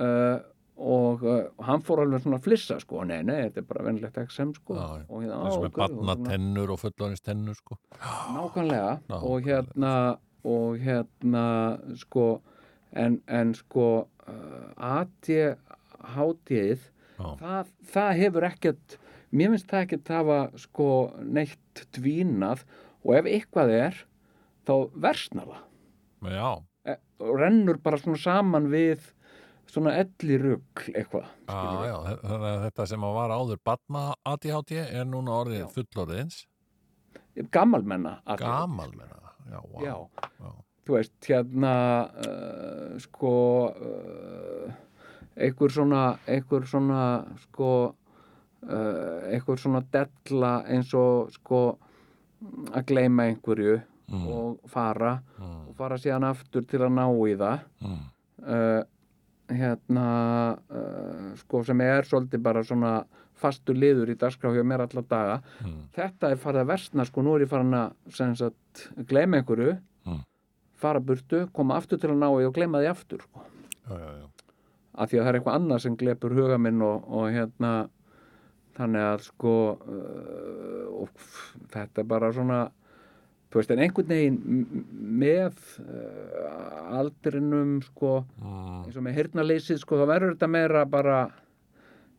[0.00, 0.38] Uh,
[0.82, 4.16] og uh, hann fór alveg svona að flissa sko, nei, nei, þetta er bara venlegt
[4.18, 5.04] XM sko, já.
[5.08, 7.76] og hérna, á, ok, batna og svona- tennur og fullorins tennur, sko.
[8.00, 9.22] nákvæmlega Nákvæmlega.
[9.22, 11.44] og hérna og hérna
[11.96, 12.42] sko
[12.98, 16.80] en, en sko uh, ADHD-ið
[17.40, 18.98] það, það hefur ekkert
[19.32, 20.88] mér finnst það ekkert hafa sko
[21.24, 22.58] neitt dvínað
[23.02, 23.94] og ef eitthvað er
[24.68, 24.74] þá
[25.06, 25.62] versnar það
[26.32, 26.50] Já,
[26.86, 26.94] e,
[27.24, 29.00] og rennur bara svona saman við
[29.72, 31.96] svona elli rugl eitthvað já, já,
[32.36, 36.36] að þetta sem að var áður batna ADHD er núna orðið fullorðins
[37.50, 38.44] gammalmenna ADHD.
[39.08, 39.82] það Já, vá.
[39.82, 39.96] Já.
[40.40, 40.50] Já.
[40.86, 41.74] Þú veist, hérna
[42.10, 43.32] uh, sko
[43.70, 44.72] uh,
[45.36, 47.02] einhver svona einhver svona
[47.44, 47.70] sko
[48.66, 51.62] uh, einhver svona della eins og sko
[52.74, 53.80] að gleyma einhverju
[54.12, 54.26] Mm.
[54.28, 55.68] og fara Mm.
[55.70, 58.00] og fara síðan aftur til að ná í það Mm.
[58.44, 58.82] uh,
[59.48, 63.04] hérna uh, sko sem er svolítið bara svona
[63.34, 65.88] fastur liður í dagskrá hjá mér alla daga Mm.
[65.96, 68.52] þetta er farið að versna sko, nú er ég farin að
[69.08, 69.78] gleyma einhverju.
[70.82, 73.42] Fara burtu, koma aftur til að ná í og gleyma því aftur sko.
[73.88, 74.28] Já, já, já.
[74.94, 77.72] af því að það er eitthvað annað sem glepur huga minn og, og hérna
[78.76, 81.26] þannig að sko uh, og
[81.74, 82.60] þetta er bara svona
[83.52, 84.84] þú veist, en einhvern veginn
[85.22, 88.78] með uh, aldrinum sko, Mm.
[88.86, 91.18] eins og með hirnaleysið sko, þá verður þetta meira bara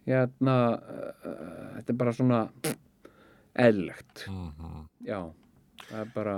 [0.06, 2.42] hérna uh, þetta er bara svona
[3.54, 4.88] eðlegt, Mhm.
[5.06, 5.20] já
[5.90, 6.36] það er bara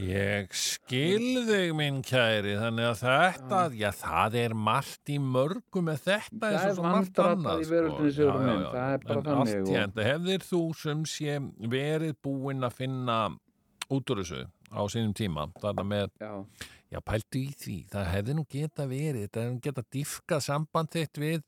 [0.00, 5.98] Ég skil þig minn kæri þannig að þetta, já það er margt í mörgu með
[6.06, 7.98] þetta Það er margt annað sko.
[8.08, 8.70] Já, já, já.
[8.72, 11.36] það er bara en þannig og- hefðir þú sem sé
[11.76, 13.18] verið búinn að finna
[13.92, 14.42] út úr þessu
[14.72, 16.10] á sínum tíma þarna með,
[16.88, 20.88] já, pæltu í því það hefði nú geta verið, það hefði nú geta dýfkað samband
[20.96, 21.42] þitt við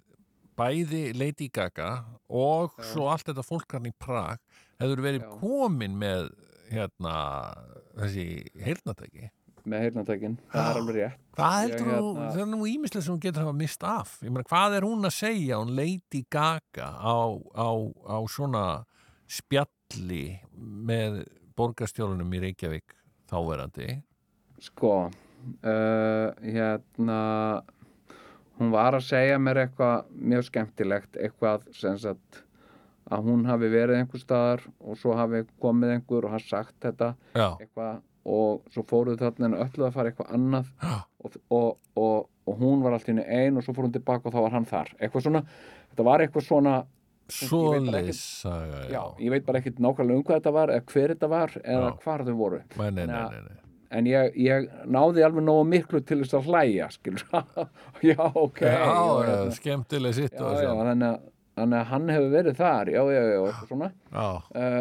[0.55, 4.39] bæði Lady Gaga og svo allt þetta fólkarn í Prag
[4.79, 6.29] hefur verið komin með
[6.71, 7.17] hérna
[7.99, 8.27] þessi
[8.65, 9.31] heyrnatæki
[9.65, 13.05] með heyrnatækin, það er alveg rétt Hvað Ég, heldur þú, hérna- það er nú ímislega
[13.05, 14.11] sem hún getur hafa mist af.
[14.23, 17.19] Ég meina, hvað er hún að segja, hún Lady Gaga á,
[17.59, 17.71] á,
[18.07, 18.65] á svona
[19.27, 21.25] spjalli með
[21.59, 22.95] borgarstjórunum í Reykjavík
[23.33, 23.89] þáverandi?
[24.63, 27.19] Sko, uh, hérna,
[28.61, 32.44] hún var að segja mér eitthvað mjög skemmtilegt, eitthvað sem sagt
[33.15, 37.13] að hún hafi verið einhver staðar og svo hafi komið einhver og hafi sagt þetta
[37.61, 40.71] eitthvað og svo fóruð þarna en öllu að fara eitthvað annað
[41.21, 41.67] og, og,
[42.01, 44.41] og, og hún var allt í henni ein og svo fór hún tilbaka og þá
[44.47, 44.93] var hann þar.
[44.99, 45.43] Eitthvað svona,
[45.91, 46.79] þetta var eitthvað svona,
[48.71, 49.03] já, já.
[49.21, 51.99] ég veit bara ekkit nákvæmlega um hvað þetta var eða hver þetta var eða Já.
[52.05, 52.63] hvar þau voru.
[52.81, 53.61] Nei, nei, nei,
[53.95, 56.89] en ég, ég náði alveg nógu miklu til þess að hlæja
[58.11, 61.21] já, ok Já, og hérna- skemmtileg sitt þannig, að,
[61.55, 63.91] þannig að hann hefur verið þar já, já, já, svona.
[64.11, 64.27] Já,
[64.59, 64.81] uh,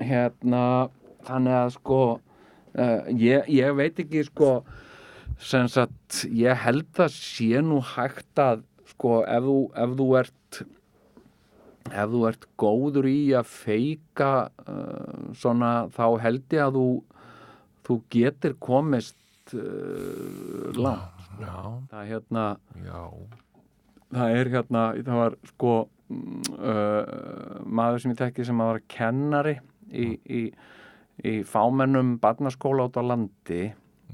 [0.00, 0.62] hérna
[1.26, 4.52] þannig að sko uh, ég, ég veit ekki sko
[5.42, 8.62] sem sagt, ég held að sé nú hægt að
[8.94, 10.60] sko, ef þú, ef þú ert
[11.90, 14.30] ef þú ert góður í að feika
[14.64, 16.88] uh, svona, þá held ég að þú
[17.84, 19.18] þú getur komist
[19.52, 21.10] langt.
[21.42, 21.58] Já,
[21.90, 22.44] það er hérna
[22.86, 23.00] já,
[24.14, 25.72] það er hérna, það var sko
[26.58, 29.56] uh, maður sem ég tekki sem að var kennari
[29.90, 30.42] í, í,
[31.24, 33.64] í fámennum barnaskóla át á landi.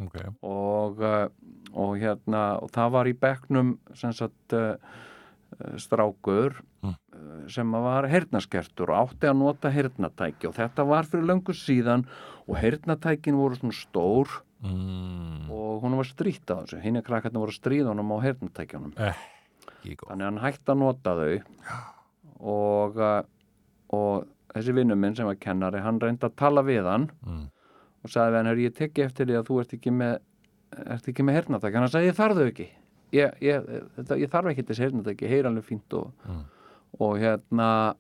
[0.01, 0.17] Ok,
[0.47, 1.01] og,
[1.77, 4.55] og hérna og það var í bekknum sem sagt
[5.83, 7.49] strákur Mm.
[7.53, 12.07] sem að var heyrnaskertur og átti að nota heyrnatæki og þetta var fyrir löngu síðan
[12.47, 14.31] og heyrnatækin voru svona stór
[14.65, 16.81] mm, og hún var strýtt á þessu.
[16.81, 19.29] Hinn er krakkarnir voru að stríða honum á heyrnatækjunum ekki góð,
[20.11, 21.39] þannig að hann hætti að nota þau.
[22.41, 23.23] Og, uh,
[23.97, 27.43] og þessi vinnu minn sem var kennari hann reyndi að tala við hann mm,
[28.05, 30.19] og sagði við hann, "Heyrðu, ég tekki eftir því að þú ert ekki með
[30.87, 32.69] ert ekki með hernatæki, hann sagði ég þarf þau ekki.
[33.13, 33.65] Ég, ég,
[33.97, 36.45] þetta, ég þarf ekki þessi hernatæki, ég heyr alveg fínt og, Mm.
[37.01, 37.95] og hérna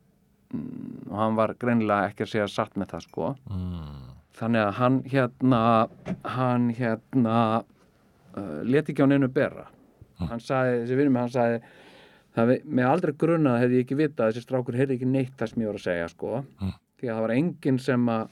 [0.54, 3.36] mm, og hann var greinilega ekki að segja satt með það sko.
[3.50, 5.88] Mm, þannig að hann hérna
[6.24, 7.64] hann hérna
[8.36, 9.66] uh, leti ekki á neinu bera
[10.28, 11.60] hann sagði, þessi vinnum hann sagði
[12.36, 15.48] það með aldrei grunað hefði ég ekki vitað að þessi strákur heyrði ekki neitt það
[15.52, 16.72] sem ég var að segja sko Mm.
[17.00, 18.28] því að það var enginn sem að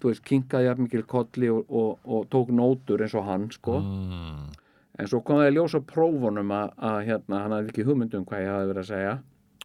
[0.00, 3.78] þú veist, kinkaði jafn mikil kolli og, og, og tók nótur eins og hann sko
[3.80, 4.50] mm,
[4.98, 8.14] en svo kom það í ljós á prófunum að, að hérna, hann hafði ekki hugmynd
[8.18, 9.14] um hvað ég hafði verið að segja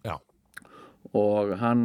[0.05, 0.15] Já.
[1.13, 1.83] og hann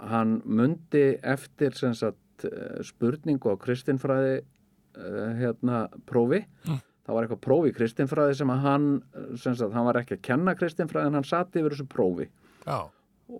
[0.00, 6.78] hann mundi eftir sem sagt eh, spurningu á kristinfræði uh, hérna prófi Mm.
[7.10, 8.88] Það var eitthvað prófi í kristinfræði sem að hann
[9.18, 12.30] eh, sem sagt, hann var ekki að kenna kristinfræði en hann satt yfir þessu prófi.
[12.62, 12.86] Já,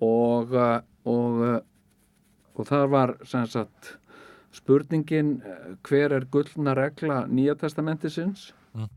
[0.01, 1.59] og uh, og, uh,
[2.59, 3.95] og það var sem sagt
[4.55, 8.51] spurningin uh, hver er gullna regla nýja testamentisins?
[8.75, 8.89] Mm.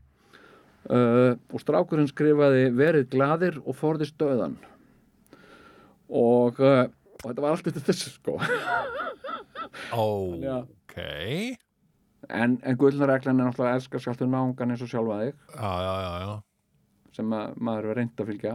[0.90, 4.58] uh, og strákurinn skrifaði verið gladir og forðist döðan
[6.10, 6.84] og, uh,
[7.22, 8.38] og þetta var allt þetta þessu sko.
[9.98, 10.98] Ok
[12.28, 15.40] en, en gullreglan er náttúrulega að elska skalltu náungan eins og sjálfa þig.
[15.54, 16.34] Já, já, já, já,
[17.16, 18.54] sem að maður er reynd að fylgja.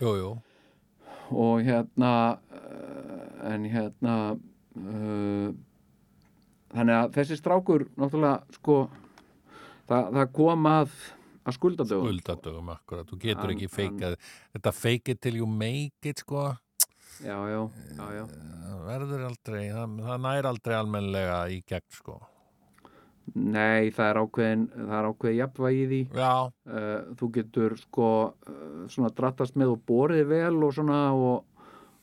[0.00, 0.30] Jú, jú.
[1.30, 5.52] Og hérna uh, en hérna uh,
[6.74, 8.80] þannig að þessi strákur náttúrulega sko
[9.90, 10.96] það, það kom að
[11.40, 12.08] að skuldadögum.
[12.10, 14.18] Skuldadögum akkurat, þú getur Hann- ekki feikað
[14.56, 16.50] þetta fake it till you make it sko.
[17.20, 17.62] Já, já,
[17.96, 18.24] já, já.
[18.64, 22.20] það verður aldrei, það, það nær aldrei almennilega í gegn sko
[23.34, 26.00] nei, það er ákveðin það er ákveðin jafnvægi í því.
[26.20, 31.44] Já, uh, þú getur sko uh, svona drattast með og borið vel og svona og,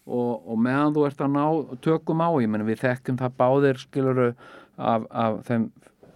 [0.06, 1.46] og, og meðan þú ert að ná
[1.86, 4.32] tökum á, ég menn við þekkum það báðir skiluru
[4.78, 5.70] af, af þeim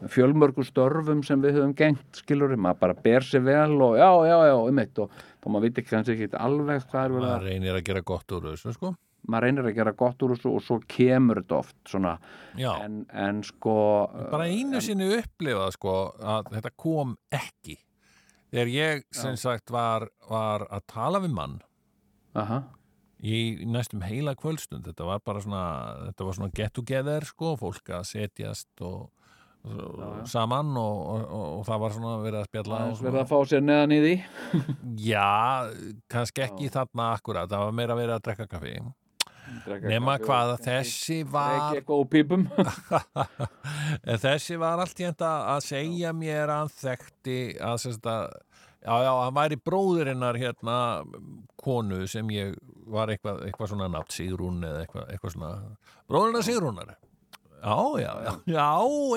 [0.09, 4.37] fjölmörgu störfum sem við höfum gengt skiluru, maður bara ber sér vel og já, já,
[4.49, 7.47] já, um eitt og þá maður veit ekki kannski ekki alveg hvað er verið að
[7.49, 8.95] reynir að gera gott úr þessu sko
[9.29, 12.15] maður reynir að gera gott úr þessu og svo kemur þetta oft svona,
[12.57, 13.75] já, en, en sko
[14.31, 17.77] bara einu sinni upplifað sko að þetta kom ekki.
[18.51, 21.53] Þegar ég sem sagt var, var að tala við mann
[22.35, 22.65] aha,
[23.23, 24.89] í næstum heila kvöldstund.
[24.89, 25.63] Þetta var bara svona,
[26.09, 29.11] þetta var svona get together sko, fólk að setjast og,
[30.27, 33.63] saman og, og, og, og það var svona verið að spjalla verið að fá sér
[33.63, 34.15] neðan í því.
[35.05, 35.29] Já,
[36.11, 38.75] kannski ekki þarna akkurat, það var meira verið að drekka kaffi
[39.85, 41.81] nema hvað að þessi var
[44.25, 48.31] þessi var allt í enda að segja mér að hann þekkti að sagt að
[48.81, 50.75] Já, já, hann væri bróðurinnar hérna
[51.61, 52.55] konu sem ég
[52.89, 55.51] var eitthvað, eitthvað svona nafn Sigrún eða eitthvað, eitthvað svona.
[56.09, 56.95] Bróðurinnar Sigrúnar?
[57.61, 58.65] Já, já, já, já,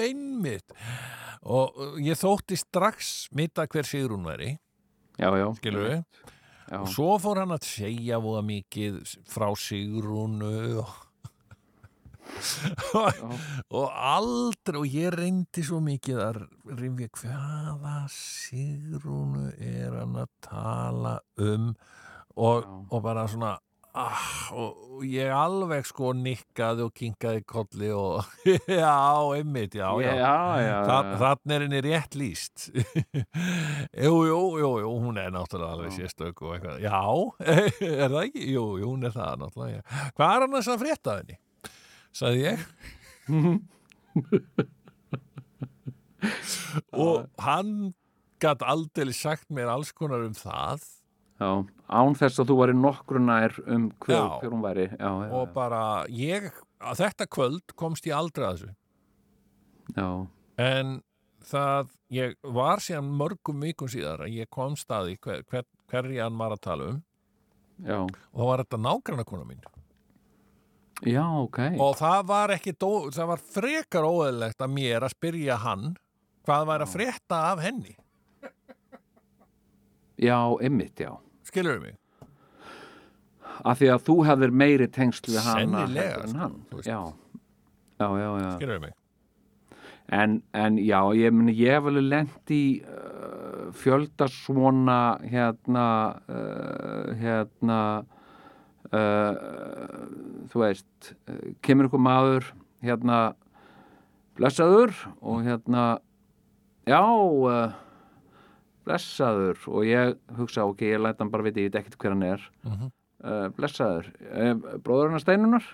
[0.05, 0.77] einmitt.
[1.48, 4.51] Og ég þótti strax mitta hver Sigrún væri.
[5.16, 5.48] Já, já.
[5.56, 6.05] Skilur við
[6.65, 11.01] Já, og svo fór hann að segja voða mikið frá Sigrúnu og
[13.78, 16.41] og aldrei og ég reyndi svo mikið að
[16.81, 21.70] rifja hvaða Sigrúnu er hann að tala um
[22.35, 23.55] og, og bara svona
[23.95, 28.23] ah, og og ég alveg sko nikkaði og kinkaði kolli og
[28.71, 28.95] já,
[29.35, 31.16] einmitt, já, já, já, já, Þa-.
[31.23, 32.69] Þannig er henni rétt líst
[34.05, 37.01] Jú, jú, jú, jú hún er náttúrulega alveg sérstök og eitthvað Já,
[38.05, 38.45] er það ekki?
[38.55, 39.85] Jú, jú, hún er það náttúrulega já.
[40.15, 41.37] Hvað er hann að frétta henni?
[42.15, 42.59] Sagði ég
[46.95, 47.71] Og hann
[48.43, 50.85] gat aldrei sagt mér alls konar um það
[51.45, 51.51] já,
[52.01, 54.39] án þess að þú væri nokkru nær um hver, Já.
[54.41, 54.87] hver hún væri.
[54.97, 56.49] Já, já, og bara ég,
[56.81, 58.75] að þetta kvöld komst ég aldrei að þessu.
[59.99, 60.09] Já,
[60.65, 60.93] En
[61.45, 66.39] það, ég var síðan mörgum vikum síðar að ég kom staði hver, hver, hverji hann
[66.39, 67.01] var að tala um.
[67.85, 69.65] Já, og það var þetta nágranna kona mín.
[71.05, 71.59] Já, ok.
[71.83, 75.97] Og það var ekki, dó, það var frekar óeðlegt að mér að spyrja hann
[76.47, 77.97] hvað væri að frétta af henni.
[80.23, 81.11] Já, einmitt, já
[81.55, 81.95] skilur mig?
[83.63, 86.99] af því að þú hefðir meiri tengsl við hana Sennilega, en sko, hann já,
[88.03, 88.51] já, já, já.
[88.59, 88.97] skilur mig?
[90.13, 95.87] En, en já, ég, meni, ég hef alveg lent í uh, fjölda svona hérna
[96.29, 97.79] uh, hérna
[98.91, 99.33] uh,
[100.53, 101.15] þú veist
[101.65, 102.51] kemur ykkur maður
[102.85, 103.23] hérna
[104.37, 105.87] blessaður og hérna
[106.91, 107.73] já uh,
[108.85, 112.27] blessaður og ég hugsa ok, ég læt hann bara viti, ég veit ekkert hver hann
[112.28, 112.44] er.
[112.66, 112.90] Mhm.
[113.24, 114.11] uh, blessaður.
[114.28, 114.55] Uh,
[114.85, 115.70] bróður hann að steinunar?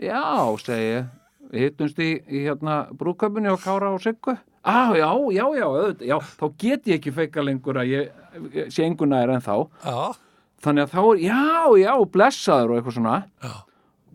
[0.00, 0.22] Já,
[0.64, 1.12] segi ég.
[1.54, 4.34] Hittumst í, í hérna brúköpunni á Kára og Siggu.
[4.64, 8.22] Ah, já, já, já, auðvitað, já, þá get ég ekki feika lengur að ég,
[8.56, 9.68] ég sé enguna er en þá.
[9.84, 10.16] Já,
[10.64, 11.44] þannig að þá er, já,
[11.84, 13.18] já, blessaður og eitthvað svona.
[13.44, 13.54] Já.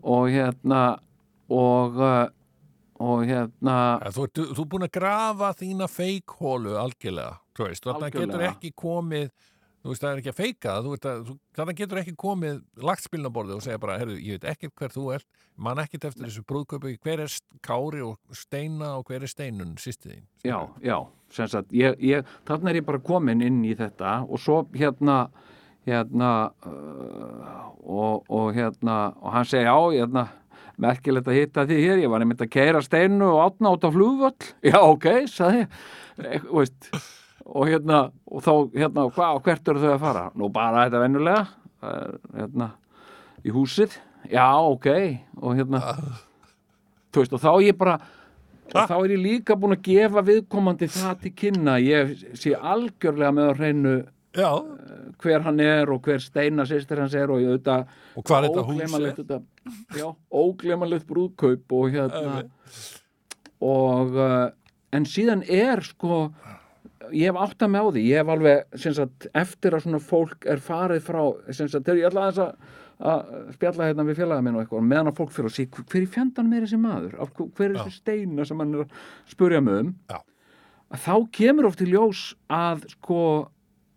[0.02, 0.82] og hérna
[1.52, 2.26] og uh,
[3.00, 3.76] og hérna
[4.12, 8.72] þú ert þú ert búin að grafa þína feikhólu algjörlega, þú veist, þannig getur ekki
[8.78, 9.30] komið
[9.80, 10.74] þú veist, það er ekki að feika
[11.04, 14.94] það, þannig getur ekki komið lagt spilnaborðið og segja bara, herru, ég veit ekkert hver
[14.94, 19.32] þú ert, man ekkert eftir þessu brúðköpu, hver er Kári og Steina og hver er
[19.32, 20.26] Steinun, sýsti þín?
[20.44, 20.98] Já, já,
[21.32, 25.22] sem sagt ég, ég, þarna er ég bara komin inn í þetta og svo hérna
[25.88, 30.26] hérna uh, og, og hérna og hann segi, já, hérna
[30.80, 33.90] merkilegt að hitta því hér, ég var einmitt að keira steinu og átna út á
[33.92, 34.46] flugvöll.
[34.70, 36.46] Já, ok, sagði ég.
[36.48, 36.88] Veist,
[37.46, 40.24] og hérna og þá, hérna, hvað, hvert eru þau að fara?
[40.38, 41.42] Nú bara þetta vennulega
[42.36, 42.70] hérna,
[43.44, 43.96] í húsið.
[44.30, 44.88] Já, ok,
[45.40, 45.80] og hérna
[47.10, 47.98] þú veist, og þá ég bara
[48.70, 53.34] og þá er ég líka búin að gefa viðkomandi það til kynna ég sé algjörlega
[53.34, 53.94] með að hreinu
[54.30, 54.50] Já,
[55.18, 58.46] hver hann er og hver Steina sýstir hans er og ég auðvitað og hvað er
[58.46, 58.76] þetta hús?
[58.76, 59.40] óglemalegt þetta,
[59.98, 62.36] já, óglemalegt brúðkaup og hérna
[63.60, 64.46] og uh,
[64.94, 66.28] en síðan er sko
[67.08, 70.02] ég hef átt að með á því, ég hef alveg sem sagt, eftir að svona
[70.04, 74.18] fólk er farið frá sem sagt, þegar ég ætla aðeins að að spjalla hérna við
[74.20, 76.80] félaga minn og eitthvað meðan að fólk fyrir að sé hver í fjandan með þessi
[76.80, 77.14] maður?
[77.56, 78.98] Hver er þessi steina sem hann er að
[79.30, 79.94] spurja mig um?
[80.10, 80.18] Já.
[80.90, 82.22] að þá kemur oft í ljós
[82.52, 83.22] að sko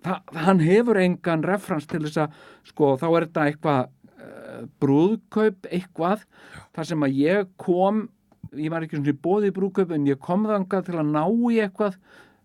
[0.06, 5.70] það, hann hefur engan referens til þess að sko þá er þetta eitthvað uh, brúðkaup
[5.70, 6.28] eitthvað
[6.76, 8.06] þar sem að ég kom
[8.54, 11.24] ég var ekki svona í bóði í brúðkaup en ég kom þangað til að ná
[11.28, 12.00] í eitthvað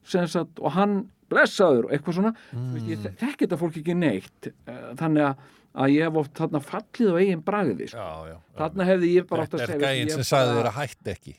[0.04, 0.98] sagt, og hann
[1.28, 2.32] blessaður og eitthvað svona.
[2.56, 2.72] Mm.
[2.74, 5.46] veist, ég þekki þetta fólk ekki neitt uh, þannig að,
[5.84, 7.98] að ég hef oft þarna fallið á eigin bragði sko.
[8.00, 10.30] Já, já, þarna hefði ég bara átt Þetta að er segja gæinn ég sem bara-
[10.32, 11.34] sagði þér að hætta ekki.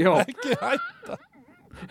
[0.00, 1.18] Já, Ekki hætta.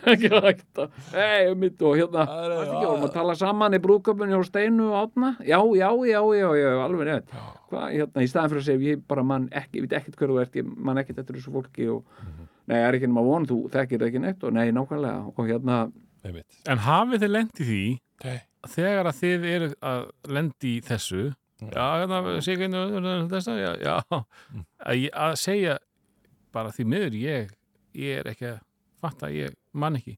[0.06, 4.44] Ekki hægt að hei, mitt og hérna er- vorum að tala saman í brúðköpunni hjá
[4.46, 7.34] Steinu og Átna já, já, já, já, já, alveg nefnt
[7.74, 10.38] hérna, í staðan fyrir að segja ég bara mann ekki, ég veit ekkert hver þú
[10.44, 12.04] ert ég mann ekkert eftir þessu fólki og
[12.70, 15.34] nei, það er ekki nema von, þú þekkir ekki neitt og nei, nákvæmlega.
[15.34, 15.80] Og hérna,
[16.24, 16.58] Einmitt.
[16.68, 17.82] En hafið þið lent í því
[18.26, 18.40] Nei.
[18.76, 20.02] þegar að þið eru að
[20.36, 21.22] lendi í þessu?
[21.60, 23.94] Já, hérna, einu þessa, já, já.
[24.84, 25.78] Að, ég- að segja
[26.56, 27.54] bara því miður ég,
[27.96, 28.60] ég er ekki að
[29.04, 30.18] fatta, ég man ekki.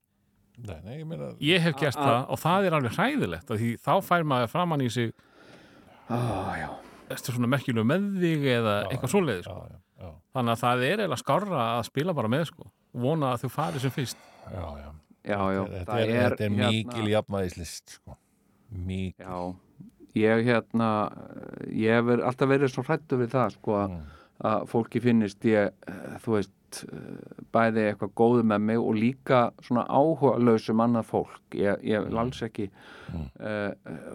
[0.61, 3.91] Nei, nei, ég meina ég hef gert það og það er alveg hræðilegt því þá
[4.05, 5.13] fær maður framann í sig
[6.09, 6.17] á,
[6.57, 6.67] já.
[7.11, 9.55] Eftir svona merkjulegu með þig eða eitthvað svoleiði sko.
[10.01, 12.69] Já, þannig að það er eiginlega skárra að spila bara með sko.
[12.93, 14.17] vona að þú farið sem fyrst
[14.51, 14.89] já, já.
[15.23, 18.17] já, já, Þetta er, þetta er mikil jafnvægislist sko.
[18.71, 19.53] Mikil já,
[20.15, 20.89] ég hérna
[21.69, 24.01] ég hef verið- alltaf verið svo hrættu við það sko að, Mm.
[24.43, 26.51] að fólki finnist ég, eh, þú veist
[26.87, 32.05] eh, bæði eitthvað góðu með mig og líka svona áhuga lausum annað fólk ég, ég
[32.07, 32.69] vil alls ekki
[33.11, 33.27] Mm.
[33.39, 33.71] uh,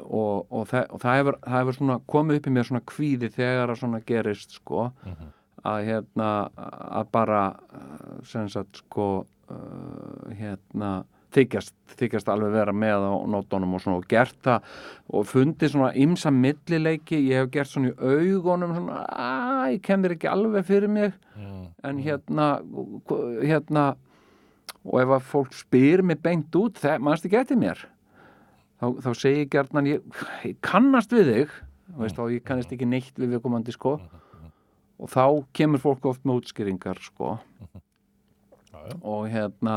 [0.08, 3.28] og, og, það, og það, hefur, það hefur svona komið upp í mér svona kvíði
[3.30, 5.32] þegar að svona gerist sko Mhm.
[5.66, 6.30] Að hérna
[7.00, 7.42] að bara
[7.74, 9.08] eh, sem sagt sko
[9.50, 11.04] uh, hérna
[11.36, 14.70] þykjast, þykjast alveg vera með á nótunum og svona og gert það
[15.12, 17.18] og fundið svona ymsa millileiki.
[17.28, 21.16] Ég hef gert svona í augunum svona að ég kem þér ekki alveg fyrir mig.
[21.36, 21.64] Mm.
[21.84, 22.46] en hérna
[23.44, 23.82] hérna
[24.86, 27.82] og ef að fólk spyr mig beint út það mannst ekki eftir mér?
[28.80, 30.06] Þá, þá segi ég gjarnan ég,
[30.46, 31.56] ég kannast við þig.
[31.86, 33.98] Þú veist, þá ég kannast ekki neitt við viðkomandi sko
[34.96, 35.24] og þá
[35.56, 37.36] kemur fólk oft með útskýringar sko
[39.02, 39.76] og hérna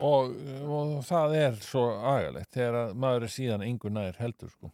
[0.00, 4.70] og, og það er svo agalegt þegar að maður er síðan engur nær heldur sko.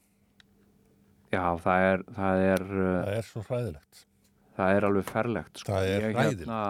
[1.35, 4.05] já, það er það er, uh, það er svo hræðilegt
[4.57, 5.73] það er alveg ferlegt sko.
[5.73, 6.45] Það er hræðilegt.
[6.47, 6.61] hérna,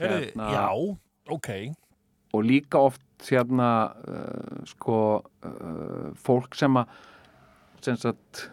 [0.00, 0.64] hérna, Já,
[1.36, 1.50] ok
[2.36, 3.70] og líka oft hérna
[4.08, 6.96] uh, sko uh, fólk sem að
[7.86, 8.48] sem sagt,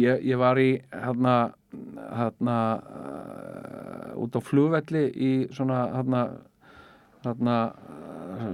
[0.00, 1.52] ég, ég var í hérna
[2.16, 2.56] hérna
[4.20, 6.24] út á flugvelli í svona hérna
[7.24, 7.56] hérna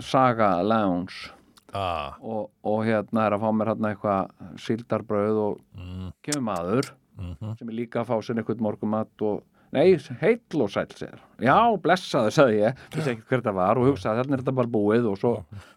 [0.03, 1.33] Saga Lounge.
[1.77, 4.31] Ah, og, og hérna er að fá mér hérna eitthvað
[4.65, 9.45] síldarbrauð og mm, kemur maður mm sem er líka að fá sér eitthvað morgumat og
[9.75, 11.17] Nei, heill og sæll sér.
[11.43, 14.71] Já, blessaðu, sagði ég, vissi ekki hver það var og hugsaði, þarna er þetta bara
[14.73, 15.33] búið og svo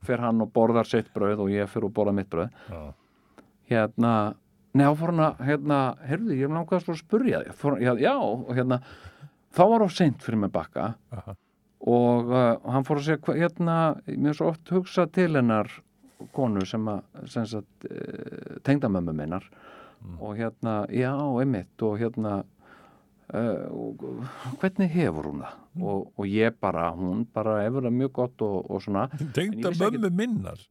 [0.05, 2.53] fer hann og borðar sitt brauð og ég fer og borða mitt brauð.
[2.69, 2.83] já,
[4.69, 7.53] Hérna, neða, fór hann að, hérna, heyrðu, ég langaði svo að spurja þig.
[7.57, 8.77] Fór, já, já, og hérna,
[9.55, 11.33] þá var of seint fyrir mig bakka Aha.
[11.89, 15.71] og uh, hann fór að segja, hérna, mér er svo oft hugsað til hennar
[16.35, 17.01] konu sem að,
[17.31, 19.45] sem sagt, uh, tengdamömmu minnar.
[20.19, 22.37] Og hérna, já, einmitt og hérna
[23.33, 24.05] uh, og,
[24.61, 25.55] hvernig hefur hún það?
[25.79, 29.07] Og, og ég bara, hún bara hefur það mjög gott og, og svona.
[29.35, 30.61] Tengda vissi ekki- mömmu minnar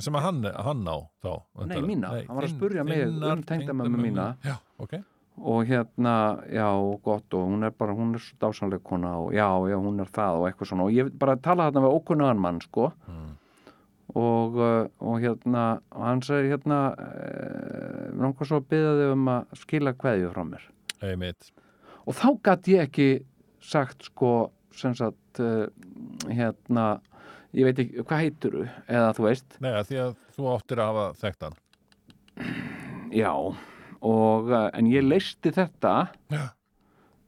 [0.00, 1.30] sem að hann, hann á þá
[1.66, 2.10] Nei, mína.
[2.28, 4.34] Hann var að spurja mig um tengdamömmu mína.
[4.46, 5.00] Já, ok
[5.40, 6.12] og hérna,
[6.52, 6.66] já,
[7.00, 10.10] gott og hún er bara, hún er svo dásanleg kona og já, já, hún er
[10.12, 13.30] það og eitthvað svona og ég bara tala þarna við ókunnugan mann, sko Mm.
[14.20, 19.28] og, uh, og hérna og hann segir hérna uh, langar svo að byggja þig um
[19.32, 20.64] að skila kveðju frá mér
[21.08, 21.50] Einmitt.
[22.04, 23.08] og þá gæti ég ekki
[23.62, 24.32] sagt sko
[24.76, 25.68] sem sagt uh,
[26.28, 27.00] hérna
[27.56, 28.64] ég veit ekki, hvað heitur þú?
[28.86, 31.60] Eða þú veist, Nei, því að þú áttir að hafa þekkt hann.
[33.10, 35.94] Já og, uh, en ég leisti þetta.
[36.32, 36.44] Já.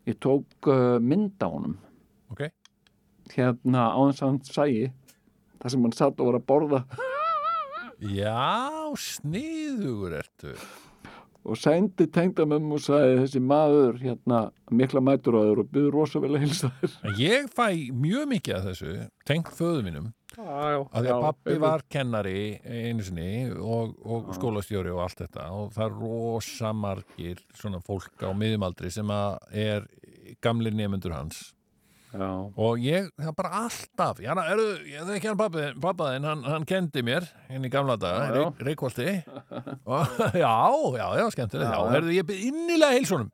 [0.09, 1.77] ég tók uh, mynd á honum.
[2.33, 2.47] Ok,
[3.35, 4.93] hérna á þess að hann sæi
[5.63, 6.81] það sem hann satt og var að borða.
[8.03, 10.57] Já, sniðugur ertu
[11.43, 14.41] og sendi tengdamömmu og sagði þessi maður hérna
[14.71, 16.99] mikla mætur á þér og byður rosa vel að hilsa þér.
[17.09, 17.67] En ég fæ
[18.05, 18.93] mjög mikið af þessu
[19.29, 25.03] tengt föðu mínum að því að pappi var kennari einu sinni og, og skólastjóri og
[25.05, 29.89] allt þetta og það er rosa margir svona fólk á miðumaldri sem að er
[30.45, 31.51] gamlir nefnendur hans
[32.13, 32.29] já,
[32.67, 35.41] og ég, það er bara alltaf já, erðu, ég þekki hann
[35.83, 38.49] pappaðinn hann, hann kendi mér inn í gamla daga Já, já.
[40.45, 40.57] Já,
[40.99, 41.71] já, já, skemmtilegt.
[41.71, 41.93] Já, Já, já.
[41.97, 43.31] herðu, ég byrð innilega heilsunum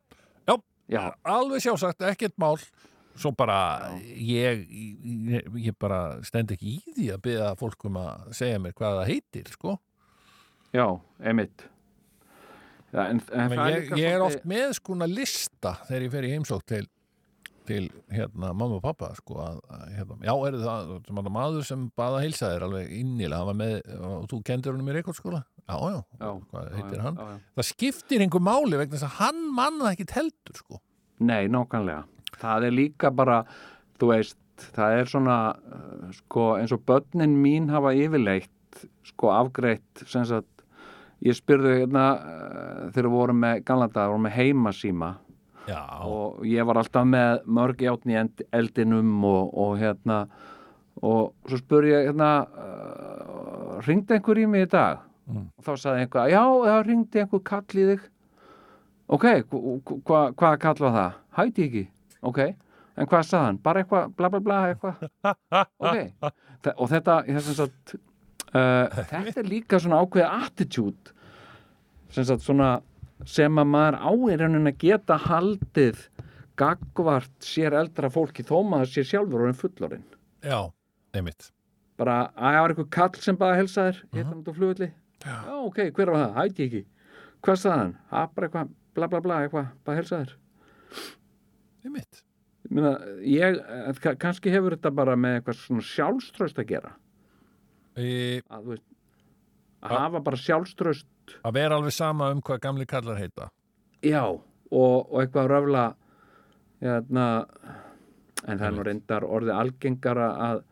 [0.88, 2.56] já, alveg sjálfsagt, ekkert mál.
[3.18, 3.58] Svo bara
[4.00, 4.62] ég,
[5.28, 8.94] ég, ég bara stend ekki í því að byrja fólk um að segja mér hvað
[9.00, 9.74] það heitir sko.
[10.72, 10.86] já,
[11.26, 11.64] emitt
[12.92, 16.32] já, en, en það ég, ég er oft með skona lista þegar ég fer í
[16.36, 16.84] heimsók til,
[17.68, 19.60] til hérna, mamma og pappa sko, að,
[19.94, 23.58] hérna, já, er það sem að maður sem baða heilsa þér alveg innilega, hann var
[23.60, 23.78] með,
[24.08, 27.22] og þú kendur hann í reykjólskóla já, já, já, hvað heitir já, hann?
[27.22, 30.82] já, það skiptir einhver máli vegna þess að hann manna ekki heldur sko.
[31.18, 32.04] Nei, nákvæmlega.
[32.38, 33.40] Það er líka bara,
[33.98, 34.38] þú veist,
[34.76, 40.64] það er svona, uh, sko, eins og börnin mín hafa yfirleitt, sko, afgreitt, sem sagt,
[41.26, 45.16] ég spyrði hérna, uh, þegar við vorum með, gamla dag, vorum með heimasíma
[45.68, 48.18] já, og ég var alltaf með mörg játn í
[48.56, 50.22] eldinum og, og hérna,
[51.02, 55.04] og svo spurði ég, hérna, uh, ringdi einhver í mig í dag?
[55.28, 55.44] Mm.
[55.60, 58.06] Og þá sagði einhver, já, það ringdi einhver kall í þig.
[59.08, 61.20] Ok, hva- hva- kall var það?
[61.38, 61.84] Hætti ekki,
[62.28, 62.40] ok.
[62.98, 63.60] En hvað sagði hann?
[63.62, 65.06] Bara eitthvað, bla bla bla, eitthvað.
[65.78, 66.32] Ok.
[66.64, 67.18] Þa- Og þetta,
[67.54, 67.94] sagt,
[68.50, 71.12] uh, þetta er líka svona ákveðið attitude,
[72.10, 72.72] sem sagt svona,
[73.26, 76.08] sem að maður á í rauninni að geta haldið
[76.58, 80.04] gagvart sér eldra fólki þó maður sér sjálfur orðin fullorinn.
[80.42, 80.70] já,
[81.14, 81.50] einmitt
[81.98, 84.86] Bara, að það var eitthvað kall sem bara að helsa þér, hérna út á flugulli.
[85.24, 85.36] Já,
[85.66, 86.36] ok, hver var það?
[86.38, 86.82] Hætti ekki.
[87.42, 87.94] Hvað sagði hann?
[88.12, 90.36] Það bara eitthvað, bla bla bla, eitthvað, bara að helsa þér.
[91.84, 92.20] einmitt
[92.70, 92.92] meina,
[93.24, 96.92] ég, eh, ka- kannski hefur þetta bara með eitthvað svona sjálfströst að gera.
[97.96, 98.84] e, Að, veist,
[99.82, 101.06] að hafa bara sjálfströst,
[101.42, 103.48] að vera alveg sama um hvað gamli kallar heita.
[104.04, 105.84] Já, og, og eitthvað að röfla,
[106.84, 107.26] hérna,
[108.46, 110.62] en það er nú reyndar orðið algengara að,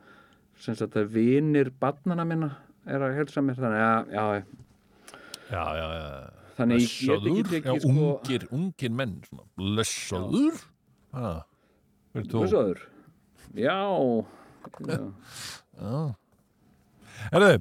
[0.62, 2.52] sem sagt, að vinir barnana minna
[2.86, 4.26] er að helsa mér, þannig að, já,
[5.50, 10.62] já, já, já þannig ég get ekki tekið, sko, ungir, ungir menn svona, blessaður
[12.16, 12.44] fyrir þú?
[12.44, 12.84] Blessaður.
[13.56, 13.76] Já,
[14.92, 15.00] já,
[15.76, 15.96] Já.
[17.32, 17.54] Herðu,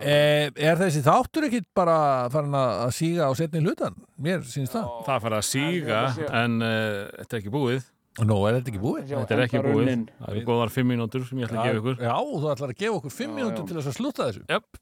[0.00, 0.16] e,
[0.56, 1.96] er þessi þáttur ekkit bara
[2.32, 3.96] farin að síga á setni hlutan?
[4.22, 4.86] Mér sínst það.
[5.08, 6.04] Það fara að síga
[6.42, 7.82] en uh, þetta er ekki búið
[8.20, 9.04] Nú er þetta ekki búið.
[9.08, 10.00] Þetta er ekki búið endarunnin.
[10.20, 12.80] Það eru góðar fimm mínútur sem ég ætla að gefa ykkur Já, þú ætlar að
[12.82, 13.68] gefa okkur fimm Já, mínútur já.
[13.70, 14.42] til þess að slúta þessu.
[14.52, 14.80] Jöp.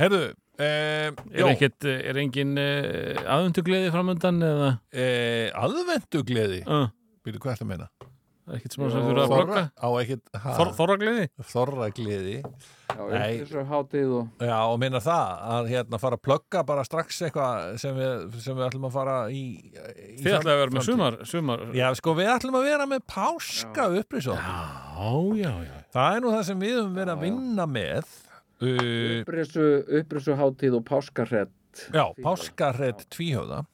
[0.00, 0.20] Herðu,
[0.56, 0.70] e,
[1.36, 5.04] Er, ekkit, er engin uh, aðvendugleði framöndan eða e,
[5.66, 6.62] aðvendugleði.
[6.64, 6.88] uh,
[7.26, 7.90] Býtu, hvað ertu að meina?
[8.54, 11.24] Ekkit sem það þurfa að blokka Á ekkit, ha, Þor, Þorragleði?
[11.50, 12.34] þorra gleði.
[14.40, 18.56] já, og, meina það að hérna fara að plugga bara strax eitthvað sem við, sem
[18.56, 21.64] við ætlum að fara í, í Þið ætlaði að vera með sumar, sumar.
[21.76, 24.38] Já, sko, við ætlum að vera með páska upprýsóð.
[24.38, 25.10] já,
[25.42, 25.76] já, já.
[25.96, 28.16] Það er nú það sem við höfum verið að vinna með.
[28.56, 29.64] Uh, upprisu,
[30.00, 31.52] upprisu hátíð og páskarrett.
[31.92, 33.64] já, páskarrett tvíhöfða.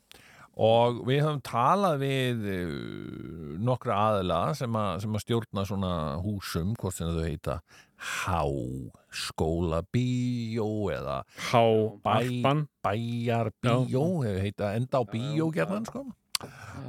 [0.60, 6.74] Og við höfum talað við uh, nokkra aðila sem, að, sem að stjórna svona húsum,
[6.76, 7.54] hvort sem þau heita
[8.02, 11.16] háskóla bíó eða
[11.50, 11.62] Há
[12.04, 12.64] Bæ- Alpan.
[12.84, 16.04] bæjar bíó, hefur heita enda á bíó gerðan sko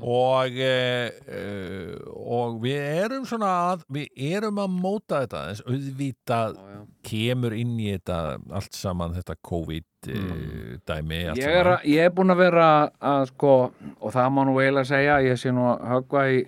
[0.04, 1.42] og e, e,
[2.12, 6.82] og við erum svona að við erum að móta þetta þess auðvitað Já, já.
[7.08, 8.18] kemur inn í þetta
[8.60, 10.82] allt saman þetta COVID mm.
[10.90, 12.68] dæmi allt Ég er, ég er búin að vera
[13.00, 13.54] að sko,
[14.00, 16.44] og það má nú eiginlega segja, ég sé nú að höggva í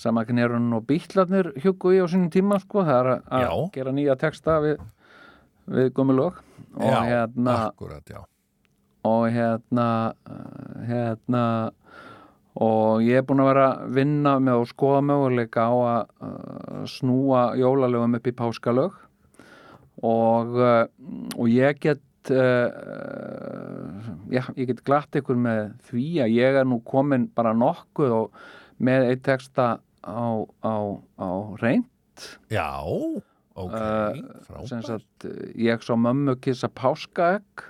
[0.00, 4.58] samaknerun og bítlarnir huggu í á sínum tíma sko, það er að- gera nýja texta
[4.64, 4.80] við,
[5.72, 6.40] við gömul lög.
[6.76, 8.12] Og já, hérna akkurat,
[9.06, 11.42] og hérna uh, hérna
[12.56, 16.84] og ég er búin að vera að vinna með og skoða möguleika á að uh,
[16.88, 18.96] snúa jólalögum upp í páskalög
[20.00, 20.84] og, uh,
[21.36, 22.68] og ég get uh,
[24.32, 28.46] já, ég get glatt ykkur með því að ég er nú komin bara nokkuð og
[28.80, 29.68] með eitt texta
[30.00, 30.24] á,
[30.64, 30.76] á,
[31.20, 31.28] á
[31.60, 32.70] reynd já,
[33.56, 37.64] ok, Uh, sem sagt, uh, ég sá mömmu kissa páskaegg.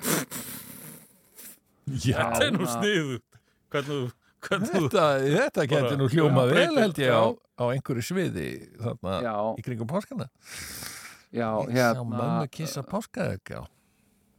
[1.87, 3.19] Já, Þetta er nú sniðu.
[3.71, 8.05] Hvernig þú, hvernig þú, þetta, þetta getur nú hljómað vel held ég á, á einhverju
[8.05, 8.51] sviði
[8.83, 10.29] þarna já, í kringum páskana.
[11.35, 13.63] Já, hérna mömmu kissa páskaegg, já.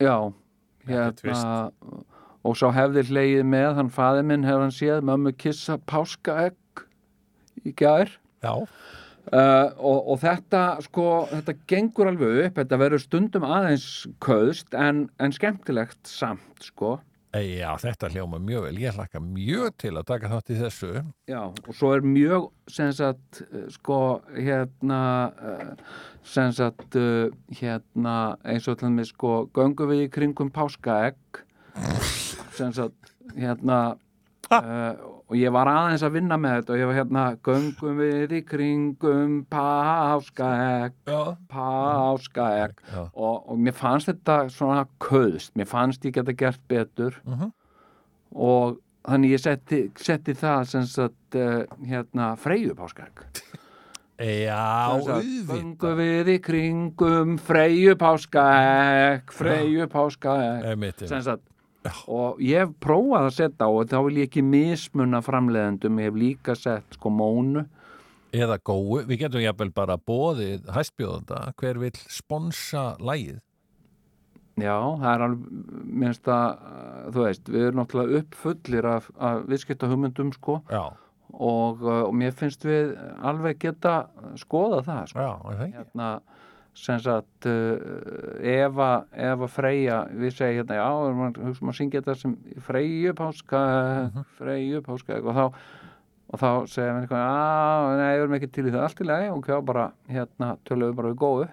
[0.01, 0.15] Já,
[0.87, 1.41] hérna
[2.47, 6.85] og svo hefði hlegið með hann faði minn hefði hann séð mömmu kissa páskaegg
[7.65, 8.13] í gær.
[8.45, 8.53] Já,
[9.27, 13.87] Uh, og, og þetta sko, þetta gengur alveg upp þetta verður stundum aðeins
[14.23, 16.93] köðst en, en skemmtilegt samt sko
[17.43, 18.79] Já, þetta hljóma mjög vel.
[18.81, 20.91] Ég hlakka mjög til að taka þátt í þessu.
[21.29, 23.99] Já, og svo er mjög sem sagt, eh, sko,
[24.35, 25.01] hérna
[25.37, 27.27] uh, sem sagt uh,
[27.59, 28.15] hérna,
[28.47, 31.43] eins og til með sko, göngum við í kringum páskaegg
[32.57, 33.79] sem sagt, hérna
[34.51, 38.35] uh, og ég var aðeins að vinna með þetta og ég var hérna, göngum við
[38.37, 40.95] í kringum páskaegg
[41.51, 42.81] páskaegg.
[43.11, 47.19] Og, og mér fannst þetta svona köðst, mér fannst ég geta gert betur.
[47.27, 47.53] Mhm.
[48.35, 53.23] og þannig ég setti, setti það sem sagt uh, hérna freyju páskaegg.
[54.17, 55.27] Já, auðvitað.
[55.51, 61.05] Göngum við í kringum freyju páskaegg freyju páskaegg.
[61.05, 61.43] Sem sagt
[62.07, 66.11] og ég hef prófað að setja á og þá vil ég ekki mismunna framleiðendum ég
[66.11, 67.65] hef líka sett sko mónu
[68.35, 68.99] Eða góu.
[69.07, 73.39] Við getum jafnvel bara bóðið hæstbjóðanda hver vill sponsa lægið.
[74.57, 75.57] Já, það er alveg,
[76.01, 80.81] minnst að, uh, þú veist, við erum náttúrulega uppfullir af, af viðskipta hugmyndum, sko, Já,
[81.37, 83.93] og, uh, og mér finnst við alveg geta
[84.41, 85.27] skoða það, sko.
[85.27, 85.61] já?
[85.75, 86.09] Hérna,
[86.77, 92.03] sem sagt, uh, Eva, Eva Freyja, við segja hérna, já, að hugsa um að syngja
[92.03, 92.37] þetta sem
[92.67, 93.61] Freyju páska,
[94.37, 95.43] Freyju páska, og þá,
[96.27, 99.09] og þá segja við eitthvað, já, nei, við erum ekki til í það allt í
[99.09, 101.51] lagi, og kjá bara, hérna, tölum við bara við góðu.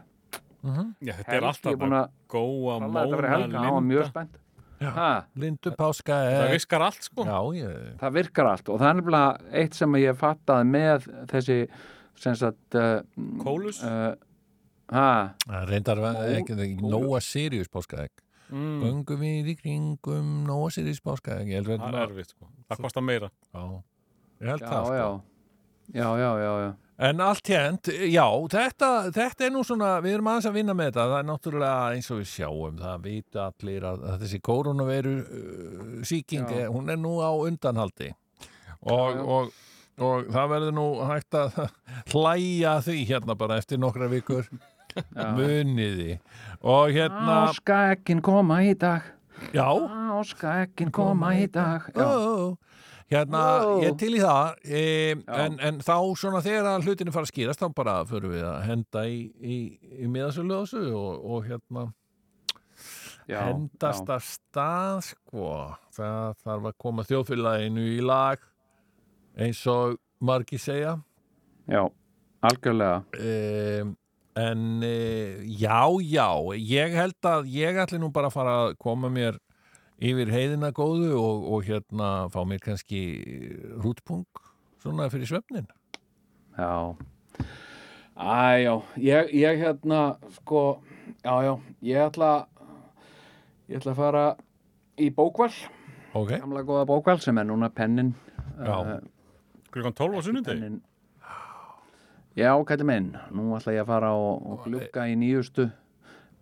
[0.64, 4.10] Já, þetta er Helgi alltaf búin að góa, tala þetta fyrir móna, var mjög linda
[4.12, 4.40] spennt.
[4.84, 4.90] Já.
[4.90, 5.10] Ha?
[5.38, 6.52] Lindu páska það er...
[6.52, 7.74] viskar allt sko Já, ég...
[8.00, 11.58] það virkar allt og það er nefnilega eitt sem ég fattaði með þessi
[12.20, 12.98] sem sagt uh,
[13.42, 13.80] Kólus?
[14.94, 16.02] Það reyndar
[16.38, 18.12] ekki, ekki Nóa Sirius páskaegg.
[18.52, 21.50] mm, Göngum við í kringum Nóa Sirius páskaegg.
[21.66, 22.48] Það er erfitt sko.
[22.70, 23.30] Það kostar meira.
[23.54, 23.64] Já,
[24.40, 25.04] ég held já, það, já.
[25.10, 25.22] sko.
[25.98, 26.72] já, já, já, já
[27.04, 30.92] En allt hérnt, já, þetta, þetta er nú svona, við erum aðeins að vinna með
[30.92, 35.14] þetta, það er náttúrulega eins og við sjáum, það vita allir að, að þessi koronaviru
[35.24, 38.12] uh, síking, er, hún er nú á undanhaldi.
[38.86, 39.24] Og, Já, já.
[39.26, 39.50] og,
[40.06, 41.58] og það verður nú hægt að
[42.14, 44.46] hlæja því hérna bara eftir nokkra vikur
[45.36, 46.18] muniði
[46.62, 49.06] og hérna, Áskaekkin koma í dag.
[49.54, 49.66] Já,
[50.20, 52.54] Áskaekkin koma í dag já, ó,
[53.10, 53.82] hérna, Ó.
[53.84, 54.84] ég til í það e,
[55.26, 58.62] en, en þá svona þegar að hlutinu fara að skýrast þá bara förum við að
[58.70, 59.58] henda í, í,
[60.00, 60.62] í miðasölu
[60.94, 61.88] og, og hérna
[63.28, 64.16] já, hendast já.
[64.16, 65.50] að stað sko,
[65.96, 68.42] það þarf að koma þjóðfélaginu í lag
[69.34, 70.94] eins og margi segja.
[71.66, 71.82] Já,
[72.44, 73.02] algjörlega.
[73.18, 73.82] E,
[74.36, 74.94] en e,
[75.60, 76.28] já, já
[76.58, 79.38] ég held að ég ætli nú bara að fara að koma mér
[80.02, 83.02] yfir heiðina góðu og, og hérna fá mér kannski
[83.78, 84.26] rútpung
[84.82, 85.68] svona fyrir svefnin
[86.58, 86.94] já.
[88.14, 90.00] Æjá, ég, ég hérna
[90.36, 90.82] sko,
[91.22, 92.32] já, já ég ætla
[93.70, 94.26] ég ætla að fara
[95.00, 95.50] í bókval
[96.14, 98.14] ok, gamla góða bókval sem er núna pennin
[98.54, 98.76] Já.
[98.78, 98.98] uh,
[99.74, 100.50] klukkan 12 á sunnudegi?
[100.52, 100.76] pennin
[102.34, 105.68] Já, kætti minn, nú ætla ég að fara og, og glugga í nýjustu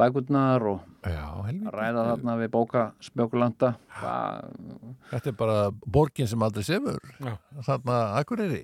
[0.01, 1.27] bækurnar og já,
[1.69, 3.75] ræða þarna við bóka spjökulanda
[5.13, 6.97] Þetta er bara borgin sem aldrei sefur.
[7.21, 7.35] Já.
[7.69, 8.63] þarna Akureyri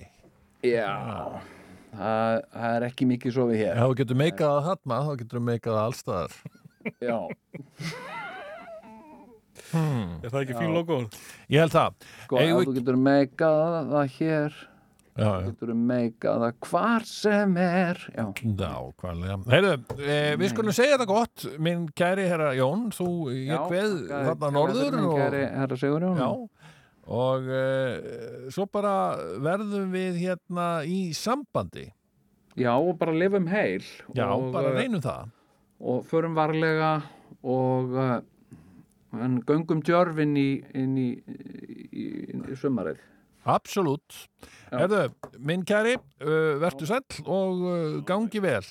[0.64, 0.88] Já,
[1.92, 3.76] það, það er ekki mikið svo við hér.
[3.76, 6.32] Ef þú getur meikað það þarna þá getur þú meikað það allstaðar
[7.04, 7.18] Já,
[10.24, 10.96] er það ekki fín logo?
[11.52, 11.94] Ég held það.
[12.24, 14.54] Sko, við- þú getur meikað það hér.
[14.56, 14.77] Já, já.
[15.18, 17.98] Getur meikað það hvar sem er.
[18.14, 19.38] Já, Nákvæmlega.
[19.50, 19.72] Heyrðu,
[20.06, 24.50] eh, við skulum segja þetta gott, minn kæri herra Jón, þú, ég Já, þakka- þarna
[24.54, 26.28] norður og, kæri herra Sigurjón já,
[27.08, 28.94] og eh, svo bara
[29.42, 31.88] verðum við hérna í sambandi.
[32.58, 33.82] Já, og bara lifum heil
[34.14, 35.28] Já, og, bara eh, reynum það.
[35.80, 37.02] og förum varlega
[37.42, 37.94] og
[39.18, 42.06] en göngum djörfin í, inn í, í, í,
[42.52, 42.98] í sumarið
[43.48, 44.28] Absolutt.
[44.68, 44.82] Já.
[44.82, 45.02] Herðu,
[45.40, 48.66] minn kæri, uh, vertu sæll og uh, gangi vel.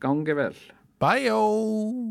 [0.00, 0.56] gangi vel
[1.00, 1.40] Bæjó!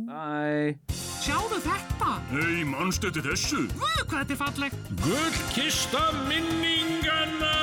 [0.09, 0.77] Bye
[1.19, 2.11] Sjáðu þetta!
[2.33, 3.63] Nei, mannstu til þessu?
[3.73, 4.91] Guð, hvað þetta er fallegt!
[5.01, 7.55] Gullkista minninganna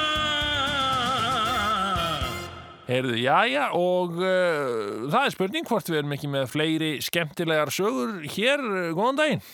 [2.86, 8.18] Heyrðu, jæja, og uh, það er spurning hvort við erum ekki með fleiri skemmtilegar sögur
[8.34, 8.62] hér,
[8.98, 9.46] góðan daginn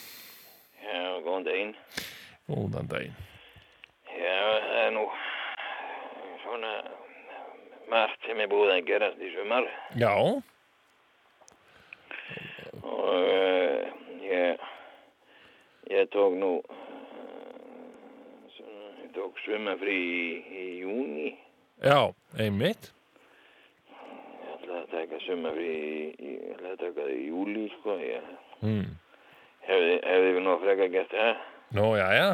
[0.82, 1.76] Já, góðan daginn.
[2.48, 3.20] Góðan daginn
[4.22, 4.38] Já,
[4.68, 5.04] það er nú
[6.44, 6.72] svona
[7.90, 9.68] margt sem er búið að gerast í sumar
[9.98, 10.14] Já,
[12.82, 13.82] og uh,
[14.22, 14.64] ég,
[15.90, 16.54] ég tók nú
[18.56, 20.26] svona, ég tók sumafrí í,
[20.62, 21.30] í júni
[21.82, 22.00] já,
[22.38, 22.92] einmitt
[25.26, 28.30] sumafrí í, í, ég ætla að taka það í júli, sko, ég
[28.62, 28.88] mm.
[29.68, 31.44] hefði, hefði við nú frekar gert það.
[31.78, 32.26] Nú, já, já.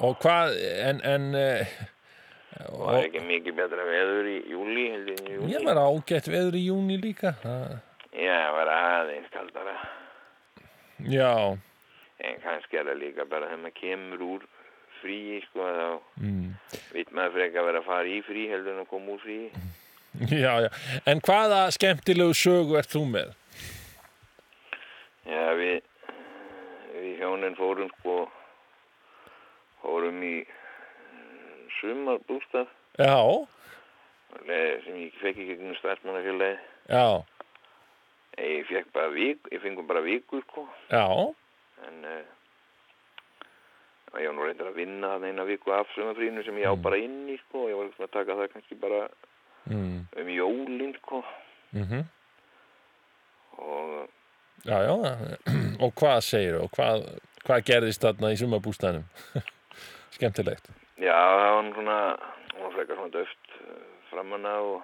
[0.00, 0.54] Og hvað,
[0.88, 1.72] en, en uh,
[2.80, 4.84] var ekki mikið betra veður í júli,
[5.52, 7.34] ég var ágætt veður í júni líka.
[7.42, 7.74] Það,
[8.10, 9.76] Já, var aðeins kaldara.
[11.06, 11.58] já,
[12.20, 14.42] En kannski er það líka bara þegar maður kemur úr
[15.00, 15.86] frí, sko, þá
[16.20, 16.48] mm.
[16.92, 19.38] veit maður frekar vera að fara í frí heldur en að koma úr frí.
[20.42, 20.68] já, já.
[21.08, 23.32] En hvaða skemmtilegu sögu ert þú með?
[25.30, 25.80] Já, við,
[26.98, 28.18] við hjónin fórum, sko,
[29.82, 32.70] fórum í mm, sumarbústað.
[33.00, 33.16] Já,
[34.84, 36.58] sem ég fekk ekki gegnum starfsmannafélagi.
[36.90, 37.22] já,
[38.40, 41.04] Ég fekk bara vik, ég fengum bara viku, sko, já,
[41.86, 42.22] en uh,
[44.16, 47.00] ég var nú reyndar að vinna það eina viku af sumafrínu sem ég á bara
[47.02, 49.02] inn í, sko, ég var að taka það kannski bara
[49.68, 49.98] mm.
[50.22, 51.24] um jólin, sko,
[51.70, 52.08] Mm
[53.60, 54.08] og
[54.64, 54.94] já, já.
[55.84, 57.06] Og hvað segir og hvað,
[57.44, 59.04] hvað gerðist þarna í sumabústænum?
[60.20, 60.70] Skemmtilegt.
[61.00, 61.98] Já, það var svona,
[62.52, 63.76] hún var frekar svona döft uh,
[64.10, 64.82] framanna og,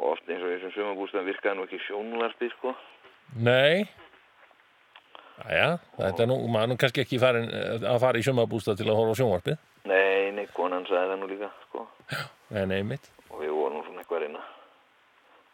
[0.00, 2.74] og oft eins og þessum sumabústæðan virkaði nú ekki sjónvarpi, sko.
[3.38, 3.86] Nei.
[5.46, 8.82] Jæja, þetta er nú, maður er nú kannski ekki farin eh, að fara í sumabústað
[8.82, 9.62] til að horfa sjónvarpið.
[9.88, 11.86] Nei, nei, konan sagði það nú líka, sko.
[12.50, 13.10] Nei, nei, mitt.
[13.30, 14.54] Og við vorum svona eitthvað að reyna að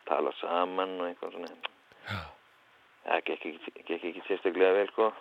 [0.08, 1.72] tala saman og eitthvað svona.
[2.08, 2.20] Já.
[3.06, 5.12] Það gekk ekki sérstaklega vel, sko.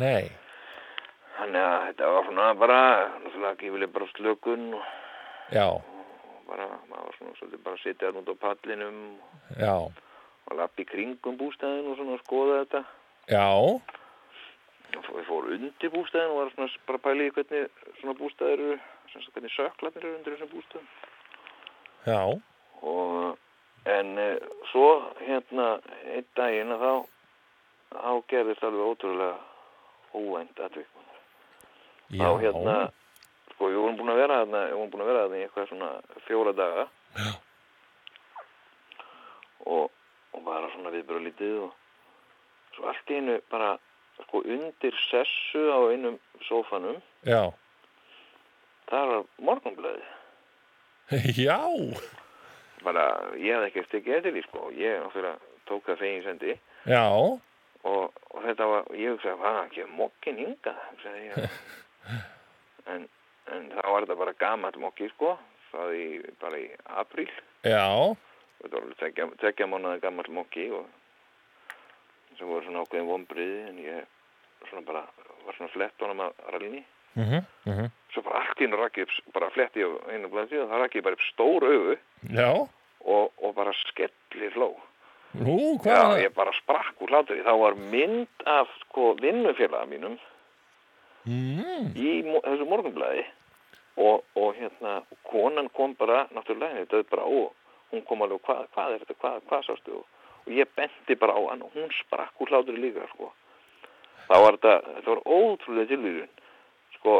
[0.00, 0.30] Nei.
[1.40, 2.80] Þannig að þetta var svona bara,
[3.24, 4.88] náttúrulega gefileg bara slökun og,
[5.54, 8.98] Já, og bara, maður var svona svolítið bara að sitja út á pallinum
[9.56, 12.82] já, og lappa í kringum bústæðin og svona að skoða þetta.
[13.32, 13.46] já,
[14.90, 18.62] Og Við fórum undir bústæðin og var svona bara að pæla í hvernig svona bústæðir
[18.66, 18.78] eru,
[19.12, 20.88] sagt hvernig söklarnir eru undir þessum bústæðum.
[22.06, 22.22] já,
[22.82, 23.38] Og
[23.86, 24.28] en e,
[24.72, 24.88] svo
[25.24, 25.68] hérna
[26.04, 26.92] einn daginn að þá,
[27.94, 29.38] þá gerðist alveg ótrúlega
[30.14, 30.88] óvænt atvik.
[32.10, 32.24] Já.
[32.24, 32.76] Þá hérna,
[33.54, 35.68] sko við vorum búin að vera þarna, við vorum búin að vera þarna í eitthvað
[35.70, 35.90] svona
[36.26, 36.86] fjóra daga.
[37.20, 37.30] Já.
[39.70, 39.90] Og,
[40.34, 41.74] og bara svona viðbyrða lítið og
[42.76, 43.74] svo allt í einu bara
[44.20, 46.16] sko undir sessu á einum
[46.46, 47.50] sófanum, Já,
[48.88, 50.08] það var morgunblæði.
[51.46, 51.58] já,
[52.80, 53.04] Bara,
[53.36, 55.36] ég hefði ekki stekið eftir því sko, ég náttúrulega
[55.68, 56.54] tók það fegin sendi
[56.88, 57.42] já, og,
[58.32, 61.58] og þetta var, ég hugsaði, hvað, ekki mokkin hingað, hugsaði ég.
[62.94, 63.06] en,
[63.54, 65.34] en þá var þetta bara gamall mokki, sko,
[65.70, 66.06] það í,
[66.42, 66.66] bara í
[67.02, 67.28] apríl,
[67.66, 67.84] já,
[68.62, 70.88] þetta var alveg tekja mánuði gamall mokki og
[72.38, 75.06] sem voru svona ákveðin vombriði, en ég svona bara,
[75.46, 76.84] var svona flett honum að rallinni,
[77.18, 80.84] mhm, mhm, svo bara allt í hennu rakki bara fletti á einu blæði og það
[80.84, 81.66] rakki bara upp stór
[82.30, 82.50] já,
[83.00, 84.74] og, og bara skelli hló.
[85.32, 87.38] nú, Já, ég bara sprakk úr hlátri.
[87.46, 90.18] Þá var mynd af sko vinnufélaga mínum
[91.26, 93.24] mm, í þessu morgunblæði
[94.00, 97.50] og, og hérna, konan kom bara, náttúrulega, þetta er bara á og
[97.90, 99.98] hún kom alveg, hvað, hvað er þetta, hvað, hvað sástu?
[99.98, 103.32] Og, og ég benti bara á hann og hún sprakk úr hlátri líka, sko.
[104.28, 106.32] Þá var þetta, þetta var ótrúlega tilvíðun,
[106.98, 107.16] sko,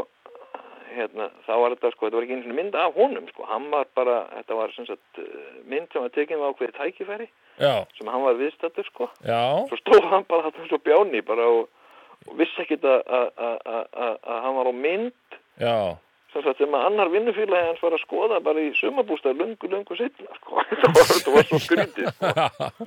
[0.94, 3.90] hérna, þá var þetta, sko, þetta var ekki einu mynd af honum, sko, hann var
[3.98, 7.28] bara, þetta var sagt eh, mynd sem var tekin með ákveði tækifæri
[7.59, 9.10] já, sem hann var viðstattur, sko.
[9.27, 11.68] Já, svo stóð hann bara þetta svo bjáni bara og,
[12.29, 13.11] og vissi ekkit að,
[14.29, 15.39] hann var á mynd.
[15.61, 15.97] Já,
[16.33, 20.63] sem, að annar vinnufélagi hans var að skoða bara í sumabústað lungu, lungu setna sko.
[20.71, 22.33] þetta, var, svo skrítið sko.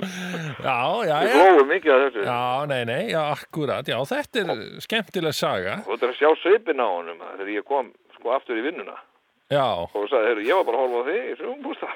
[0.67, 0.77] já,
[1.09, 2.27] já, við já, hlóðum mikið að þessu.
[2.27, 6.29] Já, nei, nei, já, akkurat, já, þetta er skemmtileg saga, og þetta er að sjá
[6.43, 8.95] sveipin á honum þegar ég kom sko aftur í vinnuna
[9.51, 11.93] já, og sagði, heyrðu, ég var bara að horfa á þig í sumabústað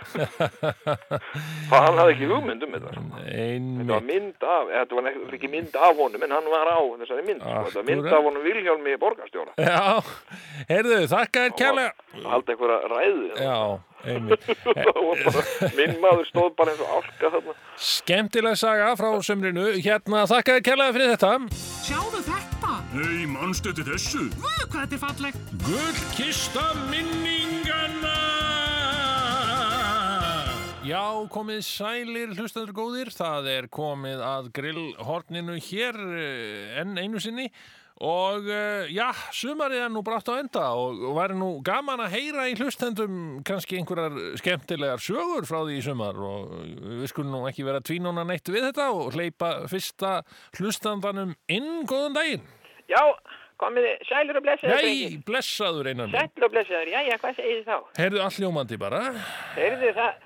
[1.71, 2.91] það hann hafði ekki hugmynd um þetta?
[2.97, 6.79] Þetta var mynd af, þetta var ekki- ekki mynd af honum en hann var á
[7.01, 7.63] þessari mynd sko.
[7.67, 9.51] þetta var mynd af honum Vilhjálmi borgarstjóra.
[9.57, 9.81] Já,
[10.69, 11.91] heyrðu, þakka þér kærlega,
[12.27, 12.77] halda einhverja
[15.07, 17.55] var bara, minn maður stóð bara eins og álka þarna.
[17.81, 21.33] skemmtileg saga frá sömrinu, hérna, þakka þér kærlega fyrir þetta,
[21.87, 22.66] Sjáðu þetta.
[22.95, 24.21] Nei, mannstu þetta þessu?
[24.37, 25.49] Guð, hvað þetta er fallegt.
[25.65, 28.15] Gullkista minningana
[30.87, 37.49] Já, komið sælir hlustandur góðir, það er komið að grillhorninu hér eh, enn einu sinni
[38.07, 42.13] og eh, já, sumarið er nú brátt á enda og og væri nú gaman að
[42.15, 46.53] heyra í hlustendum kannski einhverjar skemmtilegar sögur frá því í sumar og
[47.01, 50.21] við skulum nú ekki vera tvínuna neitt við þetta og hleypa fyrsta
[50.55, 52.47] hlustandanum inn, góðan daginn.
[52.87, 53.01] Já,
[53.61, 56.21] komið þið sælur og blessaður, Nei, blessaður einan minn.
[56.21, 57.77] Sæll og blessaður, já, já, hvað segir þið þá?
[58.01, 59.03] Heyrðu all ljómandi bara.
[59.57, 60.23] Heyrðu það,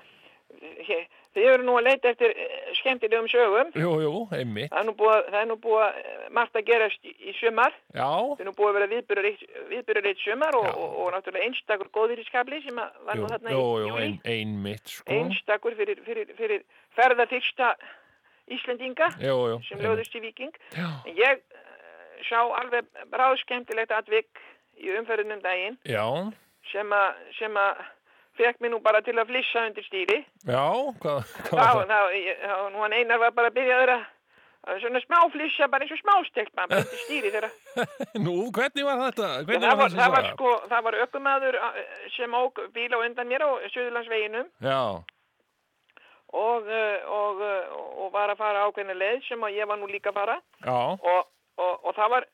[0.62, 3.70] Þi- Þið eru nú að leita eftir eh, skemmtilegum sögum.
[3.72, 4.68] Jú, jú, einmitt.
[4.68, 5.30] Það er nú búið,
[5.64, 7.72] búið eh, margt að gerast í, sumar.
[7.96, 8.04] Já,
[8.36, 8.88] Það er nú búið að vera
[9.72, 13.64] viðbyrjaritt sumar og, og, og náttúrulega einstakur góðýriskabli sem var jú, nú þarna jú, í
[13.64, 14.04] jú, júlí.
[14.04, 15.08] ein, einmitt, sko.
[15.16, 16.62] Einstakur fyrir, fyrir, fyrir
[17.00, 17.72] ferðarfyrsta
[18.52, 19.58] Íslendinga Jú, jú.
[19.70, 20.52] sem lögðust í Viking.
[20.76, 21.42] Já, En ég
[22.28, 24.42] sá alveg bráðskemmtilegt atvik
[24.80, 26.04] í umferðinum daginn já,
[26.72, 27.84] sem að,
[28.38, 30.22] fekk mér nú bara til að flissa undir stýri.
[30.48, 30.66] já,
[31.02, 31.92] hvað, hvað það?
[31.92, 32.00] þá,
[32.42, 33.78] þá, nú hann einar var bara að byrja
[34.62, 37.50] að svona smá flissa, bara eins og smástelpa, bara undir stýri þeirra.
[38.26, 39.30] Nú, hvernig var þetta?
[39.32, 41.58] Það Hvernig var, var það var sko, það var ökumæður
[42.14, 45.02] sem ók bíl á undan mér á Suðurlandsveginum Já,
[46.32, 50.12] og, uh, og, uh, og var að fara ákveðna leið sem ég var nú líka
[50.12, 51.26] að fara já, og,
[51.60, 52.28] og, og það var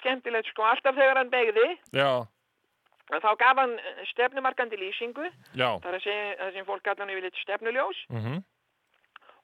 [0.00, 2.24] skemmtilegt sko, alltaf þegar hann begði já,
[3.12, 5.28] þá gaf hann eh, stefnumarkandi lýsingu.
[5.52, 5.76] Já.
[5.78, 8.02] það er að segja það sem fólk hann yfir stefnuljós.
[8.10, 8.42] Mm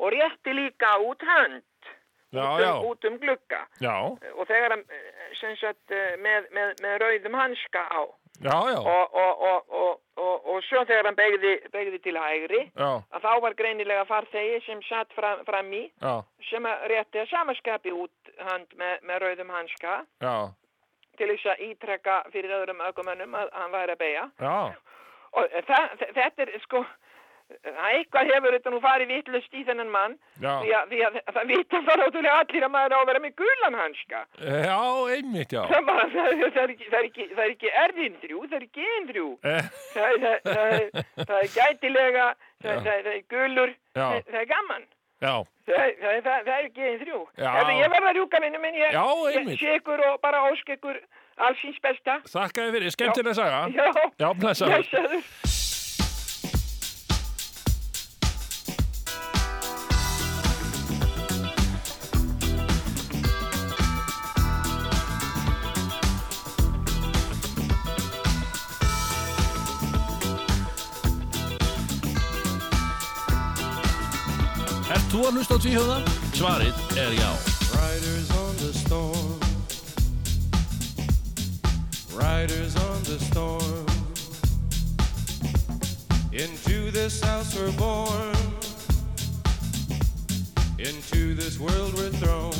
[0.00, 1.62] og rétti líka út hönd.
[2.32, 3.66] Já, út, já, um, út um glugga.
[3.80, 3.96] Já,
[4.38, 8.00] og þegar hann eh, sem sagt eh, með, með, með rauðum hanska á
[8.40, 12.62] já, já, og, og, og, og, og, og svo þegar hann begði, begði til hægri
[12.68, 16.14] já, að þá var greinilega farþegi sem satt fram, fram í já,
[16.50, 20.34] sem rétti að samaskapi út hand með, með rauðum hanska já,
[21.20, 24.58] til þess að ítrekka fyrir öðrum ökumönnum að hann væri að beigja já,
[25.36, 26.84] og það, þetta er sko
[27.60, 30.14] eitthvað hefur þetta nú farið vitlust í þennan mann.
[30.40, 33.34] Því að, því að það vita bara ótrúlega allir að maður á að vera með
[33.40, 34.22] gulan hanska.
[34.40, 34.78] Já,
[35.16, 35.62] einmitt, já.
[35.72, 39.28] það, bara, það, það, er er ekki, það er ekki erðindrjú, það er ekki indrjú
[39.50, 40.90] Eh, það, er-
[41.42, 42.26] er gætilega
[42.62, 44.88] það, er gulur það, er gaman.
[45.20, 45.34] Já,
[45.68, 47.18] það, er ekki einn þrjú
[47.76, 48.78] ég verða að rjúka minni minn.
[48.80, 51.00] Ég, sé ykkur og bara ósk ykkur
[51.40, 52.20] allsins besta.
[52.28, 53.62] Þakka þið fyrir, skemmtilega saga.
[53.76, 55.59] já, Já, blessaður.
[74.90, 75.98] Blessaður Ert þú að hlusta á tvíhjóða?
[76.34, 77.30] Svarið er já.
[77.78, 79.40] Riders on the storm.
[82.14, 83.86] Riders on the storm.
[86.32, 88.34] Into this house we're born.
[90.78, 92.54] Into this world we're thrown.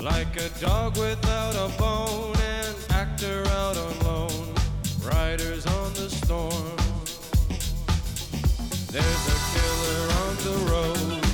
[0.00, 4.54] Like a dog without a bone, an actor out on loan.
[5.02, 6.97] Riders on the storm.
[8.90, 11.27] There's a killer on the road.